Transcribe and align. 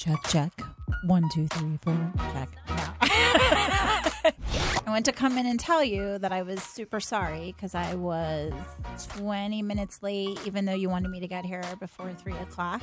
Check, 0.00 0.22
check. 0.28 0.62
One, 1.04 1.28
two, 1.28 1.46
three, 1.48 1.78
four. 1.82 2.12
Check. 2.32 2.48
I 2.70 4.32
went 4.86 5.04
to 5.04 5.12
come 5.12 5.36
in 5.36 5.44
and 5.44 5.60
tell 5.60 5.84
you 5.84 6.16
that 6.20 6.32
I 6.32 6.40
was 6.40 6.62
super 6.62 7.00
sorry 7.00 7.52
because 7.54 7.74
I 7.74 7.96
was 7.96 8.54
20 9.18 9.60
minutes 9.60 10.02
late, 10.02 10.38
even 10.46 10.64
though 10.64 10.72
you 10.72 10.88
wanted 10.88 11.10
me 11.10 11.20
to 11.20 11.28
get 11.28 11.44
here 11.44 11.62
before 11.80 12.14
three 12.14 12.32
o'clock. 12.38 12.80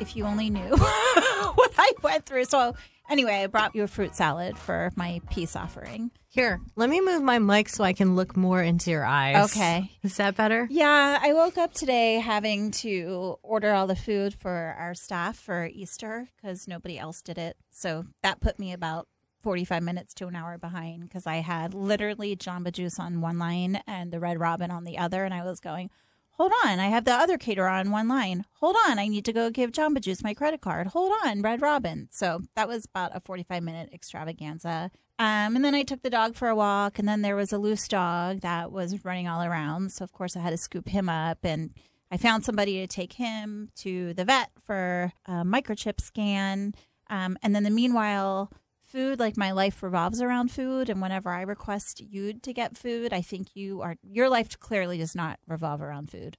If 0.00 0.16
you 0.16 0.24
only 0.24 0.50
knew 0.50 0.60
what 0.76 1.72
I 1.78 1.92
went 2.02 2.26
through. 2.26 2.44
So, 2.46 2.74
anyway, 3.08 3.42
I 3.42 3.46
brought 3.46 3.74
you 3.74 3.84
a 3.84 3.86
fruit 3.86 4.14
salad 4.14 4.58
for 4.58 4.92
my 4.96 5.20
peace 5.30 5.56
offering. 5.56 6.10
Here, 6.28 6.60
let 6.74 6.90
me 6.90 7.00
move 7.00 7.22
my 7.22 7.38
mic 7.38 7.68
so 7.68 7.84
I 7.84 7.92
can 7.92 8.16
look 8.16 8.36
more 8.36 8.60
into 8.60 8.90
your 8.90 9.04
eyes. 9.04 9.50
Okay. 9.50 9.92
Is 10.02 10.16
that 10.16 10.34
better? 10.36 10.66
Yeah, 10.68 11.20
I 11.22 11.32
woke 11.32 11.56
up 11.56 11.72
today 11.74 12.14
having 12.16 12.72
to 12.72 13.36
order 13.42 13.72
all 13.72 13.86
the 13.86 13.94
food 13.94 14.34
for 14.34 14.74
our 14.78 14.94
staff 14.94 15.38
for 15.38 15.66
Easter 15.72 16.28
because 16.36 16.66
nobody 16.66 16.98
else 16.98 17.22
did 17.22 17.38
it. 17.38 17.56
So 17.70 18.06
that 18.22 18.40
put 18.40 18.58
me 18.58 18.72
about 18.72 19.06
45 19.42 19.82
minutes 19.84 20.12
to 20.14 20.26
an 20.26 20.34
hour 20.34 20.58
behind 20.58 21.02
because 21.04 21.26
I 21.26 21.36
had 21.36 21.72
literally 21.72 22.34
Jamba 22.34 22.72
Juice 22.72 22.98
on 22.98 23.20
one 23.20 23.38
line 23.38 23.80
and 23.86 24.12
the 24.12 24.18
Red 24.18 24.40
Robin 24.40 24.72
on 24.72 24.82
the 24.82 24.98
other. 24.98 25.24
And 25.24 25.32
I 25.32 25.44
was 25.44 25.60
going, 25.60 25.90
hold 26.36 26.52
on, 26.64 26.80
I 26.80 26.86
have 26.86 27.04
the 27.04 27.12
other 27.12 27.38
caterer 27.38 27.68
on 27.68 27.90
one 27.90 28.08
line. 28.08 28.44
Hold 28.54 28.76
on, 28.88 28.98
I 28.98 29.08
need 29.08 29.24
to 29.24 29.32
go 29.32 29.50
give 29.50 29.72
Jamba 29.72 30.00
Juice 30.00 30.22
my 30.22 30.34
credit 30.34 30.60
card. 30.60 30.88
Hold 30.88 31.12
on, 31.24 31.42
Red 31.42 31.62
Robin. 31.62 32.08
So 32.10 32.40
that 32.56 32.68
was 32.68 32.84
about 32.84 33.16
a 33.16 33.20
45 33.20 33.62
minute 33.62 33.90
extravaganza. 33.92 34.90
Um, 35.18 35.54
and 35.54 35.64
then 35.64 35.76
I 35.76 35.84
took 35.84 36.02
the 36.02 36.10
dog 36.10 36.34
for 36.34 36.48
a 36.48 36.56
walk, 36.56 36.98
and 36.98 37.06
then 37.06 37.22
there 37.22 37.36
was 37.36 37.52
a 37.52 37.58
loose 37.58 37.86
dog 37.86 38.40
that 38.40 38.72
was 38.72 39.04
running 39.04 39.28
all 39.28 39.42
around. 39.42 39.92
So, 39.92 40.02
of 40.02 40.12
course, 40.12 40.36
I 40.36 40.40
had 40.40 40.50
to 40.50 40.56
scoop 40.56 40.88
him 40.88 41.08
up, 41.08 41.38
and 41.44 41.70
I 42.10 42.16
found 42.16 42.44
somebody 42.44 42.80
to 42.80 42.88
take 42.88 43.12
him 43.12 43.70
to 43.76 44.12
the 44.14 44.24
vet 44.24 44.50
for 44.66 45.12
a 45.26 45.44
microchip 45.44 46.00
scan. 46.00 46.74
Um, 47.10 47.38
and 47.44 47.54
then, 47.54 47.62
the 47.62 47.70
meanwhile, 47.70 48.50
food 48.94 49.18
like 49.18 49.36
my 49.36 49.50
life 49.50 49.82
revolves 49.82 50.22
around 50.22 50.52
food 50.52 50.88
and 50.88 51.02
whenever 51.02 51.28
i 51.30 51.42
request 51.42 52.00
you 52.00 52.32
to 52.32 52.52
get 52.52 52.78
food 52.78 53.12
i 53.12 53.20
think 53.20 53.48
you 53.56 53.82
are 53.82 53.96
your 54.04 54.28
life 54.28 54.56
clearly 54.60 54.96
does 54.98 55.16
not 55.16 55.36
revolve 55.48 55.82
around 55.82 56.08
food 56.08 56.36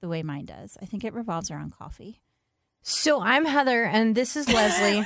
the 0.00 0.06
way 0.06 0.22
mine 0.22 0.44
does 0.44 0.78
i 0.80 0.84
think 0.84 1.02
it 1.04 1.12
revolves 1.12 1.50
around 1.50 1.72
coffee 1.76 2.20
So 2.82 3.20
I'm 3.20 3.44
Heather, 3.44 3.82
and 3.82 4.14
this 4.14 4.36
is 4.36 4.48
Leslie. 4.48 5.02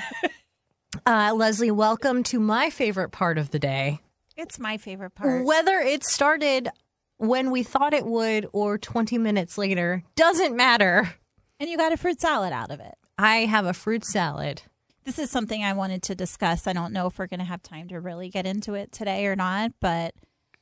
uh, 1.06 1.32
Leslie, 1.34 1.70
welcome 1.70 2.22
to 2.24 2.38
my 2.38 2.68
favorite 2.68 3.08
part 3.10 3.38
of 3.38 3.50
the 3.50 3.58
day. 3.58 4.00
it's 4.36 4.58
my 4.58 4.76
favorite 4.76 5.14
part 5.14 5.46
Whether 5.46 5.78
it 5.78 6.04
started 6.04 6.68
when 7.16 7.50
we 7.50 7.62
thought 7.62 7.94
it 7.94 8.04
would 8.04 8.46
or 8.52 8.76
20 8.76 9.16
minutes 9.16 9.56
later 9.56 10.02
doesn't 10.16 10.54
matter. 10.54 11.14
and 11.58 11.70
you 11.70 11.78
got 11.78 11.94
a 11.94 11.96
fruit 11.96 12.20
salad 12.20 12.52
out 12.52 12.70
of 12.70 12.80
it 12.80 12.94
I 13.16 13.46
have 13.46 13.64
a 13.64 13.72
fruit 13.72 14.04
salad. 14.04 14.60
This 15.04 15.18
is 15.18 15.30
something 15.30 15.64
I 15.64 15.72
wanted 15.72 16.02
to 16.04 16.14
discuss. 16.14 16.66
I 16.66 16.72
don't 16.72 16.92
know 16.92 17.06
if 17.06 17.18
we're 17.18 17.26
going 17.26 17.40
to 17.40 17.46
have 17.46 17.62
time 17.62 17.88
to 17.88 18.00
really 18.00 18.28
get 18.28 18.46
into 18.46 18.74
it 18.74 18.92
today 18.92 19.26
or 19.26 19.36
not, 19.36 19.72
but 19.80 20.14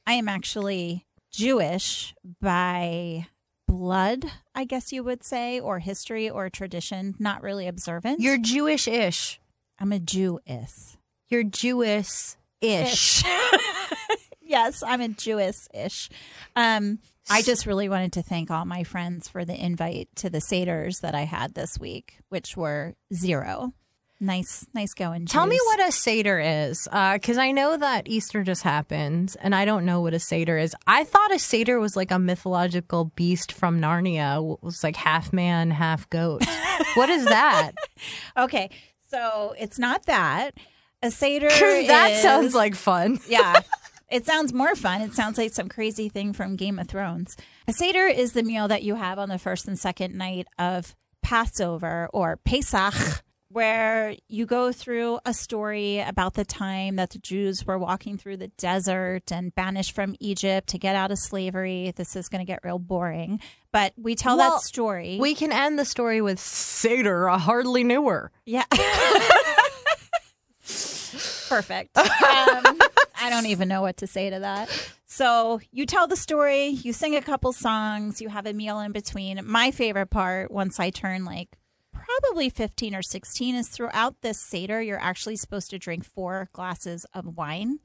I 0.07 0.15
am 0.15 0.29
actually 0.29 1.07
Jewish 1.31 2.15
by 2.41 3.27
blood, 3.67 4.25
I 4.55 4.65
guess 4.65 4.93
you 4.93 5.05
would 5.05 5.23
say, 5.23 5.61
or 5.61 5.79
history 5.79 6.29
or 6.31 6.49
tradition, 6.49 7.15
not 7.19 7.43
really 7.43 7.67
observant. 7.67 8.21
You're 8.21 8.39
Jewish 8.39 8.89
ish. 8.89 9.41
I'm 9.79 9.93
a 9.93 9.99
Jewess. 9.99 10.97
You're 11.29 11.45
Jewish 11.45 12.35
ish. 12.61 13.23
yes, 14.41 14.83
I'm 14.83 15.01
a 15.01 15.09
Jewess 15.09 15.69
ish. 15.75 16.09
Um, 16.57 17.01
I 17.31 17.43
just 17.43 17.67
really 17.67 17.89
wanted 17.89 18.15
to 18.15 18.23
thank 18.23 18.51
all 18.51 18.65
my 18.65 18.85
friends 18.85 19.29
for 19.29 19.45
the 19.45 19.55
invite 19.55 20.09
to 20.17 20.31
the 20.31 20.41
Seder's 20.41 21.01
that 21.01 21.15
I 21.15 21.23
had 21.23 21.55
this 21.55 21.79
week, 21.79 22.19
which 22.31 22.57
were 22.57 22.95
zero. 23.15 23.75
Nice, 24.21 24.67
nice 24.75 24.95
going. 24.95 25.27
Tell 25.27 25.47
me 25.47 25.59
what 25.67 25.89
a 25.89 25.93
Seder 25.93 26.41
is, 26.41 26.89
uh, 26.91 27.13
because 27.15 27.39
I 27.39 27.53
know 27.53 27.77
that 27.77 28.09
Easter 28.09 28.43
just 28.43 28.65
happened, 28.65 29.37
and 29.41 29.55
I 29.55 29.65
don't 29.65 29.85
know 29.85 30.01
what 30.01 30.13
a 30.13 30.19
Seder 30.19 30.59
is. 30.59 30.75
I 30.89 31.05
thought 31.05 31.33
a 31.33 31.39
Seder 31.39 31.79
was 31.79 31.95
like 31.95 32.11
a 32.11 32.19
mythological 32.19 33.13
beast 33.15 33.53
from 33.53 33.81
Narnia. 33.81 34.55
It 34.55 34.63
was 34.65 34.83
like 34.83 34.97
half 34.97 35.33
man, 35.33 35.71
half 35.71 36.11
goat. 36.11 36.45
what 36.95 37.09
is 37.11 37.27
that? 37.27 37.73
Okay, 38.37 38.71
so 39.09 39.55
it's 39.57 39.79
not 39.79 40.07
that. 40.07 40.55
A 41.01 41.13
Seder. 41.13 41.49
That 41.87 42.11
is- 42.13 42.23
sounds 42.23 42.55
like 42.57 42.75
fun. 42.75 43.21
yeah. 43.29 43.61
It 44.11 44.27
sounds 44.27 44.53
more 44.53 44.75
fun. 44.75 45.03
It 45.03 45.13
sounds 45.15 45.39
like 45.39 45.53
some 45.53 45.69
crazy 45.69 46.09
thing 46.09 46.33
from 46.33 46.57
Game 46.57 46.79
of 46.81 46.89
Thrones. 46.89 47.37
A 47.69 47.73
Seder 47.73 48.07
is 48.07 48.33
the 48.33 48.43
meal 48.43 48.67
that 48.67 48.83
you 48.83 48.97
have 48.97 49.19
on 49.19 49.29
the 49.29 49.39
first 49.39 49.69
and 49.69 49.79
second 49.79 50.15
night 50.17 50.49
of 50.59 50.97
Passover 51.23 52.09
or 52.13 52.39
Pesach, 52.39 52.95
where 53.51 54.15
you 54.29 54.45
go 54.47 54.73
through 54.73 55.19
a 55.25 55.33
story 55.33 56.01
about 56.01 56.35
the 56.35 56.45
time 56.45 56.97
that 56.97 57.11
the 57.11 57.19
Jews 57.19 57.67
were 57.67 57.79
walking 57.79 58.19
through 58.19 58.37
the 58.37 58.49
desert 58.49 59.33
and 59.33 59.55
banished 59.55 59.93
from 59.93 60.15
Egypt 60.21 60.69
to 60.69 60.79
get 60.79 60.95
out 60.95 61.11
of 61.11 61.19
slavery. 61.19 61.93
This 61.97 62.15
is 62.15 62.29
going 62.29 62.41
to 62.45 62.51
get 62.51 62.61
real 62.63 62.79
boring, 62.79 63.41
but 63.73 63.95
we 63.97 64.15
tell 64.15 64.37
Well, 64.37 64.53
that 64.53 64.61
story. 64.63 65.19
We 65.21 65.35
can 65.35 65.51
end 65.53 65.79
the 65.79 65.85
story 65.85 66.21
with 66.21 66.39
Seder. 66.39 67.29
I 67.29 67.39
hardly 67.39 67.85
knew 67.85 68.07
her. 68.09 68.31
Yeah. 68.45 68.65
Perfect. 71.49 71.97
Um, 72.29 72.79
I 73.21 73.31
don't 73.31 73.47
even 73.47 73.69
know 73.69 73.81
what 73.83 73.97
to 73.99 74.07
say 74.07 74.31
to 74.31 74.41
that. 74.41 74.93
So 75.07 75.61
you 75.73 75.87
tell 75.87 76.07
the 76.07 76.17
story, 76.17 76.69
you 76.69 76.93
sing 76.93 77.17
a 77.17 77.23
couple 77.23 77.53
songs, 77.53 78.21
you 78.21 78.29
have 78.29 78.47
a 78.47 78.53
meal 78.53 78.79
in 78.81 78.93
between. 78.93 79.41
My 79.45 79.71
favorite 79.71 80.07
part, 80.11 80.51
once 80.51 80.79
I 80.79 80.91
turn 80.91 81.25
like 81.25 81.49
probably 82.21 82.49
15 82.51 82.95
or 82.95 83.03
16, 83.03 83.55
is 83.55 83.69
throughout 83.69 84.21
this 84.23 84.41
Seder, 84.41 84.81
you're 84.81 85.01
actually 85.01 85.37
supposed 85.37 85.71
to 85.71 85.79
drink 85.79 86.05
four 86.05 86.49
glasses 86.53 87.07
of 87.15 87.37
wine. 87.37 87.79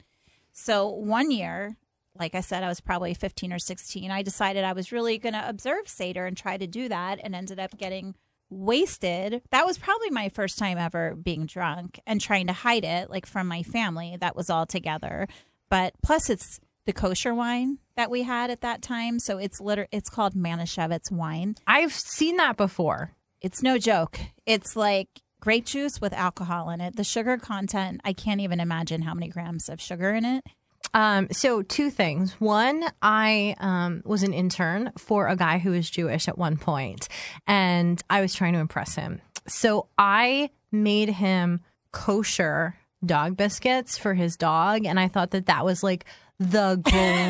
So 0.52 0.88
one 0.88 1.32
year, 1.32 1.78
like 2.16 2.36
I 2.36 2.42
said, 2.42 2.64
I 2.64 2.68
was 2.68 2.80
probably 2.80 3.14
15 3.14 3.52
or 3.52 3.60
16. 3.60 4.12
I 4.12 4.22
decided 4.22 4.64
I 4.64 4.74
was 4.74 4.92
really 4.92 5.18
going 5.18 5.34
to 5.34 5.48
observe 5.48 5.88
Seder 5.88 6.26
and 6.26 6.38
try 6.38 6.58
to 6.58 6.68
do 6.68 6.88
that 6.90 7.20
and 7.24 7.36
ended 7.36 7.60
up 7.60 7.78
getting 7.78 8.16
wasted. 8.50 9.42
That 9.50 9.66
was 9.66 9.78
probably 9.78 10.12
my 10.12 10.30
first 10.30 10.60
time 10.60 10.78
ever 10.78 11.16
being 11.16 11.46
drunk 11.46 12.00
and 12.06 12.22
trying 12.22 12.48
to 12.48 12.54
hide 12.54 12.84
it, 12.84 13.10
like 13.10 13.26
from 13.26 13.48
my 13.48 13.64
family. 13.64 14.16
That 14.20 14.36
was 14.36 14.50
all 14.50 14.66
together. 14.66 15.28
But 15.70 15.94
plus, 16.04 16.30
it's 16.30 16.60
the 16.86 16.94
kosher 16.94 17.34
wine 17.34 17.80
that 17.96 18.12
we 18.12 18.24
had 18.24 18.52
at 18.52 18.62
that 18.62 18.82
time. 18.82 19.18
So 19.20 19.38
it's 19.38 19.60
liter- 19.60 19.88
it's 19.92 20.10
called 20.10 20.36
Manischewitz 20.36 21.12
wine. 21.12 21.56
I've 21.66 21.94
seen 21.94 22.38
that 22.38 22.58
before. 22.58 23.16
It's 23.44 23.62
no 23.62 23.78
joke. 23.78 24.20
It's 24.46 24.78
like 24.78 25.10
grape 25.42 25.66
juice 25.66 26.00
with 26.00 26.14
alcohol 26.14 26.70
in 26.70 26.80
it. 26.80 26.96
The 26.96 27.04
sugar 27.04 27.38
content, 27.38 28.00
I 28.06 28.14
can't 28.14 28.40
even 28.40 28.62
imagine 28.62 29.02
how 29.02 29.14
many 29.14 29.28
grams 29.28 29.68
of 29.68 29.82
sugar 29.82 30.14
in 30.14 30.24
it. 30.24 30.46
Um, 30.94 31.28
so 31.30 31.62
two 31.62 31.90
things. 31.90 32.40
One, 32.40 32.86
I 33.02 33.56
um, 33.60 34.02
was 34.06 34.24
an 34.24 34.34
intern 34.34 34.94
for 34.98 35.28
a 35.28 35.36
guy 35.36 35.58
who 35.58 35.72
was 35.72 35.90
Jewish 35.90 36.30
at 36.30 36.38
one 36.38 36.56
point, 36.56 37.10
and 37.46 38.02
I 38.10 38.22
was 38.22 38.34
trying 38.34 38.54
to 38.54 38.60
impress 38.60 38.96
him. 38.96 39.20
So 39.46 39.88
I 39.98 40.52
made 40.72 41.10
him 41.10 41.60
kosher 41.92 42.76
dog 43.06 43.36
biscuits 43.36 43.98
for 43.98 44.14
his 44.14 44.38
dog, 44.38 44.86
and 44.86 44.98
I 44.98 45.10
thought 45.10 45.32
that 45.32 45.48
that 45.48 45.66
was 45.66 45.84
like 45.84 46.06
the 46.40 46.82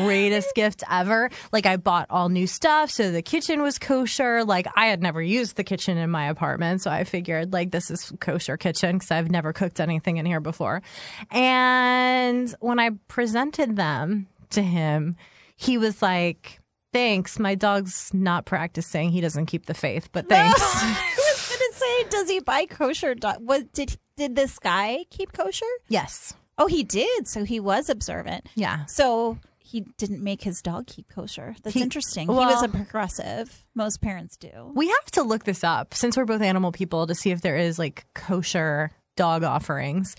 greatest 0.04 0.52
gift 0.54 0.82
ever. 0.90 1.30
Like 1.52 1.66
I 1.66 1.76
bought 1.76 2.06
all 2.10 2.28
new 2.28 2.46
stuff, 2.46 2.90
so 2.90 3.10
the 3.10 3.22
kitchen 3.22 3.62
was 3.62 3.78
kosher. 3.78 4.44
Like 4.44 4.66
I 4.76 4.86
had 4.86 5.02
never 5.02 5.22
used 5.22 5.56
the 5.56 5.64
kitchen 5.64 5.96
in 5.98 6.10
my 6.10 6.28
apartment, 6.28 6.82
so 6.82 6.90
I 6.90 7.04
figured 7.04 7.52
like 7.52 7.70
this 7.70 7.90
is 7.90 8.12
kosher 8.20 8.56
kitchen 8.56 8.96
because 8.96 9.10
I've 9.10 9.30
never 9.30 9.52
cooked 9.52 9.80
anything 9.80 10.16
in 10.16 10.26
here 10.26 10.40
before. 10.40 10.82
And 11.30 12.54
when 12.60 12.78
I 12.78 12.90
presented 13.08 13.76
them 13.76 14.26
to 14.50 14.62
him, 14.62 15.16
he 15.56 15.78
was 15.78 16.00
like, 16.02 16.60
"Thanks, 16.92 17.38
my 17.38 17.54
dog's 17.54 18.10
not 18.14 18.46
practicing. 18.46 19.10
He 19.10 19.20
doesn't 19.20 19.46
keep 19.46 19.66
the 19.66 19.74
faith, 19.74 20.08
but 20.12 20.28
thanks." 20.28 20.60
I 20.62 21.14
was 21.16 21.48
gonna 21.58 21.72
say, 21.74 22.08
does 22.10 22.28
he 22.30 22.40
buy 22.40 22.66
kosher? 22.66 23.14
Do- 23.14 23.28
what 23.38 23.72
did 23.72 23.96
did 24.16 24.34
this 24.36 24.58
guy 24.58 25.04
keep 25.10 25.32
kosher? 25.32 25.66
yes. 25.88 26.34
Oh, 26.58 26.66
he 26.66 26.84
did. 26.84 27.26
So 27.28 27.44
he 27.44 27.58
was 27.60 27.88
observant. 27.88 28.48
Yeah. 28.54 28.84
So 28.86 29.38
he 29.58 29.80
didn't 29.98 30.22
make 30.22 30.42
his 30.42 30.62
dog 30.62 30.86
keep 30.86 31.08
kosher. 31.08 31.56
That's 31.62 31.74
He- 31.74 31.82
interesting. 31.82 32.28
he 32.28 32.34
was 32.34 32.62
a 32.62 32.68
progressive. 32.68 33.64
Most 33.74 34.00
parents 34.00 34.36
do. 34.36 34.70
We 34.74 34.88
have 34.88 35.10
to 35.12 35.22
look 35.22 35.44
this 35.44 35.64
up 35.64 35.94
since 35.94 36.16
we're 36.16 36.26
both 36.26 36.42
animal 36.42 36.70
people 36.70 37.06
to 37.06 37.14
see 37.14 37.30
if 37.30 37.40
there 37.40 37.56
is 37.56 37.78
like 37.78 38.06
kosher 38.14 38.90
dog 39.16 39.42
offerings. 39.44 40.14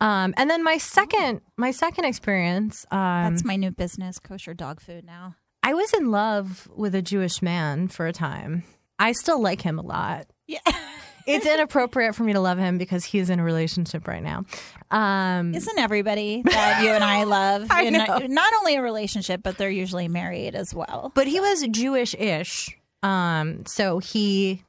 Um, 0.00 0.34
and 0.36 0.50
then 0.50 0.62
my 0.64 0.76
second 0.78 1.40
my 1.56 1.70
second 1.70 2.04
experience, 2.04 2.84
um, 2.90 3.32
That's 3.32 3.44
my 3.44 3.56
new 3.56 3.70
business, 3.70 4.18
kosher 4.18 4.54
dog 4.54 4.80
food 4.80 5.04
now. 5.04 5.36
I 5.62 5.74
was 5.74 5.92
in 5.94 6.10
love 6.10 6.68
with 6.74 6.94
a 6.94 7.02
Jewish 7.02 7.42
man 7.42 7.88
for 7.88 8.06
a 8.06 8.12
time. 8.12 8.64
I 8.98 9.12
still 9.12 9.40
like 9.40 9.62
him 9.62 9.78
a 9.78 9.82
lot. 9.82 10.26
Yeah. 10.46 10.58
It's 11.26 11.46
inappropriate 11.46 12.14
for 12.14 12.24
me 12.24 12.32
to 12.32 12.40
love 12.40 12.58
him 12.58 12.78
because 12.78 13.04
he's 13.04 13.30
in 13.30 13.38
a 13.40 13.44
relationship 13.44 14.06
right 14.08 14.22
now. 14.22 14.44
Um, 14.90 15.54
Isn't 15.54 15.78
everybody 15.78 16.42
that 16.44 16.82
you 16.82 16.90
and 16.90 17.04
I 17.04 17.24
love 17.24 17.66
I 17.70 17.84
in 17.84 17.92
know. 17.94 18.18
not 18.28 18.52
only 18.58 18.76
a 18.76 18.82
relationship, 18.82 19.42
but 19.42 19.56
they're 19.58 19.70
usually 19.70 20.08
married 20.08 20.54
as 20.54 20.74
well? 20.74 21.12
but 21.14 21.26
he 21.26 21.38
was 21.40 21.62
Jewish-ish. 21.68 22.76
Um, 23.02 23.64
so 23.66 23.98
he 23.98 24.64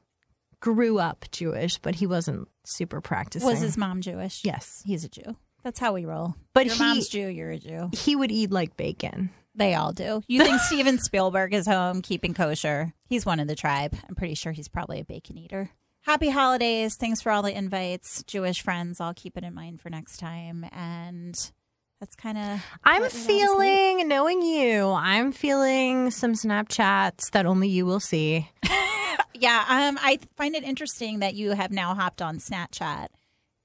grew 0.60 0.98
up 0.98 1.24
Jewish, 1.32 1.78
but 1.78 1.96
he 1.96 2.06
wasn't 2.06 2.48
super 2.64 3.00
practicing. 3.00 3.48
Was 3.48 3.60
his 3.60 3.76
mom 3.76 4.00
Jewish? 4.00 4.42
Yes. 4.44 4.82
He's 4.86 5.04
a 5.04 5.08
Jew. 5.08 5.36
That's 5.64 5.78
how 5.80 5.92
we 5.92 6.04
roll. 6.04 6.34
But 6.54 6.66
your 6.66 6.74
he- 6.76 6.80
mom's 6.82 7.08
Jew, 7.08 7.26
you're 7.28 7.50
a 7.50 7.58
Jew. 7.58 7.90
He 7.92 8.14
would 8.16 8.30
eat 8.32 8.50
like 8.50 8.76
bacon. 8.76 9.30
They 9.54 9.74
all 9.74 9.92
do. 9.92 10.22
You 10.28 10.42
think 10.42 10.60
Steven 10.62 10.98
Spielberg 10.98 11.52
is 11.52 11.66
home 11.66 12.00
keeping 12.00 12.32
kosher? 12.32 12.94
He's 13.10 13.26
one 13.26 13.38
of 13.38 13.48
the 13.48 13.54
tribe. 13.54 13.94
I'm 14.08 14.14
pretty 14.14 14.34
sure 14.34 14.52
he's 14.52 14.68
probably 14.68 14.98
a 15.00 15.04
bacon 15.04 15.36
eater. 15.36 15.68
Happy 16.02 16.30
holidays. 16.30 16.96
Thanks 16.96 17.20
for 17.20 17.30
all 17.30 17.42
the 17.42 17.56
invites. 17.56 18.22
Jewish 18.24 18.60
friends, 18.62 19.00
I'll 19.00 19.14
keep 19.14 19.36
it 19.36 19.44
in 19.44 19.54
mind 19.54 19.80
for 19.80 19.88
next 19.88 20.18
time. 20.18 20.66
And 20.72 21.34
that's 22.00 22.16
kind 22.16 22.36
of. 22.36 22.64
I'm 22.82 23.08
feeling, 23.08 24.08
knowing 24.08 24.42
you, 24.42 24.90
I'm 24.90 25.30
feeling 25.32 26.10
some 26.10 26.32
Snapchats 26.32 27.30
that 27.30 27.46
only 27.46 27.68
you 27.68 27.86
will 27.86 28.00
see. 28.00 28.50
Yeah, 29.34 29.64
um, 29.68 29.98
I 30.00 30.20
find 30.36 30.54
it 30.54 30.62
interesting 30.62 31.18
that 31.18 31.34
you 31.34 31.50
have 31.50 31.72
now 31.72 31.94
hopped 31.96 32.22
on 32.22 32.38
Snapchat 32.38 33.08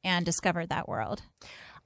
and 0.04 0.26
discovered 0.26 0.70
that 0.70 0.88
world. 0.88 1.22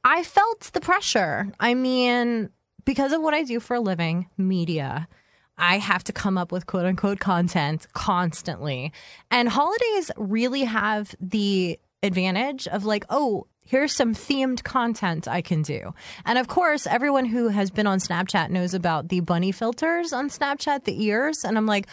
I 0.03 0.23
felt 0.23 0.69
the 0.73 0.79
pressure. 0.79 1.51
I 1.59 1.73
mean, 1.73 2.51
because 2.85 3.11
of 3.11 3.21
what 3.21 3.33
I 3.33 3.43
do 3.43 3.59
for 3.59 3.75
a 3.75 3.81
living, 3.81 4.29
media, 4.37 5.09
I 5.57 5.77
have 5.77 6.03
to 6.05 6.13
come 6.13 6.37
up 6.37 6.51
with 6.51 6.65
quote 6.65 6.85
unquote 6.85 7.19
content 7.19 7.87
constantly. 7.93 8.91
And 9.29 9.49
holidays 9.49 10.11
really 10.17 10.63
have 10.63 11.15
the 11.19 11.79
advantage 12.03 12.67
of 12.67 12.85
like, 12.85 13.05
oh, 13.09 13.47
here's 13.63 13.95
some 13.95 14.13
themed 14.13 14.63
content 14.63 15.27
I 15.27 15.41
can 15.41 15.61
do. 15.61 15.93
And 16.25 16.37
of 16.37 16.47
course, 16.47 16.87
everyone 16.87 17.25
who 17.25 17.49
has 17.49 17.71
been 17.71 17.87
on 17.87 17.99
Snapchat 17.99 18.49
knows 18.49 18.73
about 18.73 19.09
the 19.09 19.19
bunny 19.19 19.51
filters 19.51 20.13
on 20.13 20.29
Snapchat, 20.29 20.83
the 20.83 21.03
ears. 21.03 21.43
And 21.45 21.57
I'm 21.57 21.65
like, 21.65 21.87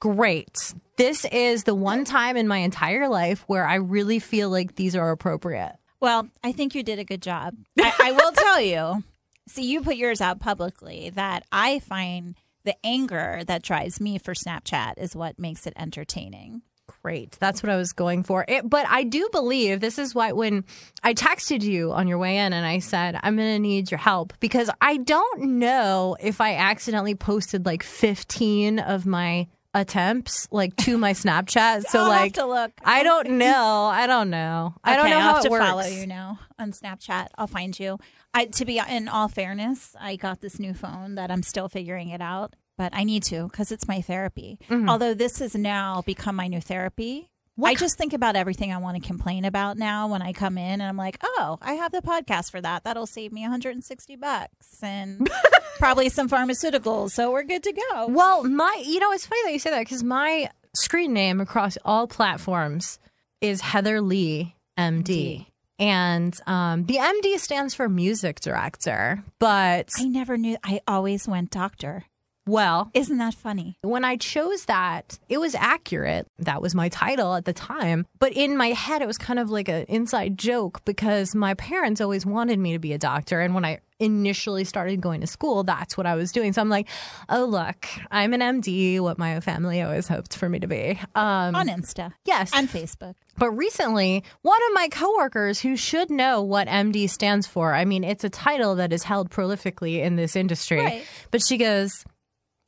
great. 0.00 0.74
This 0.96 1.24
is 1.26 1.64
the 1.64 1.74
one 1.74 2.04
time 2.04 2.36
in 2.36 2.48
my 2.48 2.58
entire 2.58 3.08
life 3.08 3.44
where 3.46 3.66
I 3.66 3.76
really 3.76 4.18
feel 4.18 4.50
like 4.50 4.74
these 4.74 4.96
are 4.96 5.10
appropriate. 5.10 5.76
Well, 6.00 6.28
I 6.42 6.50
think 6.52 6.74
you 6.74 6.82
did 6.82 6.98
a 6.98 7.04
good 7.04 7.22
job. 7.22 7.54
I, 7.78 7.92
I 8.02 8.12
will 8.12 8.32
tell 8.36 8.60
you. 8.60 9.04
See, 9.48 9.64
you 9.64 9.80
put 9.80 9.96
yours 9.96 10.20
out 10.20 10.40
publicly. 10.40 11.10
That 11.10 11.44
I 11.52 11.78
find 11.78 12.34
the 12.64 12.74
anger 12.84 13.42
that 13.46 13.62
drives 13.62 14.00
me 14.00 14.18
for 14.18 14.34
Snapchat 14.34 14.94
is 14.98 15.16
what 15.16 15.38
makes 15.38 15.66
it 15.66 15.72
entertaining. 15.76 16.62
Great. 17.02 17.36
That's 17.40 17.62
what 17.62 17.70
I 17.70 17.76
was 17.76 17.92
going 17.92 18.22
for. 18.22 18.44
It, 18.46 18.68
but 18.68 18.86
I 18.88 19.02
do 19.04 19.28
believe 19.32 19.80
this 19.80 19.98
is 19.98 20.14
why 20.14 20.32
when 20.32 20.64
I 21.02 21.14
texted 21.14 21.62
you 21.62 21.92
on 21.92 22.06
your 22.06 22.18
way 22.18 22.38
in 22.38 22.52
and 22.52 22.64
I 22.66 22.78
said, 22.78 23.18
I'm 23.22 23.36
going 23.36 23.54
to 23.54 23.58
need 23.58 23.90
your 23.90 23.98
help 23.98 24.32
because 24.40 24.70
I 24.80 24.98
don't 24.98 25.58
know 25.58 26.16
if 26.20 26.40
I 26.40 26.54
accidentally 26.56 27.14
posted 27.14 27.66
like 27.66 27.82
15 27.82 28.78
of 28.78 29.06
my 29.06 29.48
attempts 29.74 30.46
like 30.50 30.76
to 30.76 30.98
my 30.98 31.12
Snapchat. 31.12 31.84
So 31.88 32.04
like 32.04 32.34
to 32.34 32.46
look. 32.46 32.72
I 32.84 33.02
don't 33.02 33.30
know. 33.30 33.90
I 33.92 34.06
don't 34.06 34.30
know. 34.30 34.74
I 34.84 34.96
don't 34.96 35.10
know 35.10 35.16
I'll 35.16 35.34
how 35.34 35.40
to 35.40 35.50
works. 35.50 35.64
follow 35.64 35.84
you 35.84 36.06
now 36.06 36.38
on 36.58 36.72
Snapchat. 36.72 37.28
I'll 37.36 37.46
find 37.46 37.78
you. 37.78 37.98
I 38.34 38.46
to 38.46 38.64
be 38.64 38.78
in 38.78 39.08
all 39.08 39.28
fairness, 39.28 39.94
I 40.00 40.16
got 40.16 40.40
this 40.40 40.58
new 40.58 40.74
phone 40.74 41.16
that 41.16 41.30
I'm 41.30 41.42
still 41.42 41.68
figuring 41.68 42.08
it 42.08 42.20
out, 42.20 42.54
but 42.78 42.94
I 42.94 43.04
need 43.04 43.22
to 43.24 43.48
because 43.48 43.70
it's 43.70 43.86
my 43.86 44.00
therapy. 44.00 44.58
Mm-hmm. 44.68 44.88
Although 44.88 45.14
this 45.14 45.38
has 45.38 45.54
now 45.54 46.02
become 46.02 46.36
my 46.36 46.48
new 46.48 46.60
therapy. 46.60 47.28
I 47.62 47.74
just 47.74 47.98
think 47.98 48.14
about 48.14 48.34
everything 48.34 48.72
I 48.72 48.78
want 48.78 49.00
to 49.00 49.06
complain 49.06 49.44
about 49.44 49.76
now 49.76 50.08
when 50.08 50.22
I 50.22 50.32
come 50.32 50.56
in 50.56 50.80
and 50.80 50.82
I'm 50.82 50.96
like, 50.96 51.18
"Oh, 51.22 51.58
I 51.60 51.74
have 51.74 51.92
the 51.92 52.00
podcast 52.00 52.50
for 52.50 52.60
that. 52.62 52.82
That'll 52.84 53.06
save 53.06 53.30
me 53.30 53.42
160 53.42 54.16
bucks 54.16 54.82
and 54.82 55.30
probably 55.78 56.08
some 56.08 56.30
pharmaceuticals, 56.30 57.10
so 57.10 57.30
we're 57.30 57.42
good 57.42 57.62
to 57.64 57.72
go." 57.72 58.06
Well, 58.08 58.42
my, 58.44 58.82
you 58.84 58.98
know, 59.00 59.12
it's 59.12 59.26
funny 59.26 59.42
that 59.44 59.52
you 59.52 59.58
say 59.58 59.70
that 59.70 59.80
because 59.80 60.02
my 60.02 60.50
screen 60.74 61.12
name 61.12 61.40
across 61.40 61.76
all 61.84 62.06
platforms 62.06 62.98
is 63.42 63.60
Heather 63.60 64.00
Lee 64.00 64.56
MD. 64.78 65.46
And 65.82 66.38
um, 66.46 66.84
the 66.84 66.98
MD 66.98 67.40
stands 67.40 67.74
for 67.74 67.88
music 67.88 68.38
director. 68.38 69.24
But, 69.40 69.90
I 69.98 70.04
never 70.04 70.38
knew. 70.38 70.56
I 70.62 70.80
always 70.86 71.26
went 71.26 71.50
doctor. 71.50 72.04
Well, 72.46 72.90
Isn't 72.94 73.18
that 73.18 73.34
funny? 73.34 73.78
when 73.82 74.04
I 74.04 74.16
chose 74.16 74.64
that, 74.66 75.18
it 75.28 75.38
was 75.38 75.54
accurate. 75.54 76.26
That 76.38 76.60
was 76.62 76.74
my 76.74 76.88
title 76.88 77.34
at 77.34 77.44
the 77.44 77.52
time. 77.52 78.06
But 78.18 78.32
in 78.32 78.56
my 78.56 78.68
head, 78.68 79.02
it 79.02 79.06
was 79.06 79.18
kind 79.18 79.38
of 79.38 79.50
like 79.50 79.68
an 79.68 79.84
inside 79.88 80.38
joke 80.38 80.84
because 80.84 81.34
my 81.34 81.54
parents 81.54 82.00
always 82.00 82.26
wanted 82.26 82.58
me 82.58 82.72
to 82.72 82.78
be 82.78 82.92
a 82.92 82.98
doctor. 82.98 83.40
And 83.40 83.54
when 83.54 83.64
I 83.64 83.78
initially 84.00 84.64
started 84.64 85.00
going 85.00 85.20
to 85.20 85.26
school, 85.28 85.62
that's 85.62 85.96
what 85.96 86.06
I 86.06 86.16
was 86.16 86.32
doing. 86.32 86.52
So 86.52 86.60
I'm 86.60 86.68
like, 86.68 86.88
oh, 87.28 87.44
look, 87.44 87.86
I'm 88.10 88.34
an 88.34 88.40
MD, 88.40 88.98
what 88.98 89.16
my 89.18 89.38
family 89.40 89.80
always 89.80 90.08
hoped 90.08 90.36
for 90.36 90.48
me 90.48 90.58
to 90.58 90.66
be. 90.66 90.98
Um, 91.14 91.54
On 91.54 91.68
Insta 91.68 92.12
yes. 92.24 92.50
and 92.52 92.68
Facebook. 92.68 93.14
But 93.38 93.50
recently, 93.52 94.24
one 94.42 94.60
of 94.68 94.74
my 94.74 94.88
coworkers 94.90 95.60
who 95.60 95.76
should 95.76 96.10
know 96.10 96.42
what 96.42 96.66
MD 96.68 97.08
stands 97.08 97.46
for, 97.46 97.72
I 97.74 97.84
mean, 97.84 98.02
it's 98.04 98.24
a 98.24 98.28
title 98.28 98.74
that 98.74 98.92
is 98.92 99.04
held 99.04 99.30
prolifically 99.30 100.02
in 100.02 100.16
this 100.16 100.34
industry, 100.36 100.80
Right. 100.80 101.04
but 101.30 101.40
she 101.46 101.56
goes, 101.56 102.04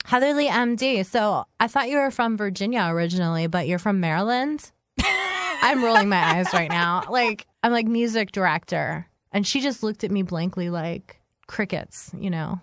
Heather 0.04 0.34
Lee 0.34 0.48
MD. 0.48 1.04
So 1.04 1.44
I 1.58 1.66
thought 1.66 1.88
you 1.88 1.98
were 1.98 2.10
from 2.10 2.36
Virginia 2.36 2.86
originally, 2.88 3.46
but 3.46 3.66
you're 3.66 3.78
from 3.78 4.00
Maryland. 4.00 4.70
I'm 5.02 5.82
rolling 5.82 6.08
my 6.08 6.36
eyes 6.36 6.52
right 6.52 6.70
now. 6.70 7.04
Like, 7.08 7.46
I'm 7.62 7.72
like 7.72 7.86
music 7.86 8.32
director. 8.32 9.08
And 9.32 9.46
she 9.46 9.60
just 9.60 9.82
looked 9.82 10.04
at 10.04 10.10
me 10.10 10.22
blankly, 10.22 10.70
like 10.70 11.20
crickets, 11.46 12.10
you 12.16 12.30
know? 12.30 12.60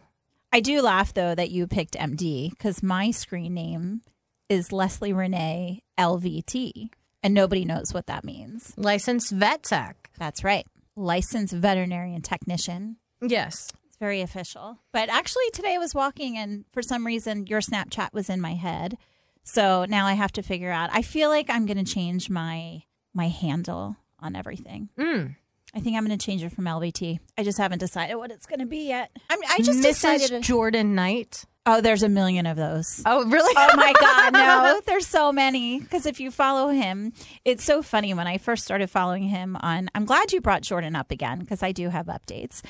I 0.53 0.59
do 0.59 0.81
laugh 0.81 1.13
though 1.13 1.33
that 1.33 1.51
you 1.51 1.65
picked 1.67 1.93
MD 1.95 2.49
because 2.49 2.83
my 2.83 3.11
screen 3.11 3.53
name 3.53 4.01
is 4.49 4.73
Leslie 4.73 5.13
Renee 5.13 5.81
LVT, 5.97 6.89
and 7.23 7.33
nobody 7.33 7.63
knows 7.63 7.93
what 7.93 8.07
that 8.07 8.25
means. 8.25 8.73
Licensed 8.75 9.31
vet 9.31 9.63
tech. 9.63 10.09
That's 10.17 10.43
right, 10.43 10.65
licensed 10.97 11.53
veterinarian 11.53 12.21
technician. 12.21 12.97
Yes. 13.21 13.71
Very 14.01 14.21
official. 14.21 14.79
But 14.91 15.09
actually, 15.09 15.43
today 15.53 15.75
I 15.75 15.77
was 15.77 15.93
walking, 15.93 16.35
and 16.35 16.65
for 16.73 16.81
some 16.81 17.05
reason, 17.05 17.45
your 17.45 17.61
Snapchat 17.61 18.13
was 18.13 18.31
in 18.31 18.41
my 18.41 18.55
head. 18.55 18.97
So 19.43 19.85
now 19.87 20.07
I 20.07 20.13
have 20.13 20.31
to 20.33 20.41
figure 20.41 20.71
out. 20.71 20.89
I 20.91 21.03
feel 21.03 21.29
like 21.29 21.51
I'm 21.51 21.67
going 21.67 21.77
to 21.77 21.83
change 21.93 22.27
my 22.27 22.81
my 23.13 23.27
handle 23.27 23.95
on 24.19 24.35
everything. 24.35 24.89
Mm. 24.97 25.35
I 25.75 25.79
think 25.81 25.95
I'm 25.95 26.03
going 26.05 26.17
to 26.17 26.25
change 26.25 26.43
it 26.43 26.51
from 26.51 26.65
LVT. 26.65 27.19
I 27.37 27.43
just 27.43 27.59
haven't 27.59 27.77
decided 27.77 28.15
what 28.15 28.31
it's 28.31 28.47
going 28.47 28.59
to 28.59 28.65
be 28.65 28.87
yet. 28.87 29.11
I'm, 29.29 29.39
I 29.47 29.59
just 29.59 29.79
Mrs. 29.79 29.83
decided. 29.83 30.43
Jordan 30.43 30.95
Knight. 30.95 31.45
oh, 31.67 31.79
there's 31.79 32.01
a 32.01 32.09
million 32.09 32.47
of 32.47 32.57
those. 32.57 33.03
Oh, 33.05 33.23
really? 33.25 33.53
Oh 33.55 33.75
my 33.77 33.93
God, 33.99 34.33
no. 34.33 34.81
There's 34.87 35.05
so 35.05 35.31
many. 35.31 35.79
Because 35.79 36.07
if 36.07 36.19
you 36.19 36.31
follow 36.31 36.69
him, 36.69 37.13
it's 37.45 37.63
so 37.63 37.83
funny. 37.83 38.15
When 38.15 38.25
I 38.27 38.39
first 38.39 38.63
started 38.65 38.89
following 38.89 39.23
him 39.23 39.55
on, 39.61 39.89
I'm 39.93 40.05
glad 40.05 40.33
you 40.33 40.41
brought 40.41 40.63
Jordan 40.63 40.95
up 40.95 41.11
again 41.11 41.39
because 41.39 41.61
I 41.61 41.71
do 41.71 41.89
have 41.89 42.07
updates. 42.07 42.63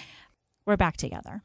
We're 0.66 0.78
back 0.78 0.98
together 0.98 1.44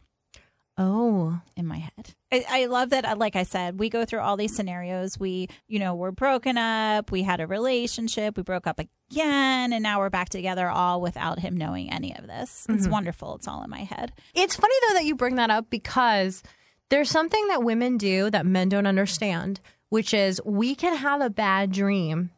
Oh. 0.78 1.40
in 1.56 1.66
my 1.66 1.78
head. 1.78 2.14
I, 2.30 2.44
I 2.49 2.66
love 2.66 2.90
that. 2.90 3.06
uh, 3.06 3.16
Like 3.16 3.35
I 3.35 3.44
said, 3.44 3.78
we 3.80 3.88
go 3.88 4.04
through 4.04 4.20
all 4.20 4.37
these 4.37 4.54
scenarios. 4.54 5.18
We, 5.18 5.49
you 5.68 5.78
know, 5.78 5.94
we're 5.94 6.11
broken 6.11 6.58
up. 6.58 7.11
We 7.11 7.23
had 7.23 7.40
a 7.40 7.46
relationship. 7.46 8.37
We 8.37 8.42
broke 8.42 8.66
up 8.66 8.78
again. 8.78 9.73
And 9.73 9.82
now 9.82 10.00
we're 10.00 10.11
back 10.11 10.28
together 10.28 10.68
all 10.68 11.00
without 11.00 11.38
him 11.38 11.56
knowing 11.56 11.90
any 11.90 12.14
of 12.14 12.26
this. 12.26 12.66
It's 12.68 12.87
wonderful. 12.88 13.37
It's 13.37 13.49
all 13.49 13.62
in 13.62 13.70
my 13.70 13.85
head. 13.85 14.12
It's 14.35 14.56
funny 14.56 14.75
though 14.88 14.94
that 14.94 15.06
you 15.06 15.16
bring 15.16 15.37
that 15.37 15.49
up 15.50 15.70
because 15.70 16.42
there's 16.90 17.11
something 17.11 17.49
that 17.49 17.64
women 17.64 17.96
do 17.96 18.28
that 18.30 18.44
men 18.44 18.68
don't 18.68 18.87
understand, 18.87 19.61
which 19.88 20.12
is 20.12 20.42
we 20.44 20.75
can 20.75 20.94
have 20.94 21.23
a 21.23 21.30
bad 21.30 21.73
dream 21.73 22.30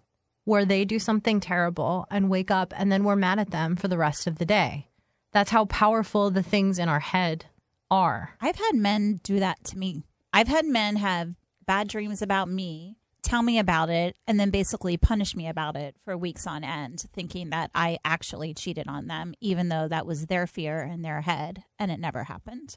where 0.45 0.65
they 0.65 0.85
do 0.85 1.01
something 1.01 1.41
terrible 1.41 2.07
and 2.11 2.31
wake 2.31 2.53
up 2.53 2.73
and 2.77 2.91
then 2.93 3.03
we're 3.03 3.17
mad 3.17 3.41
at 3.41 3.51
them 3.51 3.75
for 3.75 3.89
the 3.89 3.99
rest 3.99 4.29
of 4.29 4.39
the 4.39 4.47
day. 4.47 4.87
That's 5.33 5.51
how 5.51 5.67
powerful 5.67 6.31
the 6.31 6.43
things 6.43 6.79
in 6.79 6.89
our 6.89 7.01
head 7.01 7.47
are. 7.91 8.35
I've 8.41 8.57
had 8.57 8.75
men 8.75 9.21
do 9.23 9.39
that 9.41 9.63
to 9.65 9.79
me. 9.79 10.05
I've 10.33 10.49
had 10.49 10.67
men 10.67 10.97
have 10.97 11.35
bad 11.67 11.89
dreams 11.89 12.23
about 12.23 12.49
me, 12.49 12.97
tell 13.23 13.43
me 13.43 13.59
about 13.59 13.91
it, 13.91 14.17
and 14.27 14.39
then 14.39 14.51
basically 14.51 14.97
punish 14.97 15.35
me 15.37 15.49
about 15.49 15.77
it 15.77 15.97
for 16.03 16.17
weeks 16.17 16.47
on 16.47 16.65
end, 16.65 17.05
thinking 17.13 17.51
that 17.51 17.71
I 17.75 17.99
actually 18.05 18.55
cheated 18.55 18.89
on 18.89 19.07
them, 19.07 19.35
even 19.41 19.69
though 19.69 19.89
that 19.89 20.07
was 20.07 20.27
their 20.27 20.47
fear 20.47 20.83
in 20.83 21.03
their 21.03 21.23
head 21.23 21.65
and 21.79 21.91
it 21.91 22.01
never 22.01 22.25
happened. 22.25 22.77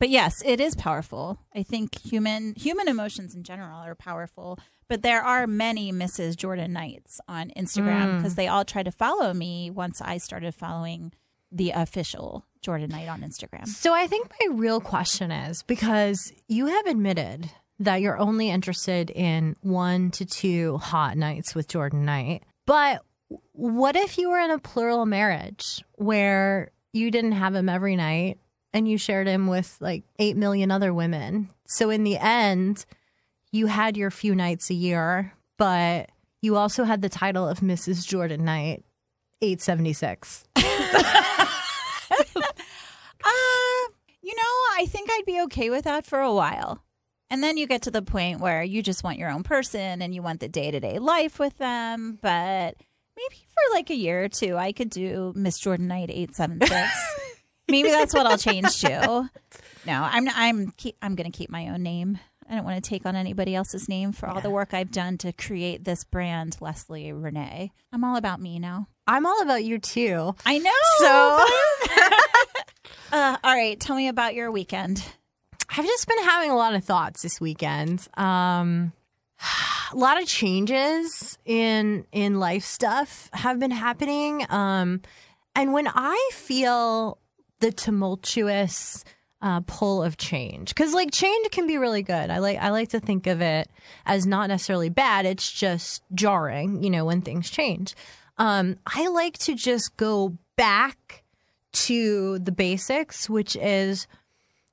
But 0.00 0.10
yes, 0.10 0.42
it 0.44 0.60
is 0.60 0.74
powerful. 0.74 1.38
I 1.54 1.62
think 1.62 1.98
human 2.00 2.54
human 2.56 2.88
emotions 2.88 3.34
in 3.34 3.44
general 3.44 3.78
are 3.78 3.94
powerful. 3.94 4.58
But 4.88 5.02
there 5.02 5.22
are 5.22 5.46
many 5.46 5.92
Mrs. 5.92 6.36
Jordan 6.36 6.72
Knights 6.72 7.20
on 7.26 7.52
Instagram 7.56 8.06
mm. 8.06 8.16
because 8.18 8.34
they 8.34 8.48
all 8.48 8.64
tried 8.64 8.84
to 8.84 8.92
follow 8.92 9.32
me 9.32 9.70
once 9.70 10.02
I 10.02 10.18
started 10.18 10.54
following 10.54 11.12
the 11.54 11.70
official 11.70 12.44
Jordan 12.60 12.90
Knight 12.90 13.08
on 13.08 13.22
Instagram. 13.22 13.68
So 13.68 13.94
I 13.94 14.06
think 14.06 14.28
my 14.40 14.54
real 14.56 14.80
question 14.80 15.30
is 15.30 15.62
because 15.62 16.32
you 16.48 16.66
have 16.66 16.86
admitted 16.86 17.50
that 17.78 18.00
you're 18.00 18.18
only 18.18 18.50
interested 18.50 19.10
in 19.10 19.56
one 19.60 20.10
to 20.12 20.24
two 20.24 20.78
hot 20.78 21.16
nights 21.16 21.54
with 21.54 21.68
Jordan 21.68 22.04
Knight. 22.04 22.42
But 22.66 23.02
what 23.52 23.96
if 23.96 24.18
you 24.18 24.30
were 24.30 24.38
in 24.38 24.50
a 24.50 24.58
plural 24.58 25.06
marriage 25.06 25.82
where 25.92 26.70
you 26.92 27.10
didn't 27.10 27.32
have 27.32 27.54
him 27.54 27.68
every 27.68 27.96
night 27.96 28.38
and 28.72 28.88
you 28.88 28.98
shared 28.98 29.26
him 29.26 29.46
with 29.46 29.76
like 29.80 30.04
8 30.18 30.36
million 30.36 30.70
other 30.70 30.92
women? 30.92 31.50
So 31.66 31.90
in 31.90 32.04
the 32.04 32.16
end, 32.16 32.84
you 33.52 33.66
had 33.66 33.96
your 33.96 34.10
few 34.10 34.34
nights 34.34 34.70
a 34.70 34.74
year, 34.74 35.32
but 35.56 36.10
you 36.40 36.56
also 36.56 36.84
had 36.84 37.02
the 37.02 37.08
title 37.08 37.48
of 37.48 37.60
Mrs. 37.60 38.06
Jordan 38.06 38.44
Knight, 38.44 38.84
876. 39.42 40.44
Uh, 43.24 43.92
you 44.20 44.34
know, 44.36 44.42
I 44.76 44.86
think 44.86 45.08
I'd 45.10 45.24
be 45.24 45.40
okay 45.42 45.70
with 45.70 45.84
that 45.84 46.04
for 46.04 46.20
a 46.20 46.32
while. 46.32 46.84
And 47.30 47.42
then 47.42 47.56
you 47.56 47.66
get 47.66 47.82
to 47.82 47.90
the 47.90 48.02
point 48.02 48.40
where 48.40 48.62
you 48.62 48.82
just 48.82 49.02
want 49.02 49.18
your 49.18 49.30
own 49.30 49.42
person 49.42 50.02
and 50.02 50.14
you 50.14 50.22
want 50.22 50.40
the 50.40 50.48
day 50.48 50.70
to 50.70 50.78
day 50.78 50.98
life 50.98 51.38
with 51.38 51.56
them. 51.58 52.18
But 52.20 52.76
maybe 53.16 53.46
for 53.48 53.74
like 53.74 53.90
a 53.90 53.94
year 53.94 54.24
or 54.24 54.28
two, 54.28 54.56
I 54.56 54.72
could 54.72 54.90
do 54.90 55.32
Miss 55.34 55.58
Jordan 55.58 55.88
Knight 55.88 56.10
876. 56.10 57.40
maybe 57.68 57.88
that's 57.88 58.14
what 58.14 58.26
I'll 58.26 58.38
change 58.38 58.78
to. 58.80 59.30
No, 59.86 60.02
I'm 60.02 60.28
I'm 60.28 60.70
keep, 60.72 60.96
I'm 61.02 61.14
going 61.14 61.30
to 61.30 61.36
keep 61.36 61.50
my 61.50 61.68
own 61.68 61.82
name. 61.82 62.18
I 62.48 62.54
don't 62.54 62.64
want 62.64 62.82
to 62.82 62.88
take 62.88 63.06
on 63.06 63.16
anybody 63.16 63.54
else's 63.54 63.88
name 63.88 64.12
for 64.12 64.28
all 64.28 64.42
the 64.42 64.50
work 64.50 64.74
I've 64.74 64.90
done 64.90 65.16
to 65.18 65.32
create 65.32 65.84
this 65.84 66.04
brand, 66.04 66.58
Leslie 66.60 67.10
Renee. 67.10 67.72
I'm 67.90 68.04
all 68.04 68.16
about 68.16 68.38
me 68.40 68.58
now. 68.58 68.88
I'm 69.06 69.26
all 69.26 69.42
about 69.42 69.64
you 69.64 69.78
too. 69.78 70.34
I 70.46 70.58
know. 70.58 70.70
So 70.98 71.46
uh, 73.16 73.36
all 73.44 73.54
right, 73.54 73.78
tell 73.78 73.96
me 73.96 74.08
about 74.08 74.34
your 74.34 74.50
weekend. 74.50 75.04
I've 75.76 75.84
just 75.84 76.06
been 76.06 76.22
having 76.24 76.50
a 76.50 76.56
lot 76.56 76.74
of 76.74 76.84
thoughts 76.84 77.22
this 77.22 77.40
weekend. 77.40 78.06
Um, 78.16 78.92
a 79.92 79.96
lot 79.96 80.20
of 80.20 80.26
changes 80.26 81.38
in 81.44 82.06
in 82.12 82.40
life 82.40 82.64
stuff 82.64 83.28
have 83.32 83.58
been 83.58 83.70
happening. 83.70 84.46
Um, 84.48 85.02
and 85.54 85.72
when 85.72 85.88
I 85.88 86.30
feel 86.32 87.18
the 87.60 87.72
tumultuous 87.72 89.04
uh, 89.42 89.60
pull 89.66 90.02
of 90.02 90.16
change, 90.16 90.70
because 90.70 90.94
like 90.94 91.10
change 91.12 91.50
can 91.50 91.66
be 91.66 91.76
really 91.76 92.02
good. 92.02 92.30
I 92.30 92.38
like 92.38 92.58
I 92.58 92.70
like 92.70 92.88
to 92.90 93.00
think 93.00 93.26
of 93.26 93.42
it 93.42 93.68
as 94.06 94.26
not 94.26 94.48
necessarily 94.48 94.88
bad. 94.88 95.26
It's 95.26 95.52
just 95.52 96.02
jarring, 96.14 96.82
you 96.82 96.88
know, 96.90 97.04
when 97.04 97.20
things 97.20 97.50
change. 97.50 97.94
Um, 98.36 98.76
I 98.86 99.08
like 99.08 99.38
to 99.38 99.54
just 99.54 99.96
go 99.96 100.36
back 100.56 101.24
to 101.72 102.38
the 102.38 102.52
basics, 102.52 103.28
which 103.28 103.56
is 103.56 104.06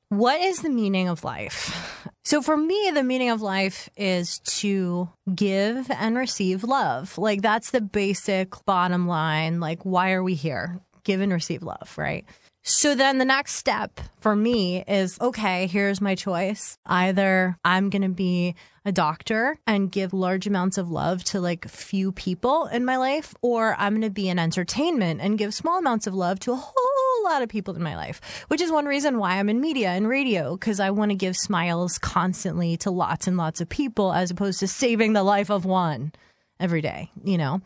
what 0.09 0.41
is 0.41 0.61
the 0.61 0.69
meaning 0.69 1.07
of 1.07 1.23
life? 1.23 2.07
So 2.23 2.41
for 2.41 2.55
me, 2.55 2.91
the 2.93 3.03
meaning 3.03 3.29
of 3.29 3.41
life 3.41 3.89
is 3.97 4.39
to 4.39 5.09
give 5.33 5.89
and 5.89 6.15
receive 6.15 6.63
love. 6.63 7.17
Like 7.17 7.41
that's 7.41 7.71
the 7.71 7.81
basic 7.81 8.53
bottom 8.65 9.07
line. 9.07 9.59
Like, 9.59 9.83
why 9.83 10.11
are 10.11 10.21
we 10.21 10.35
here? 10.35 10.79
Give 11.03 11.19
and 11.21 11.31
receive 11.31 11.63
love, 11.63 11.93
right? 11.97 12.25
So 12.63 12.93
then 12.93 13.17
the 13.17 13.25
next 13.25 13.55
step 13.55 13.99
for 14.19 14.35
me 14.35 14.83
is 14.87 15.19
okay, 15.19 15.65
here's 15.65 15.99
my 15.99 16.13
choice. 16.13 16.77
Either 16.85 17.57
I'm 17.65 17.89
going 17.89 18.03
to 18.03 18.09
be 18.09 18.55
a 18.85 18.91
doctor 18.91 19.57
and 19.65 19.91
give 19.91 20.13
large 20.13 20.45
amounts 20.45 20.77
of 20.77 20.91
love 20.91 21.23
to 21.25 21.41
like 21.41 21.67
few 21.67 22.11
people 22.11 22.67
in 22.67 22.85
my 22.85 22.97
life, 22.97 23.33
or 23.41 23.75
I'm 23.79 23.93
going 23.93 24.01
to 24.03 24.11
be 24.11 24.29
in 24.29 24.37
entertainment 24.37 25.21
and 25.21 25.39
give 25.39 25.55
small 25.55 25.79
amounts 25.79 26.05
of 26.05 26.13
love 26.13 26.39
to 26.41 26.51
a 26.51 26.55
whole 26.55 27.23
lot 27.23 27.41
of 27.41 27.49
people 27.49 27.75
in 27.75 27.81
my 27.81 27.95
life, 27.95 28.45
which 28.47 28.61
is 28.61 28.71
one 28.71 28.85
reason 28.85 29.17
why 29.17 29.37
I'm 29.37 29.49
in 29.49 29.59
media 29.59 29.89
and 29.89 30.07
radio, 30.07 30.55
because 30.55 30.79
I 30.79 30.91
want 30.91 31.09
to 31.09 31.15
give 31.15 31.35
smiles 31.35 31.97
constantly 31.97 32.77
to 32.77 32.91
lots 32.91 33.27
and 33.27 33.37
lots 33.37 33.61
of 33.61 33.69
people 33.69 34.13
as 34.13 34.29
opposed 34.29 34.59
to 34.59 34.67
saving 34.67 35.13
the 35.13 35.23
life 35.23 35.49
of 35.49 35.65
one 35.65 36.11
every 36.59 36.81
day, 36.81 37.09
you 37.23 37.37
know? 37.39 37.61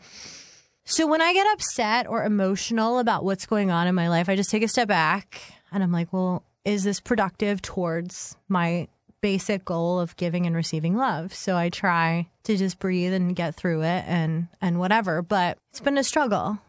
So 0.88 1.08
when 1.08 1.20
I 1.20 1.32
get 1.32 1.52
upset 1.52 2.06
or 2.06 2.22
emotional 2.22 3.00
about 3.00 3.24
what's 3.24 3.44
going 3.44 3.72
on 3.72 3.88
in 3.88 3.94
my 3.96 4.08
life, 4.08 4.28
I 4.28 4.36
just 4.36 4.50
take 4.50 4.62
a 4.62 4.68
step 4.68 4.86
back 4.86 5.40
and 5.72 5.82
I'm 5.82 5.90
like, 5.90 6.12
well, 6.12 6.44
is 6.64 6.84
this 6.84 7.00
productive 7.00 7.60
towards 7.60 8.36
my 8.48 8.86
basic 9.20 9.64
goal 9.64 9.98
of 9.98 10.14
giving 10.14 10.46
and 10.46 10.54
receiving 10.54 10.96
love? 10.96 11.34
So 11.34 11.56
I 11.56 11.70
try 11.70 12.28
to 12.44 12.56
just 12.56 12.78
breathe 12.78 13.12
and 13.12 13.34
get 13.34 13.56
through 13.56 13.82
it 13.82 14.04
and 14.06 14.46
and 14.60 14.78
whatever, 14.78 15.22
but 15.22 15.58
it's 15.70 15.80
been 15.80 15.98
a 15.98 16.04
struggle. 16.04 16.60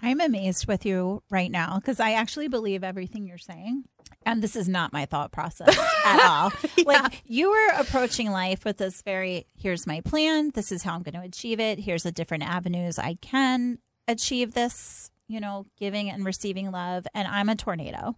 I'm 0.00 0.20
amazed 0.20 0.68
with 0.68 0.86
you 0.86 1.24
right 1.28 1.50
now 1.50 1.80
because 1.80 1.98
I 1.98 2.12
actually 2.12 2.46
believe 2.46 2.84
everything 2.84 3.26
you're 3.26 3.38
saying. 3.38 3.84
And 4.26 4.42
this 4.42 4.56
is 4.56 4.68
not 4.68 4.92
my 4.92 5.06
thought 5.06 5.32
process 5.32 5.76
at 6.04 6.20
all. 6.24 6.52
Like 6.84 7.22
you 7.26 7.50
were 7.50 7.68
approaching 7.78 8.30
life 8.30 8.64
with 8.64 8.78
this 8.78 9.02
very 9.02 9.46
here's 9.56 9.86
my 9.86 10.00
plan, 10.00 10.50
this 10.54 10.72
is 10.72 10.82
how 10.82 10.94
I'm 10.94 11.02
going 11.02 11.14
to 11.14 11.20
achieve 11.20 11.60
it, 11.60 11.78
here's 11.78 12.02
the 12.02 12.12
different 12.12 12.44
avenues 12.44 12.98
I 12.98 13.14
can 13.20 13.78
achieve 14.08 14.54
this, 14.54 15.10
you 15.28 15.40
know, 15.40 15.66
giving 15.78 16.10
and 16.10 16.24
receiving 16.24 16.70
love. 16.70 17.06
And 17.14 17.26
I'm 17.28 17.48
a 17.48 17.56
tornado. 17.56 18.16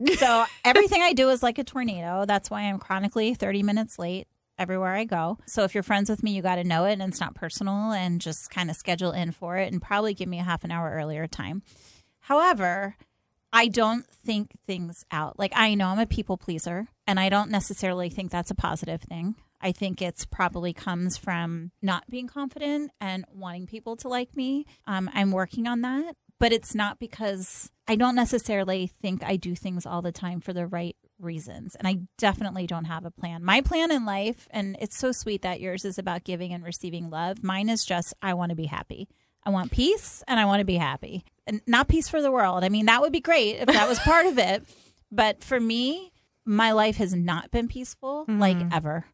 So 0.16 0.44
everything 0.64 1.02
I 1.02 1.12
do 1.12 1.28
is 1.30 1.42
like 1.42 1.58
a 1.58 1.64
tornado. 1.64 2.24
That's 2.24 2.50
why 2.50 2.62
I'm 2.62 2.78
chronically 2.78 3.34
30 3.34 3.64
minutes 3.64 3.98
late 3.98 4.28
everywhere 4.56 4.94
I 4.94 5.04
go. 5.04 5.38
So 5.46 5.64
if 5.64 5.74
you're 5.74 5.82
friends 5.82 6.08
with 6.08 6.22
me, 6.22 6.32
you 6.32 6.42
got 6.42 6.56
to 6.56 6.64
know 6.64 6.84
it 6.84 6.92
and 6.92 7.02
it's 7.02 7.20
not 7.20 7.34
personal 7.34 7.92
and 7.92 8.20
just 8.20 8.48
kind 8.50 8.70
of 8.70 8.76
schedule 8.76 9.12
in 9.12 9.32
for 9.32 9.56
it 9.56 9.72
and 9.72 9.82
probably 9.82 10.14
give 10.14 10.28
me 10.28 10.38
a 10.38 10.44
half 10.44 10.62
an 10.64 10.70
hour 10.70 10.90
earlier 10.90 11.26
time. 11.26 11.62
However, 12.20 12.96
I 13.52 13.68
don't 13.68 14.06
think 14.06 14.52
things 14.66 15.04
out. 15.10 15.38
Like 15.38 15.52
I 15.54 15.74
know 15.74 15.88
I'm 15.88 15.98
a 15.98 16.06
people 16.06 16.36
pleaser 16.36 16.88
and 17.06 17.18
I 17.18 17.28
don't 17.28 17.50
necessarily 17.50 18.10
think 18.10 18.30
that's 18.30 18.50
a 18.50 18.54
positive 18.54 19.02
thing. 19.02 19.36
I 19.60 19.72
think 19.72 20.00
it's 20.00 20.24
probably 20.24 20.72
comes 20.72 21.16
from 21.16 21.72
not 21.82 22.08
being 22.08 22.28
confident 22.28 22.92
and 23.00 23.24
wanting 23.32 23.66
people 23.66 23.96
to 23.96 24.08
like 24.08 24.36
me. 24.36 24.66
Um, 24.86 25.10
I'm 25.12 25.32
working 25.32 25.66
on 25.66 25.80
that, 25.80 26.14
but 26.38 26.52
it's 26.52 26.74
not 26.74 26.98
because 26.98 27.70
I 27.88 27.96
don't 27.96 28.14
necessarily 28.14 28.86
think 28.86 29.24
I 29.24 29.36
do 29.36 29.56
things 29.56 29.84
all 29.84 30.02
the 30.02 30.12
time 30.12 30.40
for 30.40 30.52
the 30.52 30.66
right 30.66 30.96
reasons. 31.18 31.74
And 31.74 31.88
I 31.88 32.00
definitely 32.18 32.66
don't 32.66 32.84
have 32.84 33.04
a 33.04 33.10
plan. 33.10 33.42
My 33.42 33.60
plan 33.60 33.90
in 33.90 34.04
life, 34.04 34.46
and 34.50 34.76
it's 34.80 34.96
so 34.96 35.10
sweet 35.10 35.42
that 35.42 35.60
yours 35.60 35.84
is 35.84 35.98
about 35.98 36.22
giving 36.22 36.52
and 36.52 36.62
receiving 36.62 37.10
love. 37.10 37.42
Mine 37.42 37.68
is 37.68 37.84
just, 37.84 38.14
I 38.22 38.34
want 38.34 38.50
to 38.50 38.56
be 38.56 38.66
happy. 38.66 39.08
I 39.44 39.50
want 39.50 39.72
peace 39.72 40.22
and 40.28 40.38
I 40.38 40.44
want 40.44 40.60
to 40.60 40.66
be 40.66 40.76
happy. 40.76 41.24
Not 41.66 41.88
peace 41.88 42.08
for 42.08 42.20
the 42.22 42.30
world. 42.32 42.64
I 42.64 42.68
mean, 42.68 42.86
that 42.86 43.00
would 43.00 43.12
be 43.12 43.20
great 43.20 43.56
if 43.56 43.66
that 43.66 43.88
was 43.88 43.98
part 44.00 44.26
of 44.26 44.38
it. 44.50 44.64
But 45.10 45.42
for 45.42 45.58
me, 45.58 46.12
my 46.44 46.72
life 46.72 46.96
has 46.96 47.14
not 47.14 47.50
been 47.50 47.68
peaceful 47.68 48.24
like 48.28 48.56
ever. 48.72 49.06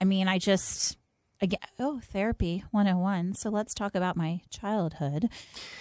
I 0.00 0.04
mean, 0.04 0.28
I 0.28 0.38
just 0.38 0.96
again, 1.40 1.60
oh, 1.78 2.00
therapy 2.02 2.64
101. 2.72 3.34
So 3.34 3.48
let's 3.50 3.72
talk 3.74 3.94
about 3.94 4.16
my 4.16 4.40
childhood. 4.50 5.28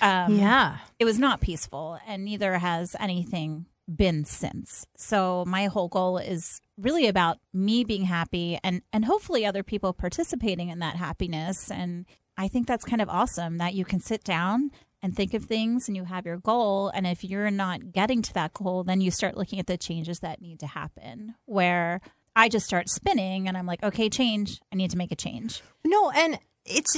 Um, 0.01 0.37
Yeah. 0.37 0.77
it 0.99 1.05
was 1.05 1.17
not 1.17 1.41
peaceful, 1.41 1.97
and 2.07 2.23
neither 2.23 2.59
has 2.59 2.95
anything 2.99 3.65
been 3.93 4.23
since. 4.25 4.85
So 4.97 5.43
my 5.47 5.65
whole 5.67 5.87
goal 5.87 6.17
is 6.17 6.61
really 6.77 7.07
about 7.07 7.37
me 7.53 7.83
being 7.83 8.03
happy 8.03 8.59
and 8.63 8.81
and 8.93 9.05
hopefully 9.05 9.45
other 9.45 9.63
people 9.63 9.93
participating 9.93 10.69
in 10.69 10.79
that 10.79 10.95
happiness 10.97 11.71
and 11.71 12.05
I 12.37 12.47
think 12.49 12.67
that's 12.67 12.83
kind 12.85 13.01
of 13.01 13.09
awesome 13.09 13.57
that 13.57 13.73
you 13.73 13.83
can 13.85 13.99
sit 13.99 14.23
down 14.23 14.71
and 15.01 15.15
think 15.15 15.33
of 15.33 15.45
things 15.45 15.87
and 15.87 15.95
you 15.95 16.05
have 16.05 16.25
your 16.25 16.37
goal 16.37 16.89
and 16.89 17.05
if 17.05 17.23
you're 17.23 17.51
not 17.51 17.91
getting 17.91 18.21
to 18.21 18.33
that 18.33 18.53
goal 18.53 18.83
then 18.83 19.01
you 19.01 19.11
start 19.11 19.37
looking 19.37 19.59
at 19.59 19.67
the 19.67 19.77
changes 19.77 20.19
that 20.19 20.41
need 20.41 20.59
to 20.59 20.67
happen 20.67 21.35
where 21.45 22.01
I 22.35 22.49
just 22.49 22.65
start 22.65 22.89
spinning 22.89 23.47
and 23.47 23.57
I'm 23.57 23.65
like 23.65 23.83
okay 23.83 24.09
change 24.09 24.59
I 24.71 24.75
need 24.75 24.91
to 24.91 24.97
make 24.97 25.11
a 25.11 25.15
change 25.15 25.61
No, 25.85 26.11
and 26.11 26.39
it's 26.65 26.97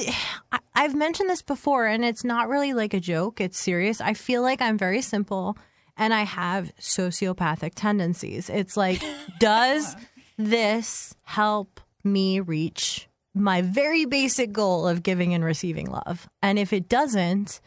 I've 0.73 0.95
mentioned 0.95 1.29
this 1.29 1.41
before 1.41 1.85
and 1.85 2.03
it's 2.03 2.23
not 2.23 2.49
really 2.49 2.73
like 2.73 2.93
a 2.93 2.99
joke, 2.99 3.41
it's 3.41 3.59
serious. 3.59 4.01
I 4.01 4.13
feel 4.13 4.41
like 4.41 4.61
I'm 4.61 4.77
very 4.77 5.01
simple 5.01 5.57
and 5.97 6.13
I 6.13 6.23
have 6.23 6.71
sociopathic 6.79 7.73
tendencies. 7.75 8.49
It's 8.49 8.77
like 8.77 9.03
does 9.39 9.95
this 10.37 11.15
help 11.23 11.81
me 12.03 12.39
reach 12.39 13.07
my 13.35 13.61
very 13.61 14.05
basic 14.05 14.51
goal 14.51 14.87
of 14.87 15.03
giving 15.03 15.33
and 15.33 15.43
receiving 15.43 15.87
love? 15.87 16.27
And 16.41 16.57
if 16.57 16.73
it 16.73 16.89
doesn't, 16.89 17.59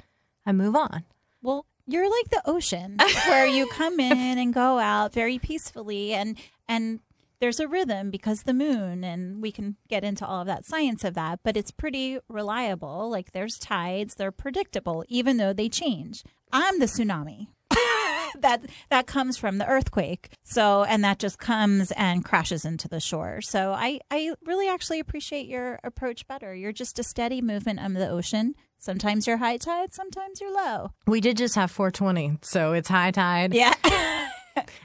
I 0.44 0.52
move 0.52 0.76
on. 0.76 1.04
Well, 1.42 1.66
you're 1.86 2.10
like 2.10 2.30
the 2.30 2.42
ocean 2.44 2.98
where 3.26 3.46
you 3.46 3.66
come 3.66 3.98
in 4.00 4.38
and 4.38 4.54
go 4.54 4.78
out 4.78 5.12
very 5.12 5.38
peacefully 5.38 6.12
and 6.12 6.38
and 6.68 7.00
there's 7.40 7.58
a 7.58 7.66
rhythm 7.66 8.10
because 8.10 8.44
the 8.44 8.54
moon 8.54 9.02
and 9.02 9.42
we 9.42 9.50
can 9.50 9.76
get 9.88 10.04
into 10.04 10.24
all 10.24 10.42
of 10.42 10.46
that 10.46 10.64
science 10.64 11.02
of 11.02 11.14
that, 11.14 11.40
but 11.42 11.56
it's 11.56 11.72
pretty 11.72 12.20
reliable. 12.28 13.10
Like 13.10 13.32
there's 13.32 13.58
tides, 13.58 14.14
they're 14.14 14.30
predictable 14.30 15.04
even 15.08 15.38
though 15.38 15.52
they 15.52 15.68
change. 15.68 16.22
I'm 16.52 16.78
the 16.78 16.86
tsunami. 16.86 17.48
that 18.38 18.60
that 18.90 19.06
comes 19.08 19.36
from 19.36 19.58
the 19.58 19.66
earthquake. 19.66 20.30
So 20.44 20.84
and 20.84 21.02
that 21.02 21.18
just 21.18 21.38
comes 21.38 21.90
and 21.92 22.24
crashes 22.24 22.64
into 22.64 22.88
the 22.88 23.00
shore. 23.00 23.40
So 23.40 23.72
I 23.72 23.98
I 24.08 24.34
really 24.46 24.68
actually 24.68 25.00
appreciate 25.00 25.46
your 25.46 25.80
approach 25.82 26.28
better. 26.28 26.54
You're 26.54 26.72
just 26.72 27.00
a 27.00 27.02
steady 27.02 27.42
movement 27.42 27.80
of 27.80 27.94
the 27.94 28.08
ocean. 28.08 28.54
Sometimes 28.82 29.28
you're 29.28 29.36
high 29.36 29.58
tide, 29.58 29.94
sometimes 29.94 30.40
you're 30.40 30.52
low. 30.52 30.90
We 31.06 31.20
did 31.20 31.36
just 31.36 31.54
have 31.54 31.70
420, 31.70 32.38
so 32.42 32.72
it's 32.72 32.88
high 32.88 33.12
tide. 33.12 33.54
Yeah. 33.54 33.74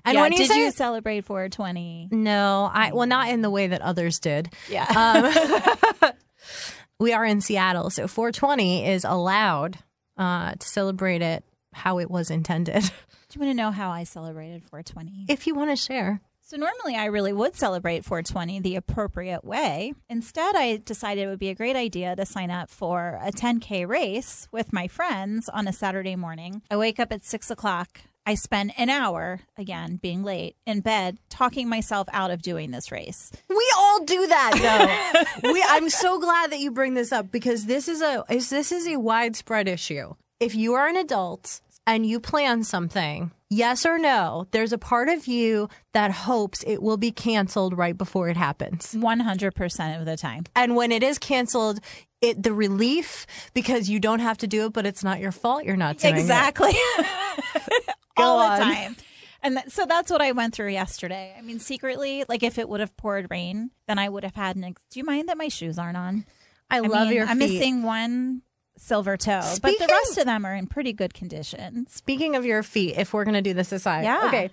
And 0.06 0.16
yeah, 0.16 0.22
when 0.22 0.32
you 0.32 0.38
did 0.38 0.48
say 0.48 0.63
you 0.63 0.72
celebrate 0.72 1.25
420? 1.25 2.08
no, 2.12 2.72
I 2.74 2.94
well 2.94 3.06
not 3.06 3.27
in 3.27 3.42
the 3.42 3.50
way 3.50 3.68
that 3.68 3.82
others 3.82 4.20
did. 4.20 4.54
Yeah. 4.70 5.51
we 7.00 7.12
are 7.12 7.25
in 7.25 7.42
Seattle, 7.42 7.89
so 7.89 8.08
420 8.08 8.88
is 8.88 9.04
allowed 9.04 9.77
uh, 10.16 10.54
to 10.54 10.68
celebrate 10.68 11.22
it 11.22 11.44
how 11.74 12.00
it 12.00 12.10
was 12.10 12.32
intended. 12.32 12.82
Do 13.30 13.39
you 13.39 13.42
want 13.42 13.51
to 13.51 13.62
know 13.62 13.72
how 13.72 13.89
I 13.89 14.06
celebrated 14.06 14.63
420? 14.63 15.25
If 15.27 15.48
you 15.48 15.54
want 15.54 15.72
to 15.72 15.75
share, 15.75 16.22
So 16.50 16.56
normally 16.56 16.96
I 16.96 17.08
really 17.08 17.34
would 17.34 17.58
celebrate 17.58 18.06
420 18.06 18.62
the 18.62 18.77
appropriate 18.77 19.44
way. 19.44 19.94
Instead, 20.08 20.56
I 20.56 20.77
decided 20.77 21.24
it 21.25 21.27
would 21.27 21.39
be 21.39 21.50
a 21.50 21.56
great 21.56 21.75
idea 21.75 22.16
to 22.16 22.25
sign 22.25 22.50
up 22.51 22.70
for 22.70 23.20
a 23.22 23.34
10K 23.34 23.86
race 23.86 24.48
with 24.50 24.72
my 24.72 24.88
friends 24.88 25.50
on 25.50 25.68
a 25.68 25.74
Saturday 25.74 26.16
morning. 26.16 26.62
I 26.72 26.77
wake 26.77 27.01
up 27.01 27.12
at 27.12 27.25
six 27.25 27.51
o'clock. 27.51 28.00
I 28.25 28.36
spend 28.36 28.72
an 28.77 28.89
hour, 28.89 29.42
again, 29.58 30.00
being 30.01 30.24
late, 30.24 30.56
in 30.66 30.80
bed, 30.80 31.18
talking 31.30 31.68
myself 31.68 32.08
out 32.13 32.32
of 32.32 32.42
doing 32.42 32.72
this 32.72 32.94
race. 32.94 33.30
We 33.50 33.74
all 33.77 34.06
do 34.06 34.27
that 34.27 35.27
though. 35.44 35.51
we, 35.51 35.62
I'm 35.68 35.89
so 35.89 36.18
glad 36.18 36.54
that 36.54 36.60
you 36.60 36.72
bring 36.72 36.94
this 36.94 37.12
up 37.12 37.30
because 37.30 37.66
this 37.66 37.89
is 37.89 38.01
a 38.01 38.24
is 38.30 38.50
this 38.50 38.72
is 38.72 38.88
a 38.88 38.96
widespread 38.96 39.68
issue. 39.68 40.13
If 40.39 40.56
you 40.56 40.75
are 40.75 40.88
an 40.88 40.96
adult 40.96 41.60
and 41.88 42.06
you 42.06 42.20
plan 42.20 42.63
something, 42.63 43.32
yes 43.50 43.86
or 43.86 43.98
no, 43.98 44.46
there's 44.51 44.74
a 44.74 44.77
part 44.77 45.10
of 45.10 45.25
you 45.25 45.70
that 45.94 46.12
hopes 46.12 46.63
it 46.67 46.84
will 46.84 46.98
be 46.98 47.12
canceled 47.12 47.75
right 47.75 47.98
before 47.98 48.29
it 48.29 48.38
happens. 48.38 48.94
100% 48.94 50.00
of 50.00 50.06
the 50.06 50.17
time. 50.17 50.44
And 50.56 50.75
when 50.75 50.91
it 50.91 51.01
is 51.01 51.17
canceled, 51.17 51.79
it 52.22 52.44
the 52.44 52.53
relief 52.53 53.25
because 53.53 53.89
you 53.89 54.00
don't 54.00 54.20
have 54.20 54.38
to 54.39 54.48
do 54.48 54.65
it, 54.65 54.74
but 54.74 54.86
it's 54.86 55.03
not 55.03 55.20
your 55.20 55.32
fault. 55.32 55.63
You're 55.63 55.77
not 55.77 55.98
doing 55.98 56.15
Exactly. 56.17 56.74
All 58.17 58.39
on. 58.39 58.60
the 58.60 58.63
time. 58.65 58.96
And 59.44 59.60
so 59.67 59.86
that's 59.86 60.12
what 60.12 60.22
I 60.22 60.32
went 60.32 60.56
through 60.56 60.70
yesterday. 60.70 61.34
I 61.38 61.41
mean, 61.41 61.60
secretly, 61.60 62.25
like 62.27 62.41
if 62.44 62.58
it 62.58 62.67
would 62.67 62.79
have 62.79 62.96
poured 62.98 63.27
rain, 63.29 63.70
then 63.88 64.00
I 64.00 64.10
would 64.10 64.24
have 64.24 64.36
had 64.36 64.56
an. 64.56 64.63
Ex- 64.63 64.82
Do 64.89 65.00
you 65.00 65.06
mind 65.06 65.29
that 65.29 65.38
my 65.38 65.48
shoes 65.48 65.77
aren't 65.77 65.96
on? 65.96 66.25
I, 66.70 66.77
I 66.77 66.79
love 66.79 67.08
mean, 67.08 67.17
your 67.17 67.27
I'm 67.27 67.38
missing 67.38 67.84
one 67.84 68.41
silver 68.79 69.17
toe, 69.17 69.41
but 69.62 69.77
the 69.79 69.88
rest 69.88 70.17
of 70.17 70.25
them 70.25 70.46
are 70.46 70.55
in 70.55 70.67
pretty 70.67 70.93
good 70.93 71.13
condition. 71.13 71.88
Speaking 71.88 72.36
of 72.36 72.46
your 72.46 72.63
feet, 72.63 72.96
if 72.98 73.13
we're 73.13 73.25
gonna 73.25 73.41
do 73.41 73.53
this 73.53 73.72
aside, 73.72 74.03
Yeah. 74.03 74.24
Okay, 74.27 74.50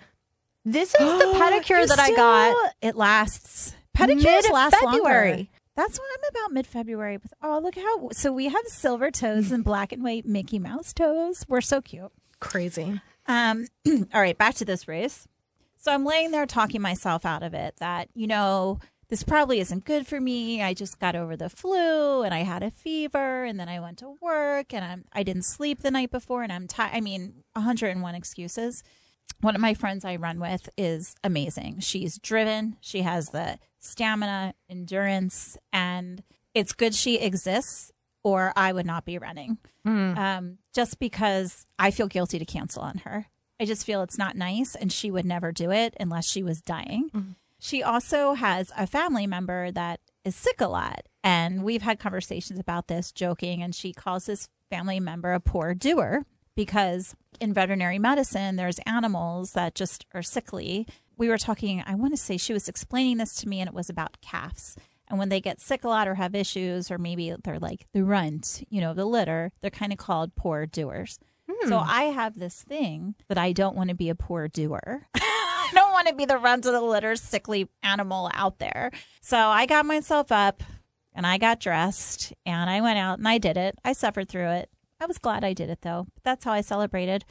this 0.63 0.89
is 0.95 0.99
the 1.19 1.25
pedicure 1.35 1.87
that 1.87 1.99
I 1.99 2.15
got. 2.15 2.73
It 2.81 2.95
lasts. 2.95 3.75
Pedicures 3.95 4.49
last 4.51 4.73
longer. 4.83 4.97
Mid-February. 5.03 5.49
That's 5.75 5.99
why 5.99 6.15
I'm 6.17 6.29
about 6.29 6.53
mid 6.53 6.67
February. 6.67 7.19
Oh, 7.41 7.59
look 7.61 7.75
how. 7.75 8.09
So 8.11 8.31
we 8.31 8.45
have 8.47 8.65
silver 8.67 9.11
toes 9.11 9.51
and 9.51 9.63
black 9.63 9.91
and 9.91 10.03
white 10.03 10.25
Mickey 10.25 10.57
Mouse 10.59 10.93
toes. 10.93 11.45
We're 11.49 11.61
so 11.61 11.81
cute. 11.81 12.11
Crazy. 12.39 13.01
Um, 13.27 13.67
all 13.87 14.21
right, 14.21 14.37
back 14.37 14.55
to 14.55 14.65
this 14.65 14.87
race. 14.87 15.27
So 15.77 15.91
I'm 15.91 16.05
laying 16.05 16.31
there 16.31 16.45
talking 16.45 16.81
myself 16.81 17.25
out 17.25 17.43
of 17.43 17.53
it 17.53 17.75
that, 17.77 18.09
you 18.15 18.25
know, 18.27 18.79
this 19.15 19.23
probably 19.23 19.61
isn't 19.61 19.85
good 19.85 20.05
for 20.05 20.19
me. 20.19 20.61
I 20.61 20.73
just 20.73 20.99
got 20.99 21.15
over 21.15 21.37
the 21.37 21.47
flu 21.47 22.23
and 22.23 22.33
I 22.33 22.39
had 22.39 22.63
a 22.63 22.69
fever 22.69 23.45
and 23.45 23.57
then 23.57 23.69
I 23.69 23.79
went 23.79 23.99
to 23.99 24.17
work 24.21 24.73
and 24.73 24.83
I'm 24.83 25.05
I 25.13 25.23
didn't 25.23 25.45
sleep 25.45 25.79
the 25.79 25.89
night 25.89 26.11
before 26.11 26.43
and 26.43 26.51
I'm 26.51 26.67
tired. 26.67 26.91
I 26.93 26.99
mean, 26.99 27.35
101 27.53 28.13
excuses. 28.13 28.83
One 29.39 29.55
of 29.55 29.61
my 29.61 29.73
friends 29.73 30.03
I 30.03 30.17
run 30.17 30.41
with 30.41 30.67
is 30.77 31.15
amazing. 31.23 31.79
She's 31.79 32.17
driven, 32.17 32.75
she 32.81 33.03
has 33.03 33.29
the 33.29 33.57
stamina, 33.79 34.53
endurance, 34.69 35.57
and 35.71 36.21
it's 36.53 36.73
good 36.73 36.93
she 36.93 37.17
exists 37.17 37.93
or 38.21 38.51
I 38.57 38.73
would 38.73 38.85
not 38.85 39.05
be 39.05 39.17
running 39.17 39.59
um, 40.17 40.57
just 40.73 40.99
because 40.99 41.65
I 41.79 41.91
feel 41.91 42.07
guilty 42.07 42.37
to 42.37 42.43
cancel 42.45 42.81
on 42.83 42.97
her. 43.05 43.27
I 43.61 43.63
just 43.65 43.85
feel 43.85 44.01
it's 44.01 44.17
not 44.17 44.35
nice, 44.35 44.75
and 44.75 44.91
she 44.91 45.09
would 45.09 45.23
never 45.25 45.53
do 45.53 45.71
it 45.71 45.95
unless 46.01 46.27
she 46.29 46.43
was 46.43 46.61
dying. 46.61 47.35
She 47.65 47.81
also 47.81 48.33
has 48.33 48.71
a 48.77 48.85
family 48.85 49.25
member 49.25 49.71
that 49.71 49.99
is 50.23 50.35
sick 50.35 50.61
a 50.61 50.67
lot, 50.67 51.07
and 51.23 51.63
we've 51.63 51.81
had 51.81 51.97
conversations 51.97 52.59
about 52.59 52.89
this, 52.89 53.11
joking, 53.11 53.63
and 53.63 53.73
she 53.73 53.91
calls 53.91 54.27
this 54.27 54.49
family 54.69 54.99
member 54.99 55.33
a 55.33 55.39
poor 55.39 55.73
doer 55.73 56.27
because 56.55 57.15
in 57.41 57.55
veterinary 57.55 57.97
medicine, 57.97 58.55
there's 58.55 58.77
animals 58.85 59.53
that 59.53 59.73
just 59.73 60.05
are 60.13 60.21
sickly. 60.21 60.85
We 61.17 61.27
were 61.27 61.39
talking, 61.39 61.83
I 61.87 61.95
want 61.95 62.13
to 62.13 62.17
say 62.17 62.37
she 62.37 62.53
was 62.53 62.69
explaining 62.69 63.17
this 63.17 63.33
to 63.37 63.49
me, 63.49 63.61
and 63.61 63.67
it 63.67 63.73
was 63.73 63.89
about 63.89 64.21
calves. 64.21 64.75
And 65.07 65.17
when 65.17 65.29
they 65.29 65.41
get 65.41 65.59
sick 65.59 65.83
a 65.83 65.87
lot 65.87 66.07
or 66.07 66.13
have 66.13 66.35
issues, 66.35 66.91
or 66.91 66.99
maybe 66.99 67.33
they're 67.43 67.57
like 67.57 67.87
the 67.93 68.03
runt, 68.03 68.63
you 68.69 68.79
know, 68.79 68.93
the 68.93 69.05
litter, 69.05 69.51
they're 69.61 69.71
kind 69.71 69.91
of 69.91 69.97
called 69.97 70.35
poor 70.35 70.67
doers. 70.67 71.17
So 71.67 71.79
hmm. 71.79 71.89
I 71.89 72.03
have 72.03 72.37
this 72.37 72.61
thing 72.61 73.15
that 73.27 73.39
I 73.39 73.53
don't 73.53 73.75
want 73.75 73.89
to 73.89 73.95
be 73.95 74.09
a 74.09 74.15
poor 74.15 74.47
doer. 74.47 75.07
Want 76.05 76.19
to 76.19 76.21
be 76.21 76.25
the 76.25 76.37
runt 76.37 76.67
of 76.67 76.71
the 76.73 76.81
litter, 76.81 77.15
sickly 77.15 77.67
animal 77.81 78.29
out 78.35 78.59
there. 78.59 78.91
So 79.21 79.37
I 79.39 79.65
got 79.65 79.87
myself 79.87 80.31
up 80.31 80.61
and 81.15 81.25
I 81.25 81.39
got 81.39 81.59
dressed 81.59 82.31
and 82.45 82.69
I 82.69 82.79
went 82.81 82.99
out 82.99 83.17
and 83.17 83.27
I 83.27 83.39
did 83.39 83.57
it. 83.57 83.79
I 83.83 83.93
suffered 83.93 84.29
through 84.29 84.49
it. 84.49 84.69
I 85.01 85.07
was 85.07 85.17
glad 85.17 85.43
I 85.43 85.53
did 85.53 85.71
it 85.71 85.81
though. 85.81 86.05
That's 86.23 86.45
how 86.45 86.51
I 86.51 86.61
celebrated. 86.61 87.25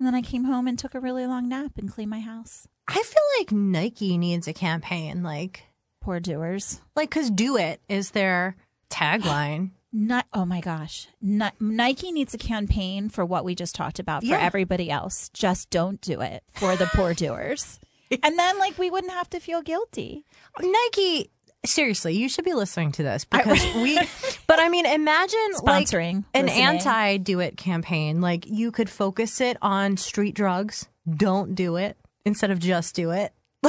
And 0.00 0.06
then 0.06 0.16
I 0.16 0.22
came 0.22 0.44
home 0.44 0.66
and 0.66 0.76
took 0.76 0.96
a 0.96 1.00
really 1.00 1.28
long 1.28 1.48
nap 1.48 1.72
and 1.76 1.92
cleaned 1.92 2.10
my 2.10 2.18
house. 2.18 2.66
I 2.88 3.00
feel 3.04 3.22
like 3.38 3.52
Nike 3.52 4.18
needs 4.18 4.48
a 4.48 4.52
campaign, 4.52 5.22
like 5.22 5.62
Poor 6.00 6.18
doers. 6.18 6.80
like 6.96 7.10
because 7.10 7.30
"Do 7.30 7.56
it 7.56 7.80
is 7.88 8.10
their 8.10 8.56
tagline. 8.90 9.70
Not, 9.92 10.26
oh 10.34 10.44
my 10.44 10.60
gosh. 10.60 11.06
Ni- 11.22 11.50
Nike 11.60 12.10
needs 12.10 12.34
a 12.34 12.38
campaign 12.38 13.10
for 13.10 13.24
what 13.24 13.44
we 13.44 13.54
just 13.54 13.76
talked 13.76 14.00
about 14.00 14.22
for 14.22 14.26
Yeah. 14.28 14.40
everybody 14.40 14.90
else. 14.90 15.28
Just 15.32 15.70
don't 15.70 16.00
do 16.00 16.20
it 16.20 16.42
for 16.52 16.74
the 16.74 16.86
poor 16.86 17.14
doers. 17.14 17.78
And 18.22 18.38
then, 18.38 18.58
like, 18.58 18.78
we 18.78 18.90
wouldn't 18.90 19.12
have 19.12 19.28
to 19.30 19.40
feel 19.40 19.60
guilty. 19.62 20.24
Nike, 20.60 21.30
seriously, 21.64 22.16
you 22.16 22.28
should 22.28 22.44
be 22.44 22.54
listening 22.54 22.92
to 22.92 23.02
this 23.02 23.24
because 23.30 23.62
we. 23.74 23.98
But 24.46 24.58
I 24.60 24.68
mean, 24.68 24.86
imagine 24.86 25.52
like 25.62 25.86
Sponsoring, 25.86 26.24
an 26.34 26.48
anti-Do 26.48 27.40
It 27.40 27.56
campaign. 27.56 28.20
Like 28.20 28.46
you 28.46 28.72
could 28.72 28.88
focus 28.88 29.40
it 29.40 29.56
on 29.60 29.96
street 29.96 30.34
drugs. 30.34 30.88
Don't 31.08 31.54
do 31.54 31.76
it 31.76 31.96
instead 32.24 32.50
of 32.50 32.58
just 32.58 32.94
do 32.94 33.10
it. 33.10 33.32
I 33.64 33.68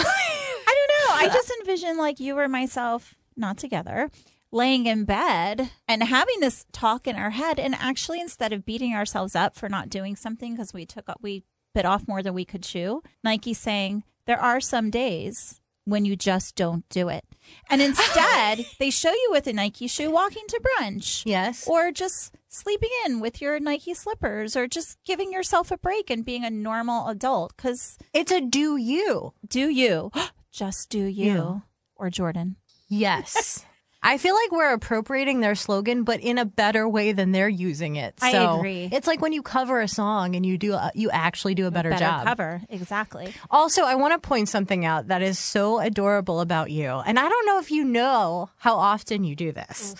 don't 0.67 1.09
know. 1.09 1.15
I 1.15 1.29
just 1.33 1.51
envision, 1.59 1.97
like, 1.97 2.19
you 2.19 2.37
or 2.37 2.47
myself, 2.47 3.15
not 3.35 3.57
together, 3.57 4.09
laying 4.51 4.85
in 4.85 5.05
bed 5.05 5.71
and 5.87 6.03
having 6.03 6.39
this 6.39 6.65
talk 6.71 7.07
in 7.07 7.15
our 7.15 7.29
head. 7.31 7.59
And 7.59 7.75
actually, 7.75 8.19
instead 8.19 8.53
of 8.53 8.65
beating 8.65 8.93
ourselves 8.93 9.35
up 9.35 9.55
for 9.55 9.69
not 9.69 9.89
doing 9.89 10.15
something 10.15 10.53
because 10.53 10.73
we 10.73 10.85
took, 10.85 11.07
up 11.07 11.19
we 11.21 11.43
bit 11.73 11.85
off 11.85 12.07
more 12.07 12.21
than 12.21 12.33
we 12.33 12.45
could 12.45 12.63
chew, 12.63 13.01
Nike 13.23 13.53
saying, 13.53 14.03
there 14.29 14.39
are 14.39 14.61
some 14.61 14.91
days 14.91 15.59
when 15.85 16.05
you 16.05 16.15
just 16.15 16.55
don't 16.55 16.87
do 16.89 17.09
it. 17.09 17.25
And 17.67 17.81
instead, 17.81 18.63
they 18.79 18.91
show 18.91 19.09
you 19.11 19.29
with 19.31 19.47
a 19.47 19.53
Nike 19.53 19.87
shoe 19.87 20.11
walking 20.11 20.43
to 20.49 20.61
brunch. 20.61 21.23
Yes. 21.25 21.67
Or 21.67 21.91
just 21.91 22.35
sleeping 22.47 22.91
in 23.07 23.21
with 23.21 23.41
your 23.41 23.59
Nike 23.59 23.95
slippers 23.95 24.55
or 24.55 24.67
just 24.67 24.99
giving 25.03 25.33
yourself 25.33 25.71
a 25.71 25.79
break 25.79 26.11
and 26.11 26.23
being 26.23 26.45
a 26.45 26.51
normal 26.51 27.07
adult. 27.07 27.57
Because 27.57 27.97
It's 28.13 28.31
a 28.31 28.39
do 28.39 28.77
you. 28.77 29.33
do 29.47 29.67
you, 29.67 30.11
just 30.51 30.91
do 30.91 31.05
you. 31.05 31.33
Yeah. 31.33 31.59
Or 31.95 32.11
Jordan. 32.11 32.57
Yes. 32.87 33.65
I 34.01 34.17
feel 34.17 34.33
like 34.33 34.51
we're 34.51 34.73
appropriating 34.73 35.41
their 35.41 35.55
slogan, 35.55 36.03
but 36.03 36.21
in 36.21 36.37
a 36.37 36.45
better 36.45 36.87
way 36.87 37.11
than 37.11 37.31
they're 37.33 37.49
using 37.49 37.97
it. 37.97 38.15
I 38.21 38.31
agree. 38.31 38.87
It's 38.91 39.07
like 39.07 39.21
when 39.21 39.33
you 39.33 39.41
cover 39.41 39.81
a 39.81 39.87
song 39.89 40.35
and 40.37 40.45
you 40.45 40.57
do 40.57 40.73
a, 40.73 40.91
you 40.95 41.09
actually 41.11 41.53
do 41.53 41.67
a 41.67 41.71
better, 41.71 41.89
Better 41.89 42.05
job. 42.05 42.25
cover. 42.25 42.61
Exactly. 42.69 43.33
Also, 43.51 43.83
I 43.83 43.95
want 43.95 44.13
to 44.13 44.25
point 44.25 44.47
something 44.47 44.85
out 44.85 45.07
that 45.09 45.21
is 45.21 45.37
so 45.37 45.79
adorable 45.79 46.39
about 46.39 46.71
you, 46.71 46.87
and 46.89 47.19
I 47.19 47.27
don't 47.27 47.45
know 47.45 47.59
if 47.59 47.71
you 47.71 47.83
know 47.83 48.49
how 48.57 48.75
often 48.75 49.23
you 49.25 49.35
do 49.35 49.51
this. 49.51 49.95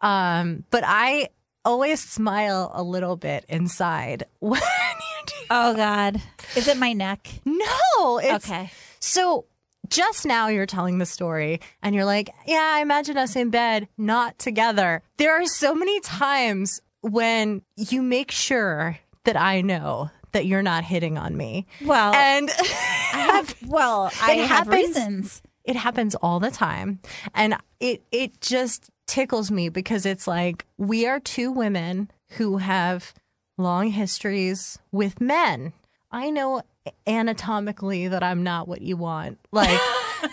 Um, 0.00 0.64
but 0.70 0.82
I 0.86 1.28
always 1.64 2.00
smile 2.02 2.70
a 2.74 2.82
little 2.82 3.16
bit 3.16 3.44
inside 3.48 4.24
when 4.40 4.60
you 4.60 5.26
do. 5.26 5.34
Oh, 5.50 5.74
God. 5.74 6.20
Is 6.56 6.68
it 6.68 6.78
my 6.78 6.92
neck? 6.94 7.28
No, 7.44 8.18
it's 8.18 8.48
Okay. 8.48 8.70
So 8.98 9.44
just 9.92 10.26
now 10.26 10.48
you're 10.48 10.66
telling 10.66 10.98
the 10.98 11.06
story 11.06 11.60
and 11.82 11.94
you're 11.94 12.04
like, 12.04 12.30
yeah, 12.46 12.72
I 12.74 12.80
imagine 12.80 13.16
us 13.16 13.36
in 13.36 13.50
bed, 13.50 13.88
not 13.98 14.38
together. 14.38 15.02
There 15.18 15.32
are 15.40 15.46
so 15.46 15.74
many 15.74 16.00
times 16.00 16.80
when 17.02 17.62
you 17.76 18.02
make 18.02 18.30
sure 18.30 18.98
that 19.24 19.36
I 19.36 19.60
know 19.60 20.10
that 20.32 20.46
you're 20.46 20.62
not 20.62 20.82
hitting 20.84 21.18
on 21.18 21.36
me. 21.36 21.66
Well, 21.84 22.12
And 22.14 22.50
I 22.50 23.18
have, 23.18 23.54
well, 23.66 24.10
I 24.22 24.32
have 24.32 24.66
happens- 24.66 24.74
reasons. 24.96 25.42
it 25.64 25.76
happens 25.76 26.14
all 26.16 26.40
the 26.40 26.50
time. 26.50 27.00
And 27.34 27.56
it 27.80 28.02
it 28.10 28.40
just 28.40 28.88
tickles 29.06 29.50
me 29.50 29.68
because 29.68 30.06
it's 30.06 30.26
like 30.26 30.64
we 30.78 31.06
are 31.06 31.20
two 31.20 31.52
women 31.52 32.10
who 32.38 32.56
have 32.58 33.12
long 33.58 33.88
histories 33.90 34.78
with 34.90 35.20
men. 35.20 35.72
I 36.12 36.30
know 36.30 36.62
anatomically 37.06 38.08
that 38.08 38.22
I'm 38.22 38.42
not 38.42 38.68
what 38.68 38.82
you 38.82 38.96
want. 38.96 39.38
Like 39.50 39.80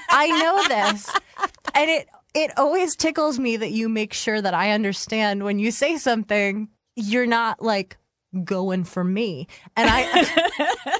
I 0.09 0.27
know 0.27 0.67
this. 0.67 1.09
And 1.73 1.89
it 1.89 2.07
it 2.33 2.51
always 2.57 2.95
tickles 2.95 3.39
me 3.39 3.57
that 3.57 3.71
you 3.71 3.89
make 3.89 4.13
sure 4.13 4.41
that 4.41 4.53
I 4.53 4.71
understand 4.71 5.43
when 5.43 5.59
you 5.59 5.71
say 5.71 5.97
something 5.97 6.69
you're 6.95 7.25
not 7.25 7.61
like 7.61 7.97
going 8.43 8.83
for 8.83 9.03
me. 9.03 9.47
And 9.75 9.89
I 9.91 10.99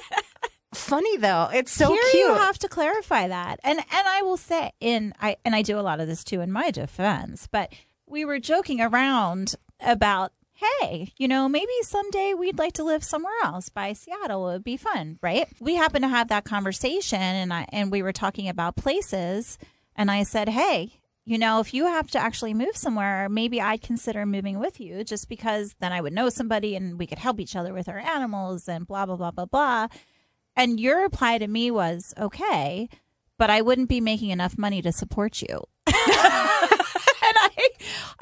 Funny 0.74 1.16
though. 1.18 1.48
It's 1.52 1.72
so 1.72 1.92
Here 1.92 2.02
cute. 2.12 2.28
you 2.28 2.34
have 2.34 2.58
to 2.60 2.68
clarify 2.68 3.28
that. 3.28 3.60
And 3.64 3.78
and 3.78 4.08
I 4.08 4.22
will 4.22 4.36
say 4.36 4.70
in 4.80 5.12
I 5.20 5.36
and 5.44 5.54
I 5.54 5.62
do 5.62 5.78
a 5.78 5.82
lot 5.82 6.00
of 6.00 6.06
this 6.06 6.24
too 6.24 6.40
in 6.40 6.52
my 6.52 6.70
defense, 6.70 7.48
but 7.50 7.72
we 8.06 8.24
were 8.24 8.38
joking 8.38 8.80
around 8.80 9.54
about 9.80 10.32
hey, 10.60 11.12
you 11.18 11.28
know, 11.28 11.48
maybe 11.48 11.72
someday 11.82 12.34
we'd 12.34 12.58
like 12.58 12.74
to 12.74 12.84
live 12.84 13.02
somewhere 13.02 13.32
else 13.42 13.68
by 13.68 13.92
Seattle. 13.92 14.48
It 14.50 14.52
would 14.52 14.64
be 14.64 14.76
fun, 14.76 15.18
right? 15.22 15.48
We 15.60 15.74
happened 15.74 16.04
to 16.04 16.08
have 16.08 16.28
that 16.28 16.44
conversation 16.44 17.20
and 17.20 17.52
I 17.52 17.66
and 17.70 17.90
we 17.90 18.02
were 18.02 18.12
talking 18.12 18.48
about 18.48 18.76
places 18.76 19.58
and 19.96 20.10
I 20.10 20.22
said, 20.22 20.48
"Hey, 20.48 21.00
you 21.24 21.38
know, 21.38 21.60
if 21.60 21.72
you 21.72 21.86
have 21.86 22.10
to 22.12 22.18
actually 22.18 22.54
move 22.54 22.76
somewhere, 22.76 23.28
maybe 23.28 23.60
I'd 23.60 23.82
consider 23.82 24.26
moving 24.26 24.58
with 24.58 24.80
you 24.80 25.04
just 25.04 25.28
because 25.28 25.74
then 25.80 25.92
I 25.92 26.00
would 26.00 26.12
know 26.12 26.28
somebody 26.28 26.76
and 26.76 26.98
we 26.98 27.06
could 27.06 27.18
help 27.18 27.40
each 27.40 27.56
other 27.56 27.72
with 27.72 27.88
our 27.88 27.98
animals 27.98 28.68
and 28.68 28.86
blah 28.86 29.06
blah 29.06 29.16
blah 29.16 29.30
blah 29.30 29.46
blah." 29.46 29.88
And 30.56 30.80
your 30.80 31.00
reply 31.02 31.38
to 31.38 31.46
me 31.46 31.70
was, 31.70 32.12
"Okay, 32.18 32.88
but 33.38 33.50
I 33.50 33.62
wouldn't 33.62 33.88
be 33.88 34.00
making 34.00 34.30
enough 34.30 34.58
money 34.58 34.82
to 34.82 34.92
support 34.92 35.42
you." 35.42 35.64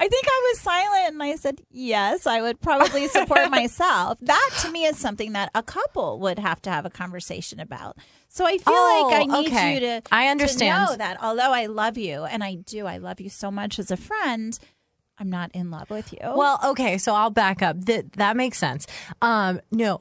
and 0.09 0.13
I, 0.13 0.17
I 0.17 0.21
think 0.21 0.25
I 0.27 0.49
was 0.51 0.59
silent 0.59 1.13
and 1.13 1.23
I 1.23 1.35
said, 1.35 1.61
yes, 1.69 2.27
I 2.27 2.41
would 2.41 2.59
probably 2.61 3.07
support 3.07 3.49
myself. 3.51 4.17
That 4.21 4.49
to 4.61 4.71
me 4.71 4.85
is 4.85 4.97
something 4.97 5.33
that 5.33 5.51
a 5.55 5.63
couple 5.63 6.19
would 6.19 6.39
have 6.39 6.61
to 6.63 6.69
have 6.69 6.85
a 6.85 6.89
conversation 6.89 7.59
about. 7.59 7.97
So 8.27 8.45
I 8.45 8.57
feel 8.57 8.73
Oh, 8.73 9.09
like 9.11 9.21
I 9.21 9.25
need 9.41 9.47
okay. 9.47 9.73
you 9.75 9.79
to, 9.81 10.01
I 10.11 10.27
understand. 10.27 10.87
to 10.87 10.91
know 10.93 10.97
that 10.97 11.17
although 11.21 11.51
I 11.51 11.65
love 11.67 11.97
you 11.97 12.23
and 12.25 12.43
I 12.43 12.55
do, 12.55 12.85
I 12.85 12.97
love 12.97 13.19
you 13.19 13.29
so 13.29 13.49
much 13.51 13.79
as 13.79 13.91
a 13.91 13.97
friend, 13.97 14.57
I'm 15.17 15.29
not 15.29 15.51
in 15.53 15.71
love 15.71 15.89
with 15.89 16.13
you. 16.13 16.19
Well, 16.21 16.59
okay, 16.63 16.97
so 16.97 17.13
I'll 17.13 17.29
back 17.31 17.61
up. 17.61 17.79
That 17.85 18.13
that 18.13 18.37
makes 18.37 18.57
sense. 18.57 18.87
Um, 19.21 19.59
no, 19.71 19.97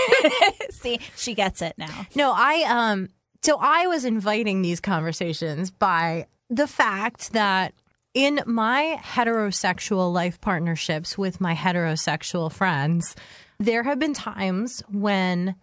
see, 0.70 1.00
she 1.16 1.34
gets 1.34 1.62
it 1.62 1.74
now. 1.78 2.06
no, 2.14 2.32
I 2.36 2.64
um, 2.68 3.08
so 3.42 3.58
I 3.60 3.86
was 3.86 4.04
inviting 4.04 4.60
these 4.62 4.80
conversations 4.80 5.70
by 5.70 6.26
the 6.50 6.66
fact 6.66 7.32
that 7.32 7.72
in 8.16 8.40
my 8.46 8.98
heterosexual 9.04 10.10
life 10.10 10.40
partnerships 10.40 11.18
with 11.18 11.38
my 11.38 11.54
heterosexual 11.54 12.50
friends, 12.50 13.14
there 13.58 13.82
have 13.82 13.98
been 13.98 14.14
times 14.14 14.82
when 14.90 15.54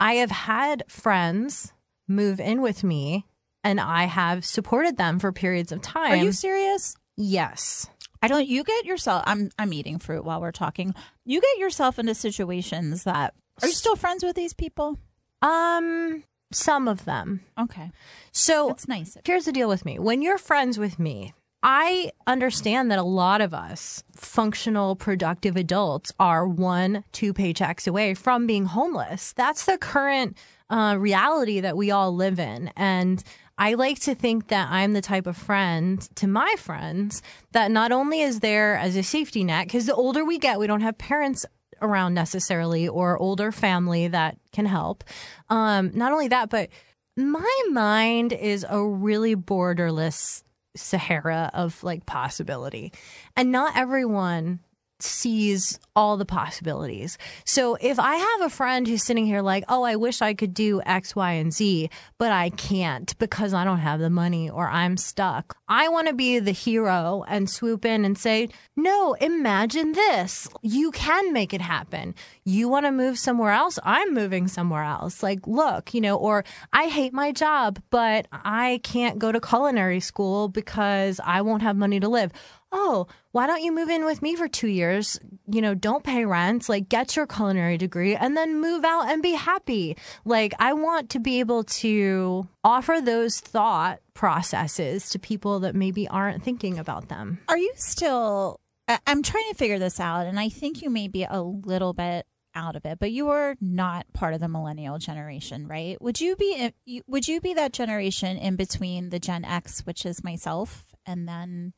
I 0.00 0.14
have 0.14 0.32
had 0.32 0.82
friends 0.88 1.72
move 2.08 2.40
in 2.40 2.62
with 2.62 2.82
me 2.82 3.26
and 3.62 3.78
I 3.80 4.04
have 4.06 4.44
supported 4.44 4.96
them 4.96 5.20
for 5.20 5.30
periods 5.30 5.70
of 5.70 5.82
time. 5.82 6.12
Are 6.12 6.16
you 6.16 6.32
serious? 6.32 6.96
yes. 7.16 7.88
I 8.22 8.28
don't. 8.28 8.46
You 8.46 8.64
get 8.64 8.84
yourself. 8.84 9.22
I'm. 9.26 9.50
I'm 9.58 9.72
eating 9.72 9.98
fruit 9.98 10.26
while 10.26 10.42
we're 10.42 10.52
talking. 10.52 10.94
You 11.24 11.40
get 11.40 11.56
yourself 11.58 11.98
into 11.98 12.14
situations 12.14 13.04
that. 13.04 13.32
Are 13.62 13.68
you 13.68 13.72
still 13.72 13.96
friends 13.96 14.22
with 14.22 14.36
these 14.36 14.52
people? 14.52 14.98
Um, 15.40 16.22
some 16.52 16.86
of 16.86 17.06
them. 17.06 17.40
Okay, 17.58 17.90
So 18.32 18.66
that's 18.68 18.86
nice. 18.88 19.16
here's 19.24 19.46
the 19.46 19.52
deal 19.52 19.70
with 19.70 19.86
me. 19.86 19.98
When 19.98 20.20
you're 20.20 20.36
friends 20.36 20.78
with 20.78 20.98
me, 20.98 21.32
I 21.62 22.12
understand 22.26 22.90
that 22.90 22.98
a 22.98 23.02
lot 23.02 23.40
of 23.40 23.52
us 23.52 24.02
functional, 24.16 24.96
productive 24.96 25.56
adults 25.56 26.12
are 26.18 26.46
one, 26.46 27.04
two 27.12 27.34
paychecks 27.34 27.86
away 27.86 28.14
from 28.14 28.46
being 28.46 28.64
homeless. 28.64 29.34
That's 29.34 29.66
the 29.66 29.76
current 29.76 30.38
uh, 30.70 30.96
reality 30.98 31.60
that 31.60 31.76
we 31.76 31.90
all 31.90 32.14
live 32.14 32.38
in. 32.38 32.70
And 32.76 33.22
I 33.58 33.74
like 33.74 34.00
to 34.00 34.14
think 34.14 34.48
that 34.48 34.68
I'm 34.70 34.94
the 34.94 35.02
type 35.02 35.26
of 35.26 35.36
friend 35.36 36.00
to 36.16 36.26
my 36.26 36.54
friends 36.56 37.20
that 37.52 37.70
not 37.70 37.92
only 37.92 38.22
is 38.22 38.40
there 38.40 38.76
as 38.76 38.96
a 38.96 39.02
safety 39.02 39.44
net, 39.44 39.66
because 39.66 39.84
the 39.84 39.94
older 39.94 40.24
we 40.24 40.38
get, 40.38 40.58
we 40.58 40.66
don't 40.66 40.80
have 40.80 40.96
parents 40.96 41.44
around 41.82 42.14
necessarily 42.14 42.88
or 42.88 43.18
older 43.18 43.52
family 43.52 44.08
that 44.08 44.38
can 44.52 44.64
help. 44.64 45.04
Um, 45.50 45.90
not 45.92 46.12
only 46.12 46.28
that, 46.28 46.48
but 46.48 46.70
my 47.16 47.62
mind 47.70 48.32
is 48.32 48.64
a 48.68 48.82
really 48.82 49.36
borderless 49.36 50.42
Sahara 50.76 51.50
of 51.54 51.82
like 51.82 52.06
possibility. 52.06 52.92
And 53.36 53.50
not 53.50 53.76
everyone 53.76 54.60
sees 55.02 55.78
all 55.94 56.16
the 56.16 56.24
possibilities. 56.24 57.18
So 57.44 57.76
if 57.80 57.98
I 57.98 58.16
have 58.16 58.40
a 58.42 58.50
friend 58.50 58.86
who's 58.86 59.02
sitting 59.02 59.26
here 59.26 59.42
like, 59.42 59.64
oh, 59.68 59.82
I 59.82 59.96
wish 59.96 60.22
I 60.22 60.34
could 60.34 60.54
do 60.54 60.80
X, 60.84 61.14
Y, 61.14 61.32
and 61.32 61.52
Z, 61.52 61.90
but 62.18 62.32
I 62.32 62.50
can't 62.50 63.16
because 63.18 63.52
I 63.54 63.64
don't 63.64 63.78
have 63.78 64.00
the 64.00 64.10
money 64.10 64.48
or 64.48 64.68
I'm 64.68 64.96
stuck, 64.96 65.56
I 65.68 65.88
want 65.88 66.08
to 66.08 66.14
be 66.14 66.38
the 66.38 66.52
hero 66.52 67.24
and 67.28 67.48
swoop 67.48 67.84
in 67.84 68.04
and 68.04 68.16
say, 68.16 68.48
no, 68.76 69.14
imagine 69.14 69.92
this. 69.92 70.48
You 70.62 70.90
can 70.90 71.32
make 71.32 71.52
it 71.52 71.60
happen. 71.60 72.14
You 72.44 72.68
want 72.68 72.86
to 72.86 72.92
move 72.92 73.18
somewhere 73.18 73.52
else? 73.52 73.78
I'm 73.84 74.14
moving 74.14 74.48
somewhere 74.48 74.84
else. 74.84 75.22
Like, 75.22 75.46
look, 75.46 75.94
you 75.94 76.00
know, 76.00 76.16
or 76.16 76.44
I 76.72 76.86
hate 76.86 77.12
my 77.12 77.32
job, 77.32 77.80
but 77.90 78.26
I 78.32 78.80
can't 78.82 79.18
go 79.18 79.32
to 79.32 79.40
culinary 79.40 80.00
school 80.00 80.48
because 80.48 81.20
I 81.24 81.42
won't 81.42 81.62
have 81.62 81.76
money 81.76 82.00
to 82.00 82.08
live 82.08 82.32
oh, 82.72 83.06
why 83.32 83.46
don't 83.46 83.62
you 83.62 83.72
move 83.72 83.88
in 83.88 84.04
with 84.04 84.22
me 84.22 84.36
for 84.36 84.48
two 84.48 84.68
years? 84.68 85.18
You 85.46 85.60
know, 85.60 85.74
don't 85.74 86.04
pay 86.04 86.24
rent, 86.24 86.68
like 86.68 86.88
get 86.88 87.16
your 87.16 87.26
culinary 87.26 87.78
degree 87.78 88.14
and 88.14 88.36
then 88.36 88.60
move 88.60 88.84
out 88.84 89.08
and 89.08 89.22
be 89.22 89.32
happy. 89.32 89.96
Like, 90.24 90.54
I 90.58 90.72
want 90.72 91.10
to 91.10 91.20
be 91.20 91.40
able 91.40 91.64
to 91.64 92.48
offer 92.64 93.00
those 93.02 93.40
thought 93.40 94.00
processes 94.14 95.10
to 95.10 95.18
people 95.18 95.60
that 95.60 95.74
maybe 95.74 96.06
aren't 96.08 96.42
thinking 96.42 96.78
about 96.78 97.08
them. 97.08 97.38
Are 97.48 97.58
you 97.58 97.72
still? 97.76 98.60
I'm 99.06 99.22
trying 99.22 99.48
to 99.50 99.54
figure 99.56 99.78
this 99.78 100.00
out, 100.00 100.26
and 100.26 100.40
I 100.40 100.48
think 100.48 100.82
you 100.82 100.90
may 100.90 101.06
be 101.06 101.24
a 101.24 101.40
little 101.40 101.92
bit 101.92 102.26
out 102.56 102.74
of 102.74 102.84
it, 102.84 102.98
but 102.98 103.12
you 103.12 103.28
are 103.28 103.54
not 103.60 104.12
part 104.12 104.34
of 104.34 104.40
the 104.40 104.48
millennial 104.48 104.98
generation, 104.98 105.68
right? 105.68 106.00
Would 106.02 106.20
you 106.20 106.34
be? 106.34 106.72
Would 107.06 107.28
you 107.28 107.40
be 107.40 107.54
that 107.54 107.72
generation 107.72 108.36
in 108.36 108.56
between 108.56 109.10
the 109.10 109.20
Gen 109.20 109.44
X, 109.44 109.86
which 109.86 110.04
is 110.04 110.24
myself, 110.24 110.94
and 111.06 111.28
then 111.28 111.72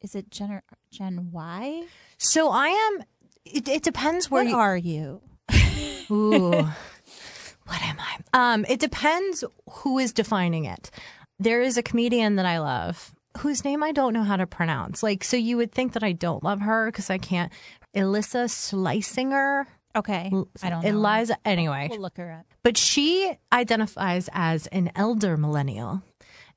is 0.00 0.14
it 0.14 0.30
Gen 0.30 0.60
Gen 0.90 1.30
Y? 1.32 1.84
So 2.18 2.50
I 2.50 2.68
am, 2.68 3.04
it, 3.44 3.68
it 3.68 3.82
depends 3.82 4.30
where 4.30 4.44
What 4.44 4.50
you 4.50 4.56
are 4.56 4.76
you? 4.76 5.20
Ooh. 6.10 6.50
what 6.50 7.82
am 7.82 7.96
I? 7.98 8.18
Um, 8.54 8.64
it 8.68 8.80
depends 8.80 9.44
who 9.70 9.98
is 9.98 10.12
defining 10.12 10.64
it. 10.64 10.90
There 11.38 11.60
is 11.60 11.76
a 11.76 11.82
comedian 11.82 12.36
that 12.36 12.46
I 12.46 12.58
love 12.60 13.12
whose 13.38 13.64
name 13.64 13.82
I 13.82 13.92
don't 13.92 14.14
know 14.14 14.22
how 14.24 14.36
to 14.36 14.46
pronounce. 14.46 15.02
Like, 15.02 15.22
so 15.22 15.36
you 15.36 15.56
would 15.58 15.72
think 15.72 15.92
that 15.92 16.02
I 16.02 16.12
don't 16.12 16.42
love 16.42 16.60
her 16.60 16.86
because 16.86 17.10
I 17.10 17.18
can't. 17.18 17.52
Elissa 17.92 18.44
Slicinger. 18.48 19.66
Okay, 19.94 20.30
I 20.62 20.70
don't 20.70 20.82
know. 20.82 20.88
Eliza. 20.88 21.38
Anyway, 21.44 21.88
We'll 21.90 22.00
look 22.00 22.18
her 22.18 22.30
up. 22.30 22.46
but 22.62 22.76
she 22.76 23.32
identifies 23.52 24.28
as 24.32 24.66
an 24.68 24.90
elder 24.94 25.36
millennial. 25.38 26.02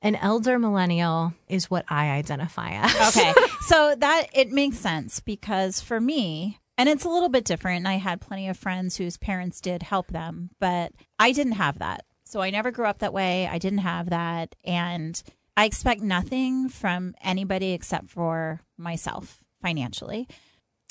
An 0.02 0.16
elder 0.16 0.58
millennial 0.58 1.34
is 1.48 1.70
what 1.70 1.84
I 1.88 2.10
identify 2.10 2.70
as. 2.72 3.16
Okay. 3.16 3.34
so 3.66 3.94
that 3.98 4.28
it 4.32 4.50
makes 4.50 4.78
sense 4.78 5.20
because 5.20 5.80
for 5.80 6.00
me, 6.00 6.58
and 6.78 6.88
it's 6.88 7.04
a 7.04 7.10
little 7.10 7.28
bit 7.28 7.44
different. 7.44 7.86
I 7.86 7.96
had 7.96 8.22
plenty 8.22 8.48
of 8.48 8.56
friends 8.56 8.96
whose 8.96 9.18
parents 9.18 9.60
did 9.60 9.82
help 9.82 10.08
them, 10.08 10.50
but 10.58 10.92
I 11.18 11.32
didn't 11.32 11.52
have 11.52 11.78
that. 11.80 12.06
So 12.24 12.40
I 12.40 12.48
never 12.48 12.70
grew 12.70 12.86
up 12.86 13.00
that 13.00 13.12
way. 13.12 13.46
I 13.46 13.58
didn't 13.58 13.80
have 13.80 14.08
that. 14.10 14.54
And 14.64 15.22
I 15.56 15.66
expect 15.66 16.00
nothing 16.00 16.70
from 16.70 17.14
anybody 17.22 17.72
except 17.72 18.08
for 18.08 18.62
myself 18.78 19.42
financially. 19.60 20.26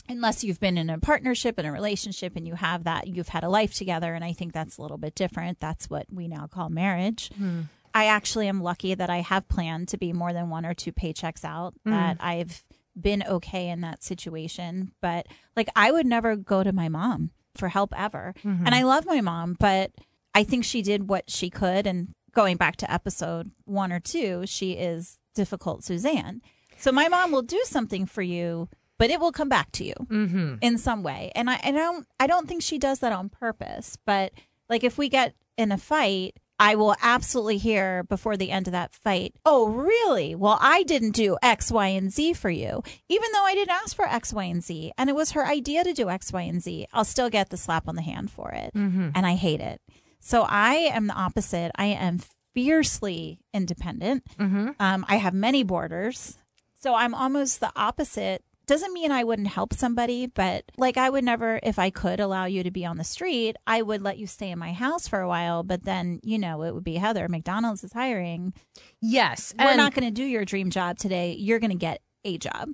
Unless 0.08 0.44
you've 0.44 0.60
been 0.60 0.78
in 0.78 0.92
a 0.92 1.00
partnership 1.00 1.58
and 1.58 1.68
a 1.68 1.72
relationship 1.72 2.36
and 2.36 2.48
you 2.48 2.56
have 2.56 2.84
that, 2.84 3.08
you've 3.08 3.30
had 3.30 3.44
a 3.44 3.50
life 3.50 3.74
together. 3.74 4.14
And 4.14 4.24
I 4.24 4.34
think 4.34 4.54
that's 4.54 4.78
a 4.78 4.82
little 4.84 4.98
bit 4.98 5.16
different. 5.16 5.60
That's 5.60 5.90
what 5.90 6.06
we 6.12 6.28
now 6.28 6.46
call 6.46 6.70
marriage. 6.70 7.32
Hmm. 7.36 7.62
I 7.94 8.06
actually 8.06 8.48
am 8.48 8.62
lucky 8.62 8.94
that 8.96 9.10
I 9.10 9.18
have 9.22 9.48
planned 9.48 9.88
to 9.90 9.98
be 9.98 10.14
more 10.14 10.34
than 10.34 10.50
one 10.50 10.66
or 10.66 10.74
two 10.74 10.92
paychecks 10.92 11.44
out, 11.44 11.74
that 11.86 12.18
I've 12.20 12.64
been 13.00 13.24
okay 13.28 13.70
in 13.70 13.82
that 13.82 14.04
situation. 14.04 14.92
But 15.02 15.28
like, 15.56 15.70
I 15.76 15.92
would 15.92 16.06
never 16.06 16.36
go 16.36 16.64
to 16.64 16.72
my 16.74 16.90
mom 16.90 17.32
for 17.56 17.70
help 17.70 17.94
ever. 17.98 18.34
And 18.44 18.70
I 18.76 18.84
love 18.84 19.06
my 19.06 19.22
mom, 19.22 19.56
but 19.60 19.92
I 20.36 20.44
think 20.44 20.64
she 20.66 20.82
did 20.82 21.10
what 21.10 21.30
she 21.30 21.50
could. 21.50 21.88
And 21.88 22.14
going 22.34 22.58
back 22.58 22.76
to 22.78 22.92
episode 22.92 23.52
one 23.66 23.92
or 23.92 24.00
two, 24.00 24.44
she 24.46 24.74
is 24.74 25.18
difficult 25.36 25.84
Suzanne. 25.84 26.42
So 26.78 26.92
my 26.92 27.08
mom 27.10 27.32
will 27.32 27.42
do 27.42 27.62
something 27.66 28.06
for 28.06 28.22
you, 28.22 28.70
but 28.98 29.10
it 29.10 29.20
will 29.20 29.32
come 29.32 29.50
back 29.50 29.72
to 29.74 29.84
you 29.84 29.94
Mm-hmm. 30.10 30.56
in 30.62 30.78
some 30.78 31.04
way. 31.04 31.32
And 31.36 31.50
I, 31.50 31.60
I 31.64 31.72
don't 31.72 32.06
I 32.20 32.28
don't 32.28 32.48
think 32.48 32.62
she 32.62 32.78
does 32.78 33.00
that 33.00 33.12
on 33.12 33.30
purpose. 33.30 33.98
But 34.06 34.32
like 34.70 34.84
if 34.84 34.98
we 34.98 35.10
get 35.10 35.34
in 35.58 35.72
a 35.72 35.78
fight, 35.78 36.38
I 36.60 36.76
will 36.76 36.96
absolutely 37.02 37.58
hear 37.58 38.04
before 38.04 38.36
the 38.36 38.52
end 38.52 38.68
of 38.68 38.74
that 38.74 38.94
fight, 38.94 39.34
oh 39.46 39.68
really? 39.70 40.36
Well 40.36 40.58
I 40.62 40.84
didn't 40.84 41.12
do 41.12 41.38
X, 41.42 41.72
Y, 41.72 41.88
and 41.88 42.12
Z 42.12 42.34
for 42.34 42.50
you. 42.50 42.84
Even 43.08 43.32
though 43.32 43.44
I 43.46 43.54
didn't 43.56 43.72
ask 43.72 43.96
for 43.96 44.06
X, 44.06 44.34
Y, 44.34 44.44
and 44.44 44.64
Z. 44.64 44.92
And 44.98 45.10
it 45.10 45.16
was 45.16 45.32
her 45.32 45.46
idea 45.46 45.84
to 45.84 45.94
do 45.94 46.10
X, 46.10 46.34
Y, 46.34 46.42
and 46.42 46.62
Z. 46.62 46.88
I'll 46.94 47.06
still 47.06 47.30
get 47.30 47.50
the 47.50 47.58
slap 47.58 47.88
on 47.88 47.96
the 47.96 48.02
hand 48.02 48.30
for 48.30 48.52
it. 48.52 48.72
And 49.16 49.26
I 49.26 49.36
hate 49.36 49.62
it. 49.62 49.82
So 50.20 50.44
I 50.48 50.74
am 50.94 51.08
the 51.08 51.14
opposite. 51.14 51.72
I 51.76 51.86
am 51.86 52.20
fiercely 52.54 53.40
independent. 53.54 54.24
Um, 54.80 55.06
I 55.08 55.16
have 55.16 55.34
many 55.34 55.64
borders. 55.64 56.38
So 56.82 56.94
I'm 56.94 57.14
almost 57.14 57.60
the 57.62 57.72
opposite. 57.76 58.44
Doesn't 58.70 58.94
mean 58.94 59.12
I 59.12 59.24
wouldn't 59.24 59.48
help 59.48 59.74
somebody, 59.74 60.28
but 60.28 60.64
like 60.78 60.96
I 60.96 61.10
would 61.10 61.24
never, 61.24 61.60
if 61.64 61.80
I 61.80 61.90
could 61.90 62.20
allow 62.20 62.46
you 62.46 62.62
to 62.62 62.70
be 62.70 62.86
on 62.86 62.98
the 62.98 63.04
street, 63.04 63.56
I 63.66 63.82
would 63.82 64.04
let 64.04 64.20
you 64.20 64.28
stay 64.28 64.52
in 64.52 64.60
my 64.60 64.74
house 64.74 65.08
for 65.08 65.22
a 65.22 65.28
while. 65.28 65.64
But 65.64 65.86
then, 65.86 66.20
you 66.22 66.38
know, 66.38 66.62
it 66.62 66.76
would 66.76 66.84
be 66.84 66.98
Heather, 66.98 67.28
McDonald's 67.28 67.84
is 67.84 67.94
hiring. 67.94 68.54
Yes. 69.02 69.56
We're 69.58 69.70
and- 69.70 69.78
not 69.78 69.96
going 69.96 70.06
to 70.06 70.12
do 70.12 70.24
your 70.24 70.46
dream 70.46 70.70
job 70.70 71.00
today. 71.00 71.34
You're 71.34 71.58
going 71.58 71.72
to 71.72 71.78
get 71.78 72.04
a 72.24 72.38
job. 72.38 72.70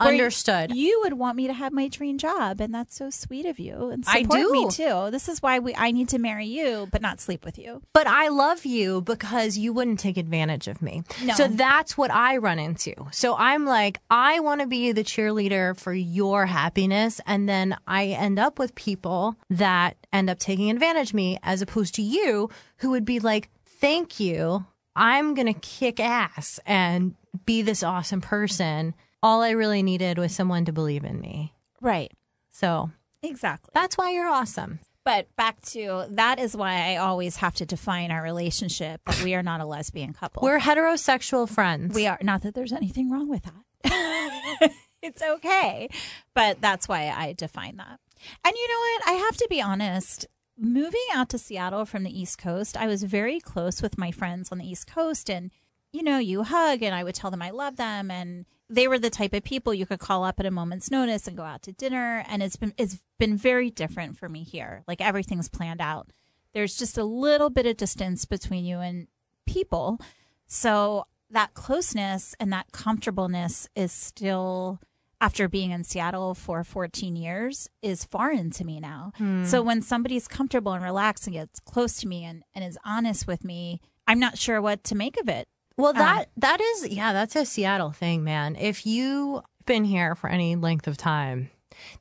Understood. 0.00 0.74
You 0.74 1.00
would 1.02 1.14
want 1.14 1.36
me 1.36 1.48
to 1.48 1.52
have 1.52 1.72
my 1.72 1.88
dream 1.88 2.18
job, 2.18 2.60
and 2.60 2.72
that's 2.72 2.94
so 2.94 3.10
sweet 3.10 3.46
of 3.46 3.58
you. 3.58 3.88
And 3.90 4.04
I 4.06 4.22
support 4.22 4.50
me 4.50 4.70
too. 4.70 5.10
This 5.10 5.28
is 5.28 5.42
why 5.42 5.58
we 5.58 5.74
I 5.74 5.90
need 5.90 6.08
to 6.10 6.18
marry 6.18 6.46
you, 6.46 6.88
but 6.92 7.02
not 7.02 7.20
sleep 7.20 7.44
with 7.44 7.58
you. 7.58 7.82
But 7.92 8.06
I 8.06 8.28
love 8.28 8.64
you 8.64 9.00
because 9.00 9.58
you 9.58 9.72
wouldn't 9.72 9.98
take 9.98 10.16
advantage 10.16 10.68
of 10.68 10.80
me. 10.80 11.02
No. 11.24 11.34
So 11.34 11.48
that's 11.48 11.98
what 11.98 12.12
I 12.12 12.36
run 12.36 12.58
into. 12.58 12.94
So 13.10 13.34
I'm 13.36 13.64
like, 13.64 13.98
I 14.08 14.38
want 14.40 14.60
to 14.60 14.66
be 14.68 14.92
the 14.92 15.02
cheerleader 15.02 15.76
for 15.76 15.92
your 15.92 16.46
happiness. 16.46 17.20
And 17.26 17.48
then 17.48 17.76
I 17.86 18.06
end 18.06 18.38
up 18.38 18.58
with 18.58 18.74
people 18.76 19.36
that 19.50 19.96
end 20.12 20.30
up 20.30 20.38
taking 20.38 20.70
advantage 20.70 21.10
of 21.10 21.14
me 21.14 21.38
as 21.42 21.60
opposed 21.60 21.94
to 21.96 22.02
you 22.02 22.50
who 22.78 22.90
would 22.90 23.04
be 23.04 23.18
like, 23.18 23.50
thank 23.66 24.20
you. 24.20 24.64
I'm 24.94 25.34
going 25.34 25.52
to 25.52 25.58
kick 25.60 26.00
ass 26.00 26.58
and 26.66 27.14
be 27.46 27.62
this 27.62 27.82
awesome 27.82 28.20
person. 28.20 28.94
All 29.22 29.42
I 29.42 29.50
really 29.50 29.82
needed 29.82 30.18
was 30.18 30.34
someone 30.34 30.64
to 30.66 30.72
believe 30.72 31.04
in 31.04 31.20
me. 31.20 31.52
Right. 31.80 32.12
So 32.50 32.90
Exactly. 33.22 33.70
that's 33.74 33.96
why 33.98 34.10
you're 34.12 34.28
awesome. 34.28 34.78
But 35.04 35.34
back 35.36 35.60
to 35.72 36.04
that 36.10 36.38
is 36.38 36.54
why 36.56 36.92
I 36.92 36.96
always 36.96 37.36
have 37.36 37.54
to 37.56 37.66
define 37.66 38.10
our 38.10 38.22
relationship 38.22 39.00
that 39.06 39.22
we 39.22 39.34
are 39.34 39.42
not 39.42 39.60
a 39.60 39.64
lesbian 39.64 40.12
couple. 40.12 40.42
We're 40.42 40.58
heterosexual 40.60 41.48
friends. 41.48 41.94
we 41.94 42.06
are 42.06 42.18
not 42.20 42.42
that 42.42 42.54
there's 42.54 42.72
anything 42.72 43.10
wrong 43.10 43.28
with 43.28 43.42
that. 43.44 44.70
it's 45.02 45.22
okay. 45.22 45.88
But 46.34 46.60
that's 46.60 46.86
why 46.88 47.08
I 47.16 47.32
define 47.32 47.76
that. 47.78 47.98
And 48.44 48.54
you 48.54 48.68
know 48.68 48.78
what? 48.80 49.08
I 49.08 49.12
have 49.24 49.36
to 49.38 49.46
be 49.48 49.62
honest. 49.62 50.26
Moving 50.58 51.00
out 51.14 51.28
to 51.30 51.38
Seattle 51.38 51.84
from 51.86 52.02
the 52.02 52.20
East 52.20 52.36
Coast, 52.38 52.76
I 52.76 52.86
was 52.88 53.04
very 53.04 53.38
close 53.40 53.80
with 53.80 53.96
my 53.96 54.10
friends 54.10 54.50
on 54.52 54.58
the 54.58 54.68
East 54.68 54.86
Coast. 54.88 55.30
And, 55.30 55.50
you 55.92 56.02
know, 56.02 56.18
you 56.18 56.42
hug 56.42 56.82
and 56.82 56.94
I 56.94 57.04
would 57.04 57.14
tell 57.14 57.30
them 57.30 57.40
I 57.42 57.50
love 57.50 57.76
them. 57.76 58.10
And 58.10 58.44
they 58.70 58.86
were 58.88 58.98
the 58.98 59.10
type 59.10 59.32
of 59.32 59.44
people 59.44 59.72
you 59.72 59.86
could 59.86 59.98
call 59.98 60.24
up 60.24 60.38
at 60.38 60.46
a 60.46 60.50
moment's 60.50 60.90
notice 60.90 61.26
and 61.26 61.36
go 61.36 61.42
out 61.42 61.62
to 61.62 61.72
dinner. 61.72 62.24
And 62.28 62.42
it's 62.42 62.56
been, 62.56 62.74
it's 62.76 62.98
been 63.18 63.36
very 63.36 63.70
different 63.70 64.18
for 64.18 64.28
me 64.28 64.42
here. 64.42 64.84
Like 64.86 65.00
everything's 65.00 65.48
planned 65.48 65.80
out. 65.80 66.10
There's 66.52 66.76
just 66.76 66.98
a 66.98 67.04
little 67.04 67.50
bit 67.50 67.66
of 67.66 67.76
distance 67.76 68.24
between 68.24 68.64
you 68.64 68.80
and 68.80 69.06
people. 69.46 70.00
So 70.46 71.06
that 71.30 71.54
closeness 71.54 72.34
and 72.40 72.52
that 72.52 72.72
comfortableness 72.72 73.68
is 73.74 73.92
still 73.92 74.80
after 75.20 75.48
being 75.48 75.72
in 75.72 75.82
Seattle 75.82 76.34
for 76.34 76.62
14 76.62 77.16
years 77.16 77.68
is 77.82 78.04
foreign 78.04 78.50
to 78.52 78.64
me 78.64 78.78
now. 78.80 79.12
Hmm. 79.16 79.44
So 79.44 79.62
when 79.62 79.82
somebody's 79.82 80.28
comfortable 80.28 80.72
and 80.72 80.84
relaxed 80.84 81.26
and 81.26 81.34
gets 81.34 81.60
close 81.60 81.98
to 82.00 82.08
me 82.08 82.24
and, 82.24 82.44
and 82.54 82.64
is 82.64 82.78
honest 82.84 83.26
with 83.26 83.44
me, 83.44 83.80
I'm 84.06 84.20
not 84.20 84.38
sure 84.38 84.62
what 84.62 84.84
to 84.84 84.94
make 84.94 85.20
of 85.20 85.28
it. 85.28 85.48
Well, 85.78 85.92
that 85.94 86.26
that 86.36 86.60
is 86.60 86.88
yeah, 86.88 87.12
that's 87.14 87.36
a 87.36 87.46
Seattle 87.46 87.92
thing, 87.92 88.24
man. 88.24 88.56
If 88.56 88.84
you've 88.84 89.42
been 89.64 89.84
here 89.84 90.14
for 90.14 90.28
any 90.28 90.56
length 90.56 90.86
of 90.88 90.96
time, 90.96 91.50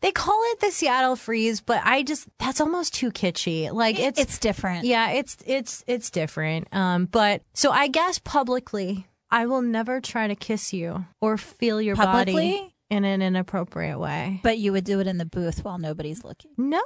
they 0.02 0.12
call 0.12 0.40
it 0.52 0.60
the 0.60 0.72
Seattle 0.72 1.16
freeze, 1.16 1.62
but 1.62 1.82
I 1.86 2.02
just 2.04 2.28
that's 2.40 2.60
almost 2.60 2.94
too 2.96 3.12
kitschy. 3.12 3.72
Like 3.72 4.00
it's, 4.00 4.20
It's 4.20 4.40
different. 4.40 4.86
yeah, 4.86 5.12
it's 5.12 5.38
it's 5.46 5.84
it's 5.88 6.10
different. 6.10 6.74
Um, 6.74 7.06
but 7.06 7.44
so 7.54 7.72
I 7.72 7.88
guess 7.88 8.20
publicly, 8.20 9.06
I 9.30 9.46
will 9.46 9.62
never 9.62 10.02
try 10.02 10.28
to 10.28 10.36
kiss 10.36 10.74
you 10.74 11.06
or 11.22 11.38
feel 11.38 11.80
your 11.82 11.96
body 11.96 12.74
in 12.90 13.06
an 13.06 13.22
inappropriate 13.22 14.00
way. 14.00 14.40
But 14.42 14.58
you 14.58 14.72
would 14.72 14.86
do 14.86 15.00
it 15.02 15.08
in 15.08 15.18
the 15.18 15.26
booth 15.26 15.64
while 15.64 15.78
nobody's 15.78 16.24
looking. 16.24 16.52
No, 16.58 16.82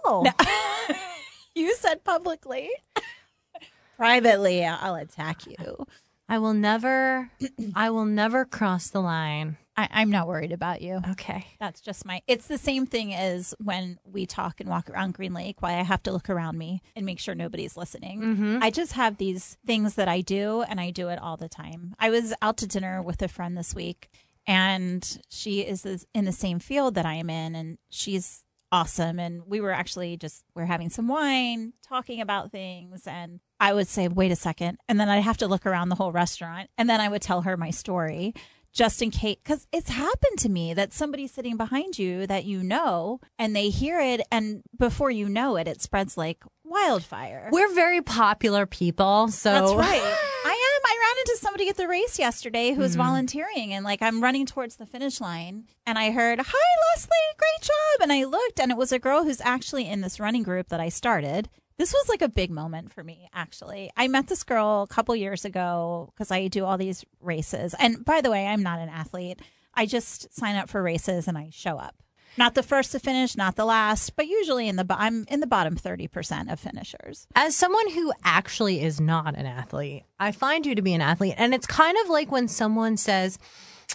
You 1.56 1.75
said 1.75 2.04
publicly. 2.04 2.69
Privately, 3.97 4.65
I'll 4.65 4.95
attack 4.95 5.45
you. 5.45 5.86
I 6.32 6.38
will 6.38 6.54
never. 6.54 7.30
I 7.76 7.89
will 7.89 8.06
never 8.06 8.46
cross 8.46 8.89
the 8.89 9.02
line. 9.02 9.58
I, 9.76 9.89
I'm 9.91 10.12
not 10.12 10.30
worried 10.30 10.54
about 10.54 10.82
you. 10.82 11.02
Okay. 11.12 11.46
That's 11.60 11.82
just 11.82 12.06
my. 12.06 12.22
It's 12.26 12.48
the 12.48 12.58
same 12.58 12.86
thing 12.86 13.13
as 13.13 13.54
when 13.62 14.00
we 14.06 14.26
talk 14.26 14.62
and 14.62 14.70
walk 14.70 14.89
around 14.89 15.13
Green 15.13 15.34
Lake. 15.34 15.62
Why 15.62 15.72
I 15.72 15.84
have 15.84 16.02
to 16.04 16.12
look 16.13 16.30
around 16.30 16.58
me 16.58 16.82
and 16.96 17.06
make 17.06 17.20
sure 17.20 17.36
nobody's 17.36 17.76
listening. 17.76 18.22
Mm-hmm. 18.22 18.60
I 18.62 18.70
just 18.70 18.94
have 18.94 19.17
these 19.17 19.58
things 19.65 19.96
that 19.96 20.08
I 20.08 20.22
do, 20.22 20.62
and 20.62 20.80
I 20.80 20.91
do 20.91 21.10
it 21.10 21.20
all 21.20 21.36
the 21.36 21.50
time. 21.50 21.96
I 22.00 22.10
was 22.10 22.34
out 22.41 22.56
to 22.58 22.67
dinner 22.67 23.02
with 23.02 23.22
a 23.22 23.28
friend 23.28 23.58
this 23.58 23.76
week, 23.76 24.10
and 24.48 25.20
she 25.30 25.60
is 25.60 25.86
is 25.86 26.08
in 26.13 26.24
the 26.24 26.32
same 26.32 26.60
field 26.60 26.96
that 26.96 27.06
I 27.06 27.15
am 27.15 27.30
in, 27.30 27.56
and 27.56 27.78
she's 27.89 28.46
awesome. 28.72 29.20
And 29.20 29.46
we 29.48 29.60
were 29.60 29.72
actually 29.72 30.15
just 30.15 30.46
we're 30.56 30.63
having 30.63 30.89
some 30.89 31.10
wine, 31.10 31.74
talking 31.86 32.22
about 32.22 32.52
things, 32.52 33.06
and 33.06 33.41
I 33.62 33.74
would 33.74 33.88
say, 33.88 34.08
"Wait 34.10 34.32
a 34.32 34.36
second. 34.36 34.80
and 34.89 35.00
then 35.00 35.08
I'd 35.08 35.21
have 35.21 35.38
to 35.38 35.47
look 35.47 35.65
around 35.65 35.89
the 35.89 35.95
whole 35.95 36.12
restaurant, 36.12 36.69
and 36.78 36.89
then 36.89 37.00
I 37.00 37.08
would 37.08 37.21
tell 37.21 37.43
her 37.43 37.56
my 37.56 37.69
story 37.69 38.34
just 38.74 39.02
in 39.02 39.12
case 39.12 39.38
because 39.43 39.67
it's 39.71 39.89
happened 39.89 40.38
to 40.39 40.50
me 40.50 40.74
that 40.74 40.93
somebody's 40.93 41.32
sitting 41.32 41.58
behind 41.58 42.00
you 42.00 42.26
that 42.28 42.45
you 42.45 42.63
know 42.63 43.19
and 43.38 43.56
they 43.56 43.69
hear 43.69 44.00
it 44.00 44.21
and 44.32 44.63
before 44.78 45.12
you 45.12 45.28
know 45.28 45.58
it 45.58 45.67
it 45.67 45.82
spreads 45.82 46.17
like 46.17 46.43
wildfire. 46.63 47.50
We're 47.52 47.74
very 47.74 48.02
popular 48.02 48.65
people, 48.65 49.28
so 49.28 49.52
that's 49.52 49.74
right. 49.76 50.02
I 50.45 50.50
am. 50.50 50.82
I 50.84 50.97
ran 51.00 51.19
into 51.19 51.38
somebody 51.39 51.69
at 51.69 51.78
the 51.78 51.88
race 51.88 52.17
yesterday 52.17 52.71
who 52.71 52.82
was 52.82 52.93
hmm. 52.93 53.02
volunteering 53.02 53.74
and 53.74 53.86
like 53.86 54.02
i'm 54.02 54.21
running 54.21 54.45
towards 54.45 54.76
the 54.76 54.86
finish 54.86 55.21
line 55.21 55.65
and 55.86 55.97
i 55.97 56.12
heard 56.12 56.39
hi 56.39 56.93
leslie 56.93 57.10
great 57.38 57.62
job 57.62 58.02
and 58.02 58.12
i 58.12 58.24
looked 58.24 58.60
and 58.60 58.71
it 58.71 58.78
was 58.78 58.91
a 58.91 59.00
girl 59.00 59.24
who's 59.24 59.41
actually 59.41 59.88
in 59.88 60.02
this 60.02 60.19
running 60.19 60.43
group 60.43 60.69
that 60.69 60.80
i 60.80 60.89
started 60.89 61.50
this 61.82 61.94
was 61.94 62.10
like 62.10 62.22
a 62.22 62.30
big 62.30 62.52
moment 62.52 62.94
for 62.94 63.04
me 63.04 63.28
actually 63.34 63.89
i 63.98 64.08
met 64.08 64.28
this 64.28 64.44
girl 64.44 64.84
a 64.84 64.94
couple 64.94 65.15
years 65.15 65.46
ago 65.46 66.12
because 66.13 66.30
i 66.30 66.48
do 66.48 66.63
all 66.63 66.78
these 66.78 67.04
races 67.22 67.74
and 67.80 68.06
by 68.06 68.22
the 68.22 68.30
way 68.30 68.46
i'm 68.46 68.62
not 68.62 68.78
an 68.78 68.88
athlete 68.88 69.39
i 69.74 69.86
just 69.88 70.32
sign 70.38 70.56
up 70.56 70.70
for 70.70 70.84
races 70.84 71.28
and 71.28 71.38
i 71.39 71.50
show 71.52 71.78
up 71.78 71.96
not 72.38 72.54
the 72.54 72.62
first 72.62 72.91
to 72.91 73.00
finish 73.00 73.36
not 73.36 73.56
the 73.56 73.65
last 73.65 74.15
but 74.15 74.28
usually 74.28 74.67
in 74.67 74.76
the 74.76 74.84
bo- 74.84 74.96
i'm 75.00 75.26
in 75.28 75.39
the 75.39 75.48
bottom 75.48 75.76
30% 75.76 76.52
of 76.54 76.60
finishers 76.60 77.26
As 77.36 77.56
someone 77.56 77.89
who 77.89 78.13
actually 78.24 78.84
is 78.84 79.02
not 79.02 79.36
an 79.36 79.48
athlete, 79.48 80.04
I 80.20 80.32
find 80.34 80.65
you 80.67 80.76
to 80.76 80.82
be 80.84 80.94
an 80.94 81.02
athlete. 81.02 81.34
And 81.38 81.54
it's 81.56 81.65
kind 81.65 81.98
of 82.04 82.10
like 82.10 82.32
when 82.32 82.48
someone 82.48 82.96
says, 82.96 83.39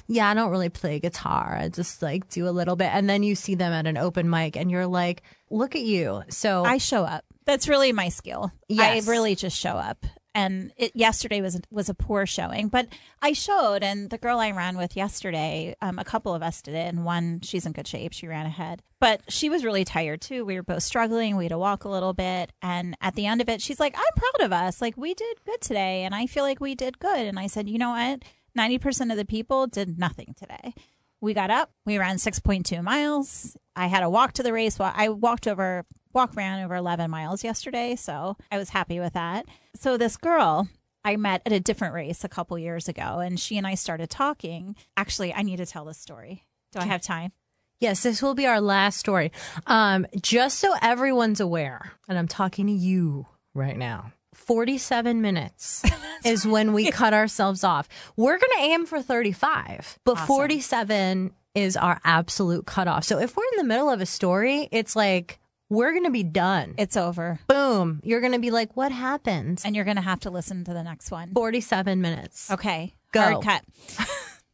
Yeah, 0.09 0.29
I 0.29 0.35
don't 0.35 0.51
really 0.51 0.69
play 0.69 0.99
guitar. 0.99 1.57
I 1.59 1.69
just 1.69 2.03
like 2.03 2.29
do 2.29 2.49
a 2.49 2.51
little 2.51 2.75
bit. 2.77 2.91
And 2.93 3.09
then 3.09 3.23
you 3.23 3.35
see 3.37 3.55
them 3.55 3.73
at 3.73 3.87
an 3.87 3.97
open 3.97 4.29
mic 4.29 4.57
and 4.57 4.71
you're 4.71 4.87
like, 4.87 5.23
Look 5.51 5.77
at 5.77 5.83
you. 5.83 6.23
So 6.29 6.65
I 6.65 6.79
show 6.79 7.05
up. 7.05 7.25
That's 7.47 7.69
really 7.69 7.93
my 7.93 8.09
skill. 8.09 8.53
Yes. 8.69 9.07
I 9.07 9.11
really 9.11 9.35
just 9.35 9.59
show 9.59 9.77
up. 9.77 10.05
And 10.35 10.71
it, 10.77 10.93
yesterday 10.95 11.41
was 11.41 11.59
was 11.71 11.89
a 11.89 11.95
poor 11.95 12.27
showing, 12.27 12.69
but 12.69 12.89
I 13.23 13.33
showed. 13.33 13.83
And 13.83 14.11
the 14.11 14.19
girl 14.19 14.39
I 14.39 14.51
ran 14.51 14.77
with 14.77 14.95
yesterday, 14.95 15.75
um, 15.81 15.99
a 15.99 16.05
couple 16.05 16.35
of 16.35 16.43
us 16.43 16.61
did 16.61 16.75
it, 16.75 16.93
and 16.93 17.07
one 17.07 17.41
she's 17.41 17.65
in 17.65 17.73
good 17.73 17.87
shape. 17.89 18.13
She 18.13 18.27
ran 18.27 18.45
ahead, 18.45 18.83
but 19.01 19.23
she 19.31 19.49
was 19.49 19.65
really 19.65 19.87
tired 19.87 20.21
too. 20.21 20.45
We 20.45 20.57
were 20.57 20.63
both 20.63 20.83
struggling. 20.83 21.37
We 21.37 21.45
had 21.45 21.53
to 21.53 21.59
walk 21.59 21.85
a 21.85 21.89
little 21.89 22.13
bit, 22.13 22.53
and 22.61 22.99
at 23.01 23.15
the 23.15 23.25
end 23.25 23.41
of 23.41 23.49
it, 23.49 23.63
she's 23.63 23.81
like, 23.81 23.95
"I'm 23.97 24.05
proud 24.15 24.45
of 24.45 24.53
us. 24.53 24.83
Like 24.83 24.99
we 24.99 25.15
did 25.15 25.43
good 25.47 25.63
today, 25.63 26.03
and 26.03 26.15
I 26.15 26.27
feel 26.27 26.45
like 26.45 26.61
we 26.61 26.75
did 26.75 26.99
good." 26.99 27.21
And 27.27 27.39
I 27.39 27.47
said, 27.47 27.67
"You 27.67 27.79
know 27.79 27.93
what? 27.93 28.23
Ninety 28.55 28.79
percent 28.79 29.11
of 29.11 29.17
the 29.17 29.25
people 29.25 29.67
did 29.67 29.99
nothing 29.99 30.35
today." 30.37 30.75
We 31.21 31.33
got 31.33 31.51
up. 31.51 31.71
We 31.87 31.97
ran 31.97 32.17
6.2 32.17 32.83
miles. 32.83 33.57
I 33.75 33.87
had 33.87 34.03
a 34.03 34.11
walk 34.11 34.35
to 34.35 34.43
the 34.43 34.53
race. 34.53 34.79
Well, 34.79 34.93
I 34.95 35.09
walked 35.09 35.49
over, 35.49 35.87
walk 36.17 36.35
ran 36.35 36.65
over 36.65 36.75
11 36.75 37.11
miles 37.11 37.45
yesterday. 37.45 37.95
So 37.95 38.37
I 38.51 38.57
was 38.59 38.71
happy 38.71 38.99
with 38.99 39.13
that. 39.13 39.47
So 39.75 39.97
this 39.97 40.17
girl 40.17 40.69
I 41.05 41.17
met 41.17 41.43
at 41.47 41.53
a 41.53 41.61
different 41.61 41.95
race 41.95 42.25
a 42.25 42.29
couple 42.29 42.59
years 42.59 42.89
ago, 42.89 43.21
and 43.21 43.39
she 43.39 43.57
and 43.57 43.67
I 43.67 43.77
started 43.77 44.11
talking. 44.11 44.75
Actually, 44.97 45.33
I 45.33 45.43
need 45.43 45.59
to 45.59 45.67
tell 45.67 45.85
this 45.85 45.99
story. 45.99 46.45
Do 46.73 46.81
I 46.81 46.87
have 46.87 47.01
time? 47.01 47.31
Yes, 47.79 48.03
this 48.03 48.23
will 48.23 48.35
be 48.35 48.47
our 48.47 48.61
last 48.61 48.99
story. 48.99 49.31
Um, 49.67 50.07
just 50.21 50.59
so 50.59 50.75
everyone's 50.83 51.39
aware, 51.39 51.93
and 52.09 52.19
I'm 52.19 52.27
talking 52.27 52.67
to 52.67 52.73
you 52.73 53.27
right 53.55 53.77
now. 53.77 54.13
47 54.35 55.21
minutes 55.21 55.85
is 56.25 56.47
when 56.47 56.73
we 56.73 56.91
cut 56.91 57.15
ourselves 57.15 57.63
off. 57.63 57.89
We're 58.17 58.39
going 58.39 58.53
to 58.57 58.63
aim 58.63 58.87
for 58.87 59.01
35, 59.01 59.99
but 60.05 60.17
47 60.17 61.33
is 61.55 61.77
our 61.77 62.01
absolute 62.05 62.67
cutoff. 62.67 63.05
So 63.05 63.19
if 63.19 63.37
we're 63.37 63.45
in 63.53 63.59
the 63.59 63.65
middle 63.65 63.91
of 63.91 64.01
a 64.01 64.07
story, 64.07 64.69
it's 64.73 64.97
like 64.97 65.39
we're 65.69 65.93
going 65.93 66.05
to 66.05 66.11
be 66.11 66.23
done. 66.23 66.75
It's 66.79 66.97
over. 66.97 67.41
Boom. 67.49 68.01
You're 68.05 68.21
going 68.21 68.33
to 68.33 68.39
be 68.39 68.51
like, 68.51 68.77
what 68.77 68.93
happened? 68.93 69.63
And 69.65 69.75
you're 69.75 69.85
going 69.85 69.97
to 69.97 70.03
have 70.03 70.21
to 70.21 70.31
listen 70.31 70.65
to 70.65 70.73
the 70.73 70.83
next 70.83 71.11
one. 71.11 71.33
47 71.35 72.01
minutes. 72.01 72.51
Okay. 72.51 72.95
Go. 73.13 73.21
Hard 73.21 73.45
cut. 73.45 73.65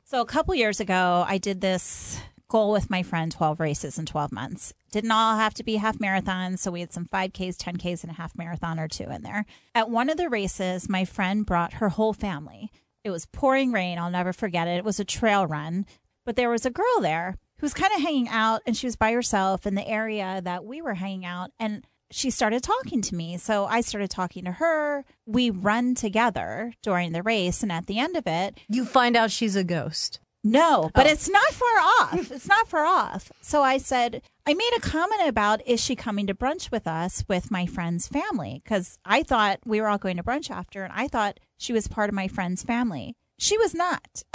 so 0.05 0.21
a 0.21 0.27
couple 0.27 0.55
years 0.55 0.81
ago, 0.81 1.25
I 1.27 1.39
did 1.39 1.61
this 1.61 2.21
goal 2.49 2.73
with 2.73 2.91
my 2.91 3.03
friend 3.03 3.33
12 3.33 3.61
races 3.61 3.99
in 3.99 4.07
12 4.07 4.33
months. 4.33 4.75
Didn't 4.91 5.11
all 5.11 5.37
have 5.37 5.55
to 5.55 5.65
be 5.65 5.77
half 5.77 5.99
marathons. 5.99 6.59
So 6.59 6.71
we 6.71 6.81
had 6.81 6.93
some 6.93 7.07
5Ks, 7.07 7.57
10Ks, 7.57 8.03
and 8.03 8.11
a 8.11 8.17
half 8.17 8.37
marathon 8.37 8.79
or 8.79 8.89
two 8.89 9.05
in 9.05 9.23
there. 9.23 9.47
At 9.75 9.91
one 9.91 10.11
of 10.11 10.19
the 10.19 10.29
races, 10.29 10.89
my 10.89 11.05
friend 11.05 11.47
brought 11.47 11.75
her 11.75 11.91
whole 11.91 12.13
family. 12.13 12.71
It 13.05 13.11
was 13.11 13.27
pouring 13.27 13.73
rain. 13.73 13.99
I'll 13.99 14.11
never 14.11 14.33
forget 14.33 14.69
it. 14.69 14.77
It 14.77 14.85
was 14.85 15.01
a 15.01 15.05
trail 15.05 15.47
run, 15.47 15.87
but 16.25 16.37
there 16.37 16.51
was 16.51 16.65
a 16.65 16.71
girl 16.71 17.01
there 17.01 17.37
who 17.63 17.67
was 17.67 17.75
kind 17.75 17.93
of 17.95 18.01
hanging 18.03 18.29
out 18.29 18.61
and 18.67 18.77
she 18.77 18.89
was 18.89 18.97
by 18.97 19.13
herself 19.13 19.69
in 19.69 19.77
the 19.77 19.87
area 19.87 20.41
that 20.43 20.65
we 20.65 20.83
were 20.83 20.95
hanging 20.95 21.25
out. 21.25 21.53
And 21.61 21.85
she 22.11 22.29
started 22.29 22.61
talking 22.65 23.01
to 23.03 23.15
me. 23.15 23.37
So 23.39 23.67
I 23.67 23.83
started 23.83 24.11
talking 24.11 24.45
to 24.47 24.51
her. 24.51 25.05
We 25.27 25.49
run 25.51 25.95
together 25.95 26.75
during 26.83 27.13
the 27.13 27.23
race. 27.23 27.63
And 27.63 27.71
at 27.71 27.87
the 27.87 28.01
end 28.01 28.17
of 28.17 28.27
it, 28.27 28.59
You 28.69 28.85
find 28.85 29.15
out 29.17 29.31
she's 29.31 29.55
a 29.55 29.63
ghost. 29.63 30.19
No, 30.43 30.91
but 30.93 31.07
Oh. 31.07 31.11
it's 31.11 31.29
not 31.29 31.53
far 31.53 31.79
off. 31.79 32.31
It's 32.33 32.49
not 32.49 32.67
far 32.67 32.85
off. 32.85 33.31
So 33.43 33.63
I 33.63 33.79
said, 33.79 34.23
I 34.45 34.55
made 34.55 34.73
a 34.77 34.81
comment 34.81 35.29
about 35.29 35.65
is 35.65 35.81
she 35.81 35.95
coming 35.95 36.27
to 36.27 36.35
brunch 36.35 36.73
with 36.73 36.89
us 36.89 37.25
with 37.29 37.53
my 37.53 37.65
friend's 37.67 38.09
family? 38.09 38.61
Because 38.65 38.99
I 39.05 39.23
thought 39.23 39.61
we 39.65 39.81
were 39.81 39.87
all 39.87 39.99
going 39.99 40.17
to 40.17 40.25
brunch 40.25 40.51
after, 40.51 40.83
and 40.83 40.93
I 40.93 41.07
thought 41.07 41.39
she 41.59 41.73
was 41.73 41.87
part 41.87 42.09
of 42.09 42.15
my 42.17 42.27
friend's 42.27 42.65
family. 42.65 43.15
She 43.39 43.57
was 43.57 43.73
not. 43.73 44.25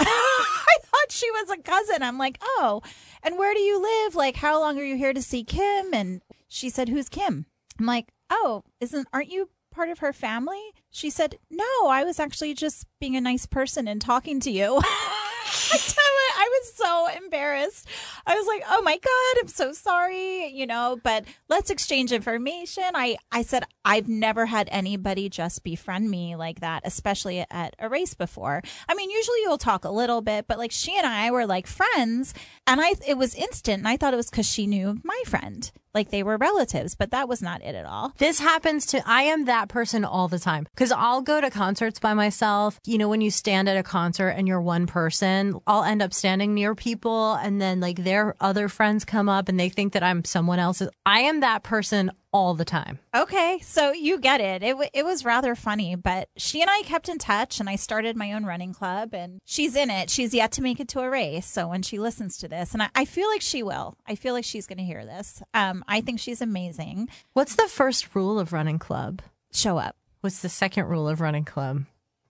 Thought 0.98 1.12
she 1.12 1.30
was 1.30 1.50
a 1.50 1.58
cousin. 1.58 2.02
I'm 2.02 2.18
like, 2.18 2.38
oh, 2.42 2.82
and 3.22 3.38
where 3.38 3.54
do 3.54 3.60
you 3.60 3.80
live? 3.80 4.14
Like, 4.14 4.36
how 4.36 4.58
long 4.60 4.78
are 4.78 4.84
you 4.84 4.96
here 4.96 5.12
to 5.12 5.22
see 5.22 5.44
Kim? 5.44 5.94
And 5.94 6.22
she 6.48 6.70
said, 6.70 6.88
who's 6.88 7.08
Kim? 7.08 7.46
I'm 7.78 7.86
like, 7.86 8.08
oh, 8.30 8.64
isn't 8.80 9.06
aren't 9.12 9.30
you 9.30 9.50
part 9.70 9.90
of 9.90 10.00
her 10.00 10.12
family? 10.12 10.72
She 10.90 11.10
said, 11.10 11.38
no, 11.50 11.86
I 11.86 12.02
was 12.04 12.18
actually 12.18 12.54
just 12.54 12.86
being 13.00 13.14
a 13.16 13.20
nice 13.20 13.46
person 13.46 13.86
and 13.86 14.00
talking 14.00 14.40
to 14.40 14.50
you. 14.50 14.80
I 15.72 15.76
tell 15.76 16.04
you, 16.04 16.30
I 16.36 16.48
was 16.60 16.74
so 16.74 17.08
embarrassed. 17.24 17.88
I 18.26 18.34
was 18.34 18.46
like, 18.46 18.62
"Oh 18.68 18.82
my 18.82 18.96
god, 18.96 19.40
I'm 19.40 19.48
so 19.48 19.72
sorry," 19.72 20.48
you 20.48 20.66
know. 20.66 20.98
But 21.02 21.24
let's 21.48 21.70
exchange 21.70 22.12
information. 22.12 22.84
I 22.94 23.16
I 23.32 23.42
said 23.42 23.64
I've 23.84 24.08
never 24.08 24.46
had 24.46 24.68
anybody 24.70 25.28
just 25.28 25.64
befriend 25.64 26.10
me 26.10 26.36
like 26.36 26.60
that, 26.60 26.82
especially 26.84 27.44
at 27.50 27.74
a 27.78 27.88
race 27.88 28.14
before. 28.14 28.62
I 28.88 28.94
mean, 28.94 29.10
usually 29.10 29.40
you'll 29.42 29.58
talk 29.58 29.84
a 29.84 29.90
little 29.90 30.20
bit, 30.20 30.46
but 30.46 30.58
like 30.58 30.72
she 30.72 30.96
and 30.96 31.06
I 31.06 31.30
were 31.30 31.46
like 31.46 31.66
friends, 31.66 32.34
and 32.66 32.80
I 32.80 32.94
it 33.06 33.16
was 33.16 33.34
instant. 33.34 33.78
And 33.78 33.88
I 33.88 33.96
thought 33.96 34.14
it 34.14 34.18
was 34.18 34.30
because 34.30 34.48
she 34.48 34.66
knew 34.66 35.00
my 35.04 35.22
friend, 35.26 35.70
like 35.98 36.10
they 36.10 36.22
were 36.22 36.36
relatives, 36.36 36.94
but 36.94 37.10
that 37.10 37.28
was 37.28 37.42
not 37.42 37.60
it 37.62 37.74
at 37.74 37.84
all. 37.84 38.12
This 38.18 38.38
happens 38.38 38.86
to, 38.86 39.02
I 39.04 39.22
am 39.22 39.46
that 39.46 39.68
person 39.68 40.04
all 40.04 40.28
the 40.28 40.38
time 40.38 40.68
because 40.74 40.92
I'll 40.92 41.22
go 41.22 41.40
to 41.40 41.50
concerts 41.50 41.98
by 41.98 42.14
myself. 42.14 42.78
You 42.86 42.98
know, 42.98 43.08
when 43.08 43.20
you 43.20 43.32
stand 43.32 43.68
at 43.68 43.76
a 43.76 43.82
concert 43.82 44.28
and 44.28 44.46
you're 44.46 44.60
one 44.60 44.86
person, 44.86 45.58
I'll 45.66 45.82
end 45.82 46.00
up 46.00 46.14
standing 46.14 46.54
near 46.54 46.76
people 46.76 47.34
and 47.34 47.60
then 47.60 47.80
like 47.80 48.04
their 48.04 48.36
other 48.40 48.68
friends 48.68 49.04
come 49.04 49.28
up 49.28 49.48
and 49.48 49.58
they 49.58 49.68
think 49.68 49.94
that 49.94 50.04
I'm 50.04 50.24
someone 50.24 50.60
else. 50.60 50.80
I 51.04 51.20
am 51.20 51.40
that 51.40 51.64
person 51.64 52.12
all 52.32 52.54
the 52.54 52.64
time. 52.64 52.98
Okay, 53.14 53.58
so 53.62 53.92
you 53.92 54.18
get 54.18 54.40
it. 54.40 54.62
It, 54.62 54.72
w- 54.72 54.90
it 54.92 55.04
was 55.04 55.24
rather 55.24 55.54
funny, 55.54 55.94
but 55.94 56.28
she 56.36 56.60
and 56.60 56.70
I 56.70 56.82
kept 56.82 57.08
in 57.08 57.18
touch, 57.18 57.60
and 57.60 57.68
I 57.68 57.76
started 57.76 58.16
my 58.16 58.32
own 58.32 58.44
running 58.44 58.72
club, 58.74 59.14
and 59.14 59.40
she's 59.44 59.74
in 59.74 59.90
it. 59.90 60.10
She's 60.10 60.34
yet 60.34 60.52
to 60.52 60.62
make 60.62 60.80
it 60.80 60.88
to 60.88 61.00
a 61.00 61.10
race. 61.10 61.46
So 61.46 61.68
when 61.68 61.82
she 61.82 61.98
listens 61.98 62.36
to 62.38 62.48
this, 62.48 62.72
and 62.74 62.82
I, 62.82 62.90
I 62.94 63.04
feel 63.04 63.28
like 63.28 63.40
she 63.42 63.62
will, 63.62 63.96
I 64.06 64.14
feel 64.14 64.34
like 64.34 64.44
she's 64.44 64.66
going 64.66 64.78
to 64.78 64.84
hear 64.84 65.04
this. 65.04 65.42
Um, 65.54 65.84
I 65.88 66.00
think 66.00 66.20
she's 66.20 66.42
amazing. 66.42 67.08
What's 67.32 67.56
the 67.56 67.68
first 67.68 68.14
rule 68.14 68.38
of 68.38 68.52
running 68.52 68.78
club? 68.78 69.22
Show 69.52 69.78
up. 69.78 69.96
What's 70.20 70.40
the 70.42 70.48
second 70.48 70.86
rule 70.86 71.08
of 71.08 71.20
running 71.20 71.44
club? 71.44 71.84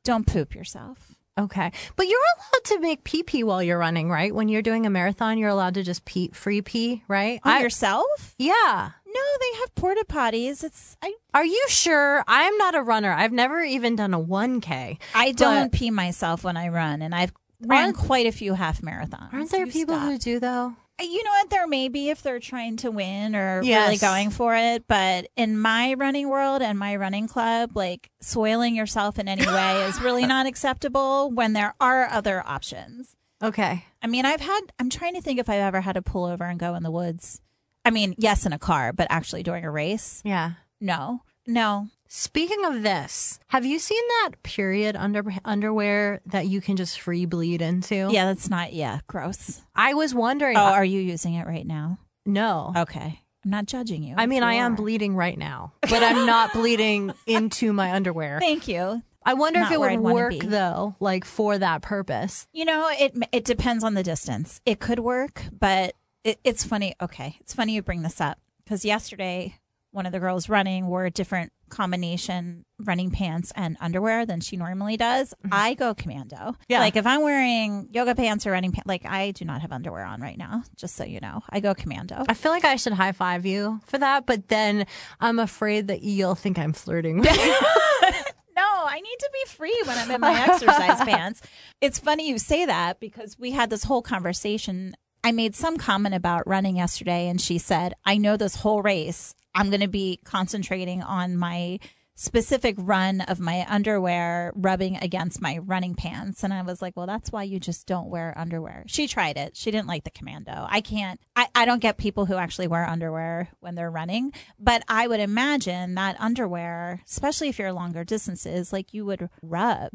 Don't 0.05 0.27
poop 0.27 0.55
yourself. 0.55 1.15
Okay. 1.39 1.71
But 1.97 2.09
you're 2.09 2.21
allowed 2.37 2.65
to 2.65 2.81
make 2.81 3.05
pee 3.05 3.23
pee 3.23 3.45
while 3.45 3.63
you're 3.63 3.79
running, 3.79 4.11
right? 4.11 4.35
When 4.35 4.49
you're 4.49 4.63
doing 4.63 4.87
a 4.87 4.91
marathon, 4.91 5.39
you're 5.39 5.49
allowed 5.51 5.75
to 5.75 5.83
just 5.85 6.05
pee, 6.05 6.31
free 6.35 6.63
pee, 6.63 7.03
right? 7.09 7.41
On 7.45 7.53
I- 7.53 7.61
yourself? 7.61 8.35
yeah. 8.39 8.91
No, 9.07 9.21
they 9.41 9.59
have 9.61 9.75
porta 9.75 10.05
potties. 10.07 10.63
It's 10.63 10.97
I. 11.03 11.15
Are 11.33 11.45
you 11.45 11.65
sure? 11.69 12.23
I'm 12.29 12.57
not 12.59 12.75
a 12.75 12.83
runner. 12.83 13.11
I've 13.13 13.33
never 13.33 13.63
even 13.63 13.97
done 13.97 14.13
a 14.13 14.21
1K. 14.21 14.99
I 15.15 15.33
don't 15.33 15.73
pee 15.73 15.91
myself 15.91 16.45
when 16.45 16.59
I 16.59 16.69
run, 16.69 17.01
and 17.01 17.15
I've 17.15 17.33
ran 17.63 17.95
quite 17.95 18.27
a 18.27 18.33
few 18.33 18.53
half 18.53 18.83
marathons. 18.83 19.33
Aren't 19.33 19.51
there 19.51 19.65
You 19.65 19.73
people 19.73 19.95
stop. 19.97 20.09
who 20.11 20.19
do 20.19 20.39
though? 20.41 20.75
You 21.01 21.23
know 21.23 21.31
what? 21.31 21.51
There 21.51 21.67
may 21.67 21.89
be 21.89 22.11
if 22.11 22.23
they're 22.23 22.41
trying 22.41 22.77
to 22.79 22.91
win 22.91 23.37
or 23.37 23.61
really 23.61 23.97
going 23.99 24.31
for 24.31 24.57
it. 24.57 24.87
But 24.89 25.29
in 25.37 25.59
my 25.59 25.95
running 25.95 26.29
world 26.29 26.61
and 26.61 26.79
my 26.79 26.97
running 26.97 27.29
club, 27.29 27.73
like 27.77 28.11
soiling 28.21 28.75
yourself 28.75 29.19
in 29.19 29.29
any 29.29 29.47
way 29.47 29.85
is 29.85 30.01
really 30.01 30.27
not 30.27 30.47
acceptable 30.47 31.31
when 31.31 31.53
there 31.53 31.75
are 31.81 32.09
other 32.11 32.43
options. 32.47 33.15
Okay. 33.43 33.85
I 34.03 34.07
mean, 34.09 34.25
I've 34.27 34.41
had, 34.41 34.61
I'm 34.81 34.91
trying 34.91 35.15
to 35.15 35.21
think 35.21 35.39
if 35.39 35.49
I've 35.49 35.61
ever 35.61 35.81
had 35.81 35.93
to 35.95 36.03
pull 36.03 36.25
over 36.25 36.45
and 36.45 36.59
go 36.59 36.75
in 36.75 36.83
the 36.83 36.91
woods. 36.91 37.41
I 37.85 37.91
mean, 37.91 38.15
yes, 38.19 38.45
in 38.45 38.53
a 38.53 38.59
car, 38.59 38.93
but 38.93 39.07
actually 39.11 39.45
during 39.45 39.65
a 39.65 39.71
race, 39.71 40.21
Yeah. 40.25 40.53
no, 40.81 41.23
no. 41.47 41.89
Speaking 42.11 42.65
of 42.65 42.83
this, 42.83 43.39
have 43.49 43.67
you 43.67 43.79
seen 43.79 44.03
that 44.09 44.43
period 44.43 44.97
under 44.97 45.23
underwear 45.45 46.21
that 46.25 46.47
you 46.47 46.63
can 46.63 46.77
just 46.77 46.99
free 46.99 47.27
bleed 47.27 47.61
into? 47.61 48.09
Yeah, 48.11 48.25
that's 48.25 48.49
not, 48.49 48.73
yeah, 48.73 49.01
gross. 49.07 49.61
I 49.77 49.93
was 49.93 50.15
wondering. 50.15 50.57
Oh, 50.57 50.61
are 50.61 50.85
you 50.85 51.01
using 51.01 51.35
it 51.35 51.47
right 51.47 51.67
now? 51.67 51.99
no. 52.25 52.73
Okay. 52.77 53.21
I'm 53.45 53.51
not 53.53 53.67
judging 53.67 54.03
you. 54.03 54.15
I 54.19 54.27
mean, 54.27 54.43
I 54.43 54.55
you 54.55 54.61
am 54.63 54.75
bleeding 54.75 55.15
right 55.15 55.39
now, 55.39 55.73
but 55.83 56.03
I'm 56.03 56.27
not 56.27 56.53
bleeding 56.53 57.13
into 57.27 57.73
my 57.73 57.93
underwear. 57.93 58.41
Thank 58.41 58.67
you. 58.67 59.01
I 59.25 59.35
wonder 59.35 59.61
if 59.61 59.71
it 59.71 59.79
would 59.79 60.01
work 60.01 60.35
though, 60.43 60.97
like 60.99 61.25
for 61.25 61.57
that 61.57 61.83
purpose. 61.83 62.47
You 62.53 62.65
know, 62.65 62.89
it 62.91 63.15
it 63.31 63.45
depends 63.45 63.85
on 63.85 63.95
the 63.95 64.03
distance. 64.03 64.61
It 64.67 64.81
could 64.81 64.99
work, 64.99 65.45
but 65.53 65.95
it, 66.25 66.41
it's 66.43 66.65
funny. 66.65 66.95
Okay, 67.01 67.37
it's 67.41 67.55
funny 67.55 67.75
you 67.75 67.83
bring 67.83 68.03
this 68.03 68.21
up 68.21 68.39
because 68.65 68.85
yesterday 68.85 69.57
one 69.93 70.05
of 70.05 70.13
the 70.13 70.19
girls 70.21 70.49
running 70.49 70.87
wore 70.87 71.05
a 71.05 71.11
different 71.11 71.53
combination 71.69 72.65
running 72.79 73.11
pants 73.11 73.53
and 73.57 73.77
underwear 73.81 74.25
than 74.27 74.41
she 74.41 74.57
normally 74.57 74.97
does. 74.97 75.35
I 75.51 75.75
go 75.75 75.95
commando. 75.95 76.37
Mm-hmm. 76.37 76.63
Yeah. 76.69 76.81
Like 76.81 76.97
if 76.97 77.07
I'm 77.07 77.23
wearing 77.23 77.89
yoga 77.93 78.15
pants 78.15 78.47
or 78.47 78.53
running 78.53 78.73
pants, 78.73 78.87
like 78.87 79.05
I 79.05 79.33
do 79.33 79.45
not 79.45 79.63
have 79.63 79.73
underwear 79.73 80.05
on 80.05 80.21
right 80.21 80.39
now. 80.39 80.63
Just 80.77 80.97
so 80.97 81.05
you 81.05 81.21
know, 81.21 81.43
I 81.51 81.61
go 81.61 81.75
commando. 81.75 82.25
I 82.29 82.35
feel 82.35 82.53
like 82.53 82.65
I 82.65 82.77
should 82.77 82.93
high 82.93 83.13
five 83.13 83.45
you 83.47 83.81
for 83.87 83.99
that, 83.99 84.27
but 84.27 84.49
then 84.49 84.87
I'm 85.21 85.39
afraid 85.39 85.89
that 85.89 86.03
you'll 86.03 86.35
think 86.35 86.59
I'm 86.59 86.73
flirting 86.73 87.19
with 87.21 87.37
you. 87.37 87.57
No, 88.57 88.65
I 88.65 89.01
need 89.01 89.19
to 89.21 89.31
be 89.33 89.51
free 89.51 89.83
when 89.85 89.97
I'm 89.97 90.11
in 90.11 90.21
my 90.21 90.33
exercise 90.49 91.01
pants. 91.09 91.43
It's 91.81 92.01
funny 92.01 92.29
you 92.29 92.39
say 92.39 92.67
that 92.67 92.99
because 92.99 93.39
we 93.39 93.53
had 93.53 93.71
this 93.71 93.85
whole 93.85 94.03
conversation. 94.03 94.97
I 95.23 95.31
made 95.31 95.55
some 95.55 95.77
comment 95.77 96.17
about 96.17 96.49
running 96.49 96.77
yesterday, 96.77 97.29
and 97.29 97.41
she 97.41 97.59
said, 97.59 97.95
I 98.05 98.17
know 98.17 98.37
this 98.37 98.57
whole 98.57 98.83
race, 98.83 99.37
I'm 99.59 99.71
going 99.71 99.81
to 99.81 99.89
be 99.89 100.21
concentrating 100.23 101.03
on 101.03 101.37
my 101.37 101.81
specific 102.15 102.77
run 102.79 103.21
of 103.23 103.41
my 103.41 103.67
underwear 103.69 104.53
rubbing 104.55 104.97
against 104.97 105.43
my 105.43 105.59
running 105.59 105.97
pants. 105.97 106.45
And 106.45 106.55
I 106.55 106.63
was 106.63 106.81
like, 106.81 106.97
well, 106.97 107.07
that's 107.07 107.33
why 107.33 107.43
you 107.43 107.59
just 107.59 107.87
don't 107.87 108.09
wear 108.09 108.33
underwear. 108.37 108.85
She 108.87 109.09
tried 109.09 109.37
it. 109.37 109.57
She 109.57 109.73
didn't 109.73 109.89
like 109.89 110.05
the 110.05 110.11
commando. 110.11 110.67
I 110.69 110.81
can't, 110.81 111.21
I, 111.35 111.49
I 111.57 111.65
don't 111.65 111.83
get 111.83 111.97
people 111.97 112.27
who 112.27 112.35
actually 112.35 112.69
wear 112.69 112.89
underwear 112.89 113.49
when 113.59 113.75
they're 113.75 113.91
running, 113.91 114.33
but 114.61 114.85
I 114.89 115.09
would 115.09 115.21
imagine 115.21 115.97
that 115.97 116.21
underwear, 116.21 117.03
especially 117.09 117.49
if 117.49 117.59
you're 117.59 117.73
longer 117.73 118.05
distances, 118.05 118.73
like 118.73 118.95
you 118.95 119.05
would 119.07 119.29
rub. 119.43 119.91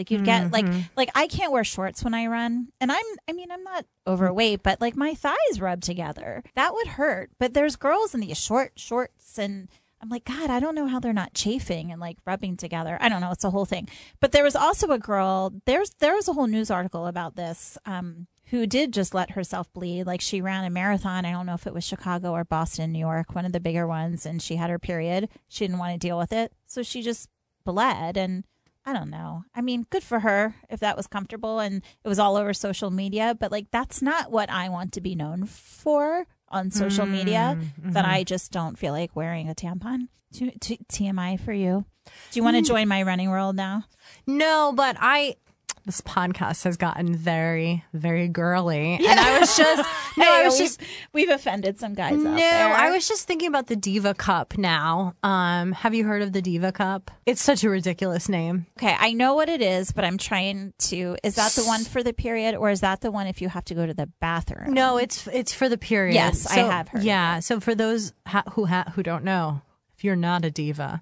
Like 0.00 0.10
you'd 0.10 0.24
get 0.24 0.50
like 0.50 0.64
like 0.96 1.10
I 1.14 1.26
can't 1.26 1.52
wear 1.52 1.62
shorts 1.62 2.02
when 2.02 2.14
I 2.14 2.26
run. 2.26 2.68
And 2.80 2.90
I'm 2.90 3.04
I 3.28 3.32
mean 3.32 3.50
I'm 3.50 3.62
not 3.62 3.84
overweight, 4.06 4.62
but 4.62 4.80
like 4.80 4.96
my 4.96 5.12
thighs 5.12 5.60
rub 5.60 5.82
together. 5.82 6.42
That 6.54 6.72
would 6.72 6.86
hurt. 6.86 7.30
But 7.38 7.52
there's 7.52 7.76
girls 7.76 8.14
in 8.14 8.20
these 8.20 8.38
short 8.38 8.72
shorts 8.76 9.38
and 9.38 9.68
I'm 10.00 10.08
like, 10.08 10.24
God, 10.24 10.48
I 10.48 10.58
don't 10.58 10.74
know 10.74 10.86
how 10.86 11.00
they're 11.00 11.12
not 11.12 11.34
chafing 11.34 11.92
and 11.92 12.00
like 12.00 12.16
rubbing 12.26 12.56
together. 12.56 12.96
I 12.98 13.10
don't 13.10 13.20
know. 13.20 13.30
It's 13.30 13.44
a 13.44 13.50
whole 13.50 13.66
thing. 13.66 13.88
But 14.20 14.32
there 14.32 14.42
was 14.42 14.56
also 14.56 14.90
a 14.90 14.98
girl. 14.98 15.52
There's 15.66 15.90
there 15.98 16.14
was 16.14 16.28
a 16.28 16.32
whole 16.32 16.46
news 16.46 16.70
article 16.70 17.06
about 17.06 17.36
this. 17.36 17.76
Um, 17.84 18.26
who 18.46 18.66
did 18.66 18.92
just 18.92 19.14
let 19.14 19.32
herself 19.32 19.70
bleed? 19.72 20.06
Like 20.06 20.22
she 20.22 20.40
ran 20.40 20.64
a 20.64 20.70
marathon. 20.70 21.26
I 21.26 21.32
don't 21.32 21.46
know 21.46 21.54
if 21.54 21.66
it 21.66 21.74
was 21.74 21.84
Chicago 21.84 22.32
or 22.32 22.44
Boston, 22.44 22.92
New 22.92 22.98
York, 22.98 23.34
one 23.34 23.44
of 23.44 23.52
the 23.52 23.60
bigger 23.60 23.86
ones, 23.86 24.24
and 24.24 24.40
she 24.40 24.56
had 24.56 24.70
her 24.70 24.78
period. 24.78 25.28
She 25.48 25.66
didn't 25.66 25.78
want 25.78 25.92
to 25.92 25.98
deal 25.98 26.18
with 26.18 26.32
it, 26.32 26.52
so 26.66 26.82
she 26.82 27.02
just 27.02 27.28
bled. 27.64 28.16
And 28.16 28.44
I 28.90 28.92
don't 28.92 29.10
know. 29.10 29.44
I 29.54 29.60
mean, 29.60 29.86
good 29.90 30.02
for 30.02 30.18
her 30.18 30.56
if 30.68 30.80
that 30.80 30.96
was 30.96 31.06
comfortable 31.06 31.60
and 31.60 31.80
it 32.04 32.08
was 32.08 32.18
all 32.18 32.36
over 32.36 32.52
social 32.52 32.90
media. 32.90 33.36
But 33.38 33.52
like, 33.52 33.70
that's 33.70 34.02
not 34.02 34.32
what 34.32 34.50
I 34.50 34.68
want 34.68 34.92
to 34.94 35.00
be 35.00 35.14
known 35.14 35.46
for 35.46 36.26
on 36.48 36.72
social 36.72 37.06
media. 37.06 37.56
Mm, 37.56 37.92
that 37.92 38.04
mm-hmm. 38.04 38.14
I 38.14 38.24
just 38.24 38.50
don't 38.50 38.76
feel 38.76 38.92
like 38.92 39.14
wearing 39.14 39.48
a 39.48 39.54
tampon. 39.54 40.08
T- 40.32 40.50
t- 40.60 40.80
TMI 40.90 41.38
for 41.38 41.52
you. 41.52 41.84
Do 42.04 42.38
you 42.38 42.42
want 42.42 42.56
to 42.56 42.62
hmm. 42.62 42.66
join 42.66 42.88
my 42.88 43.02
running 43.02 43.30
world 43.30 43.54
now? 43.54 43.84
No, 44.26 44.72
but 44.74 44.96
I. 44.98 45.36
This 45.86 46.02
podcast 46.02 46.64
has 46.64 46.76
gotten 46.76 47.14
very, 47.14 47.84
very 47.94 48.28
girly, 48.28 48.94
and 48.94 49.06
I 49.20 49.40
was 49.40 49.56
just 49.56 49.78
no, 50.18 50.24
I 50.30 50.38
Hey, 50.40 50.44
was 50.44 50.54
we've- 50.54 50.64
just 50.66 50.80
we've 51.12 51.28
offended 51.30 51.80
some 51.80 51.94
guys 51.94 52.12
out 52.12 52.22
no. 52.22 52.72
I 52.76 52.90
was 52.90 53.08
just 53.08 53.26
thinking 53.26 53.48
about 53.48 53.66
the 53.66 53.76
Diva 53.76 54.12
Cup. 54.14 54.58
Now, 54.58 55.14
um, 55.22 55.72
have 55.72 55.94
you 55.94 56.04
heard 56.04 56.20
of 56.22 56.32
the 56.32 56.42
Diva 56.42 56.70
Cup? 56.70 57.10
It's 57.26 57.40
such 57.42 57.64
a 57.64 57.70
ridiculous 57.70 58.28
name. 58.28 58.66
okay. 58.78 58.94
I 58.98 59.12
know 59.14 59.34
what 59.34 59.48
it 59.48 59.62
is, 59.62 59.90
but 59.90 60.04
I'm 60.04 60.18
trying 60.18 60.74
to. 60.90 61.16
Is 61.24 61.36
that 61.36 61.52
the 61.52 61.64
one 61.64 61.82
for 61.84 62.02
the 62.02 62.12
period, 62.12 62.54
or 62.54 62.70
is 62.70 62.80
that 62.82 63.00
the 63.00 63.10
one 63.10 63.26
if 63.26 63.40
you 63.40 63.48
have 63.48 63.64
to 63.64 63.74
go 63.74 63.86
to 63.86 63.94
the 63.94 64.06
bathroom? 64.20 64.74
No, 64.74 64.98
it's 64.98 65.26
it's 65.28 65.52
for 65.54 65.68
the 65.68 65.78
period. 65.78 66.14
Yes, 66.14 66.46
I 66.46 66.56
have 66.58 66.88
heard 66.88 67.02
Yeah, 67.02 67.40
so 67.40 67.58
for 67.58 67.74
those 67.74 68.12
ha- 68.26 68.44
who 68.52 68.66
ha- 68.66 68.92
who 68.94 69.02
don't 69.02 69.24
know, 69.24 69.62
if 69.96 70.04
you're 70.04 70.14
not 70.14 70.44
a 70.44 70.50
diva, 70.50 71.00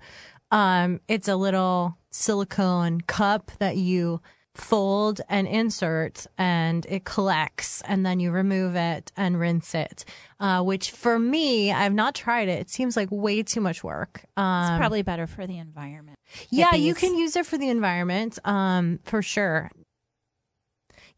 um, 0.53 1.01
it's 1.09 1.27
a 1.29 1.37
little 1.37 1.97
silicone 2.11 3.01
cup 3.03 3.51
that 3.59 3.77
you 3.77 4.21
fold 4.61 5.21
and 5.29 5.47
insert, 5.49 6.27
and 6.37 6.85
it 6.89 7.05
collects, 7.05 7.81
and 7.83 8.05
then 8.05 8.21
you 8.21 8.31
remove 8.31 8.75
it 8.77 9.13
and 9.17 9.39
rinse 9.39 9.75
it. 9.75 10.05
Uh, 10.41 10.63
which 10.63 10.91
for 10.91 11.19
me, 11.19 11.73
I've 11.73 11.95
not 11.95 12.15
tried 12.15 12.49
it. 12.49 12.61
It 12.61 12.71
seems 12.71 12.97
like 12.97 13.09
way 13.11 13.43
too 13.43 13.61
much 13.61 13.83
work. 13.83 14.25
Um, 14.37 14.65
It's 14.73 14.79
probably 14.79 15.03
better 15.03 15.27
for 15.27 15.47
the 15.47 15.59
environment. 15.59 16.19
yeah, 16.51 16.75
you 16.75 16.95
can 16.95 17.17
use 17.17 17.37
it 17.37 17.47
for 17.47 17.57
the 17.59 17.69
environment, 17.69 18.39
um, 18.45 18.99
for 19.05 19.23
sure. 19.23 19.71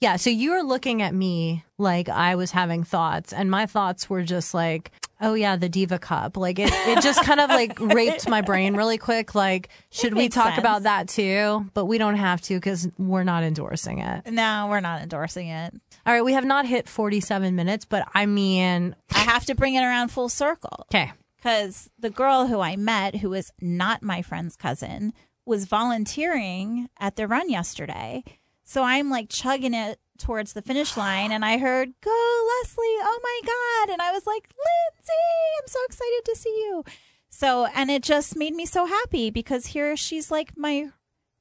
Yeah, 0.00 0.16
so 0.16 0.30
you 0.30 0.52
were 0.52 0.62
looking 0.62 1.02
at 1.02 1.14
me 1.14 1.64
like 1.76 2.08
I 2.08 2.34
was 2.34 2.50
having 2.52 2.84
thoughts, 2.84 3.32
and 3.32 3.50
my 3.50 3.66
thoughts 3.66 4.08
were 4.08 4.22
just 4.22 4.54
like, 4.54 4.92
oh 5.20 5.34
yeah, 5.34 5.56
the 5.56 5.68
Diva 5.68 5.98
Cup. 5.98 6.36
Like 6.36 6.58
it, 6.58 6.70
it 6.72 7.02
just 7.02 7.22
kind 7.24 7.40
of 7.40 7.50
like 7.50 7.78
raped 7.94 8.28
my 8.28 8.40
brain 8.40 8.74
really 8.74 8.98
quick. 8.98 9.34
Like, 9.34 9.68
should 9.90 10.14
we 10.14 10.28
talk 10.28 10.54
sense. 10.54 10.58
about 10.58 10.84
that 10.84 11.08
too? 11.08 11.66
But 11.74 11.86
we 11.86 11.98
don't 11.98 12.16
have 12.16 12.40
to 12.42 12.54
because 12.54 12.88
we're 12.98 13.24
not 13.24 13.42
endorsing 13.42 13.98
it. 13.98 14.26
No, 14.30 14.66
we're 14.68 14.80
not 14.80 15.02
endorsing 15.02 15.48
it. 15.48 15.74
All 16.06 16.14
right, 16.14 16.24
we 16.24 16.32
have 16.32 16.44
not 16.44 16.66
hit 16.66 16.88
47 16.88 17.54
minutes, 17.54 17.84
but 17.84 18.08
I 18.14 18.26
mean, 18.26 18.96
I 19.14 19.18
have 19.18 19.44
to 19.46 19.54
bring 19.54 19.74
it 19.74 19.82
around 19.82 20.08
full 20.08 20.28
circle 20.28 20.86
okay. 20.88 21.12
because 21.36 21.90
the 21.98 22.10
girl 22.10 22.46
who 22.46 22.60
I 22.60 22.76
met, 22.76 23.16
who 23.16 23.32
is 23.34 23.52
not 23.60 24.02
my 24.02 24.22
friend's 24.22 24.56
cousin, 24.56 25.12
was 25.44 25.66
volunteering 25.66 26.88
at 26.98 27.16
the 27.16 27.26
run 27.26 27.50
yesterday. 27.50 28.24
So 28.64 28.82
I'm 28.82 29.10
like 29.10 29.28
chugging 29.28 29.74
it 29.74 29.98
towards 30.20 30.52
the 30.52 30.62
finish 30.62 30.96
line, 30.96 31.32
and 31.32 31.44
I 31.44 31.58
heard, 31.58 31.92
Go, 32.00 32.10
Leslie. 32.10 32.84
Oh 32.84 33.20
my 33.22 33.40
God. 33.44 33.92
And 33.92 34.02
I 34.02 34.12
was 34.12 34.26
like, 34.26 34.48
Lindsay, 34.50 35.12
I'm 35.60 35.66
so 35.66 35.78
excited 35.86 36.24
to 36.26 36.36
see 36.36 36.50
you. 36.50 36.84
So, 37.30 37.66
and 37.74 37.90
it 37.90 38.02
just 38.02 38.36
made 38.36 38.54
me 38.54 38.66
so 38.66 38.86
happy 38.86 39.30
because 39.30 39.66
here 39.66 39.96
she's 39.96 40.30
like 40.30 40.56
my 40.56 40.90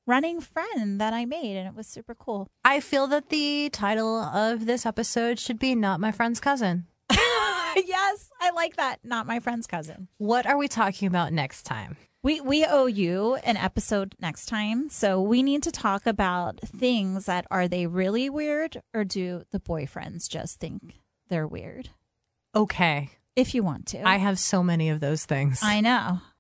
running 0.06 0.42
friend 0.42 1.00
that 1.00 1.14
I 1.14 1.26
made, 1.26 1.56
and 1.56 1.68
it 1.68 1.76
was 1.76 1.88
super 1.88 2.16
cool. 2.16 2.48
I 2.66 2.80
feel 2.80 3.08
that 3.08 3.30
the 3.30 3.70
title 3.72 4.18
of 4.18 4.66
this 4.66 4.86
episode 4.86 5.40
should 5.40 5.60
be 5.60 5.76
Not 5.76 6.00
My 6.00 6.12
Friend's 6.12 6.40
Cousin. 6.40 6.88
yes, 7.12 8.30
I 8.42 8.52
like 8.56 8.76
that. 8.78 9.00
Not 9.04 9.28
my 9.28 9.40
friend's 9.40 9.68
cousin. 9.68 10.08
What 10.18 10.46
are 10.46 10.58
we 10.58 10.68
talking 10.68 11.08
about 11.08 11.34
next 11.34 11.64
time? 11.64 11.98
We 12.22 12.42
we 12.42 12.66
owe 12.66 12.88
you 12.88 13.36
an 13.46 13.56
episode 13.56 14.14
next 14.20 14.48
time. 14.48 14.90
So 14.90 15.22
we 15.22 15.42
need 15.42 15.64
to 15.64 15.72
talk 15.72 16.06
about 16.06 16.60
things 16.60 17.28
that 17.28 17.46
are 17.50 17.68
they 17.68 17.88
really 17.88 18.30
weird 18.30 18.82
or 18.94 19.06
do 19.06 19.44
the 19.52 19.60
boyfriends 19.60 20.28
just 20.30 20.60
think 20.60 21.00
they're 21.30 21.48
weird? 21.48 21.90
Okay. 22.54 23.12
If 23.36 23.56
you 23.56 23.64
want 23.64 23.86
to. 23.88 24.06
I 24.06 24.18
have 24.18 24.38
so 24.38 24.62
many 24.62 24.90
of 24.90 25.00
those 25.00 25.24
things. 25.24 25.62
I 25.64 25.80
know. 25.80 26.20